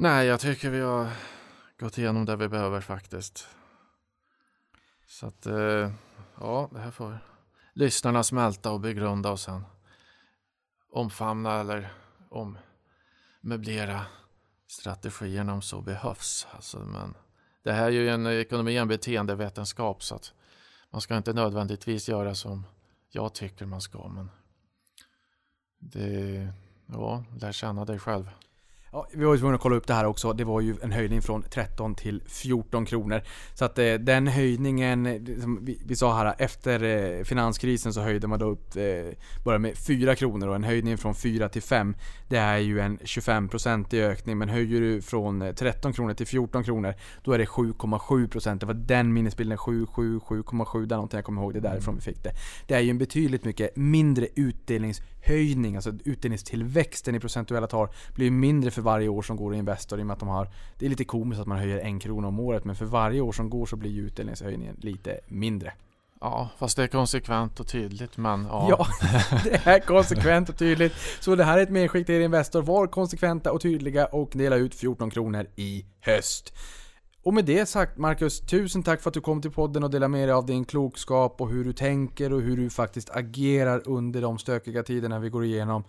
Nej, 0.00 0.26
jag 0.26 0.40
tycker 0.40 0.70
vi 0.70 0.80
har 0.80 1.10
gått 1.78 1.98
igenom 1.98 2.24
det 2.24 2.36
vi 2.36 2.48
behöver 2.48 2.80
faktiskt. 2.80 3.48
Så 5.06 5.26
att, 5.26 5.46
eh, 5.46 5.92
ja, 6.40 6.68
det 6.72 6.78
här 6.78 6.90
får 6.90 7.18
lyssnarna 7.72 8.22
smälta 8.22 8.70
och 8.70 8.80
begrunda 8.80 9.30
och 9.30 9.40
sen 9.40 9.64
omfamna 10.92 11.60
eller 11.60 11.92
ommöblera 12.28 14.06
strategierna 14.66 15.52
om 15.52 15.62
så 15.62 15.80
behövs. 15.80 16.46
Alltså, 16.50 16.78
men 16.78 17.14
det 17.62 17.72
här 17.72 17.86
är 17.86 17.90
ju 17.90 18.08
en 18.08 18.26
ekonomi, 18.26 18.76
en 18.76 18.88
beteendevetenskap 18.88 20.02
så 20.02 20.14
att 20.14 20.32
man 20.90 21.00
ska 21.00 21.16
inte 21.16 21.32
nödvändigtvis 21.32 22.08
göra 22.08 22.34
som 22.34 22.66
jag 23.10 23.34
tycker 23.34 23.66
man 23.66 23.80
ska. 23.80 24.08
Men 24.08 24.30
det, 25.78 26.52
ja, 26.86 27.24
lär 27.40 27.52
känna 27.52 27.84
dig 27.84 27.98
själv. 27.98 28.30
Ja, 28.92 29.06
vi 29.12 29.24
var 29.24 29.34
ju 29.34 29.38
tvungna 29.38 29.54
att 29.54 29.60
kolla 29.60 29.76
upp 29.76 29.86
det 29.86 29.94
här 29.94 30.04
också. 30.04 30.32
Det 30.32 30.44
var 30.44 30.60
ju 30.60 30.76
en 30.82 30.92
höjning 30.92 31.22
från 31.22 31.42
13 31.42 31.94
till 31.94 32.22
14 32.26 32.86
kronor. 32.86 33.22
Så 33.54 33.64
att 33.64 33.78
eh, 33.78 33.94
den 33.94 34.26
höjningen, 34.26 35.06
eh, 35.06 35.40
som 35.40 35.64
vi, 35.64 35.80
vi, 35.86 35.96
sa 35.96 36.16
här, 36.16 36.34
efter 36.38 36.82
eh, 36.82 37.24
finanskrisen 37.24 37.92
så 37.92 38.00
höjde 38.00 38.26
man 38.26 38.38
då 38.38 38.46
upp, 38.46 38.76
eh, 38.76 38.84
bara 39.44 39.58
med 39.58 39.76
4 39.76 40.14
kronor 40.14 40.48
och 40.48 40.54
en 40.54 40.64
höjning 40.64 40.98
från 40.98 41.14
4 41.14 41.48
till 41.48 41.62
5 41.62 41.94
det 42.28 42.36
är 42.36 42.58
ju 42.58 42.80
en 42.80 42.98
25% 42.98 43.94
i 43.94 44.02
ökning. 44.02 44.38
Men 44.38 44.48
höjer 44.48 44.80
du 44.80 45.02
från 45.02 45.54
13 45.56 45.92
kronor 45.92 46.14
till 46.14 46.26
14 46.26 46.64
kronor, 46.64 46.94
då 47.24 47.32
är 47.32 47.38
det 47.38 47.44
7,7%. 47.44 48.58
Det 48.58 48.66
var 48.66 48.74
den 48.74 49.12
minnesbilden, 49.12 49.58
7, 49.58 49.86
7, 49.86 50.18
7,7 50.18 50.86
där 50.86 50.96
någonting 50.96 51.18
jag 51.18 51.24
kommer 51.24 51.42
ihåg, 51.42 51.52
det 51.52 51.58
är 51.58 51.62
därifrån 51.62 51.94
vi 51.94 52.00
fick 52.00 52.22
det. 52.22 52.32
Det 52.66 52.74
är 52.74 52.80
ju 52.80 52.90
en 52.90 52.98
betydligt 52.98 53.44
mycket 53.44 53.76
mindre 53.76 54.28
utdelningshöjning, 54.34 55.76
alltså 55.76 55.92
utdelningstillväxten 56.04 57.14
i 57.14 57.20
procentuella 57.20 57.66
tal 57.66 57.88
blir 58.14 58.30
mindre 58.30 58.70
för 58.78 58.82
varje 58.82 59.08
år 59.08 59.22
som 59.22 59.36
går 59.36 59.54
i 59.54 59.58
Investor 59.58 59.98
i 59.98 60.02
och 60.02 60.06
med 60.06 60.14
att 60.14 60.20
de 60.20 60.28
har 60.28 60.48
Det 60.78 60.86
är 60.86 60.90
lite 60.90 61.04
komiskt 61.04 61.40
att 61.40 61.46
man 61.46 61.58
höjer 61.58 61.78
en 61.78 62.00
krona 62.00 62.28
om 62.28 62.40
året 62.40 62.64
men 62.64 62.76
för 62.76 62.84
varje 62.84 63.20
år 63.20 63.32
som 63.32 63.50
går 63.50 63.66
så 63.66 63.76
blir 63.76 64.00
utdelningshöjningen 64.00 64.76
lite 64.80 65.20
mindre. 65.28 65.72
Ja, 66.20 66.48
fast 66.58 66.76
det 66.76 66.82
är 66.82 66.86
konsekvent 66.86 67.60
och 67.60 67.66
tydligt 67.66 68.16
men 68.16 68.44
ja. 68.44 68.66
Ja, 68.70 68.86
det 69.44 69.66
är 69.66 69.80
konsekvent 69.80 70.48
och 70.48 70.58
tydligt. 70.58 70.92
Så 71.20 71.34
det 71.34 71.44
här 71.44 71.58
är 71.58 71.62
ett 71.62 71.70
medskick 71.70 72.06
till 72.06 72.14
er 72.14 72.20
Investor. 72.20 72.62
Var 72.62 72.86
konsekventa 72.86 73.52
och 73.52 73.60
tydliga 73.60 74.06
och 74.06 74.30
dela 74.34 74.56
ut 74.56 74.74
14 74.74 75.10
kronor 75.10 75.46
i 75.56 75.84
höst. 76.00 76.52
Och 77.22 77.34
med 77.34 77.44
det 77.44 77.66
sagt 77.66 77.98
Marcus, 77.98 78.40
tusen 78.40 78.82
tack 78.82 79.02
för 79.02 79.10
att 79.10 79.14
du 79.14 79.20
kom 79.20 79.42
till 79.42 79.50
podden 79.50 79.84
och 79.84 79.90
delade 79.90 80.08
med 80.08 80.28
dig 80.28 80.34
av 80.34 80.46
din 80.46 80.64
klokskap 80.64 81.40
och 81.40 81.48
hur 81.48 81.64
du 81.64 81.72
tänker 81.72 82.32
och 82.32 82.40
hur 82.40 82.56
du 82.56 82.70
faktiskt 82.70 83.10
agerar 83.10 83.82
under 83.84 84.22
de 84.22 84.38
stökiga 84.38 84.82
tiderna 84.82 85.18
vi 85.18 85.28
går 85.28 85.44
igenom. 85.44 85.84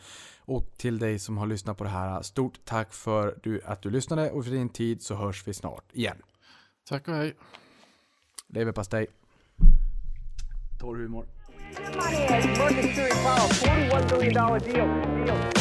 Och 0.50 0.66
till 0.78 1.00
dig 1.00 1.20
som 1.20 1.38
har 1.38 1.48
lyssnat 1.48 1.78
på 1.78 1.84
det 1.84 1.90
här, 1.90 2.22
stort 2.22 2.60
tack 2.66 2.94
för 2.94 3.36
att 3.66 3.82
du 3.82 3.90
lyssnade 3.90 4.32
och 4.32 4.46
för 4.46 4.52
din 4.52 4.70
tid 4.70 5.02
så 5.02 5.16
hörs 5.16 5.48
vi 5.48 5.54
snart 5.54 5.84
igen. 5.92 6.18
Tack 6.90 7.08
och 7.08 7.14
hej. 7.16 7.36
Leverpastej. 8.48 9.08
Torr 10.80 10.98
humor. 10.98 11.26
Money, 11.96 12.26
Sterling 12.26 12.94
filed 12.94 13.12
a 13.26 13.48
$41 13.50 14.20
billion 14.20 14.34
deal. 14.34 15.26
deal. 15.26 15.59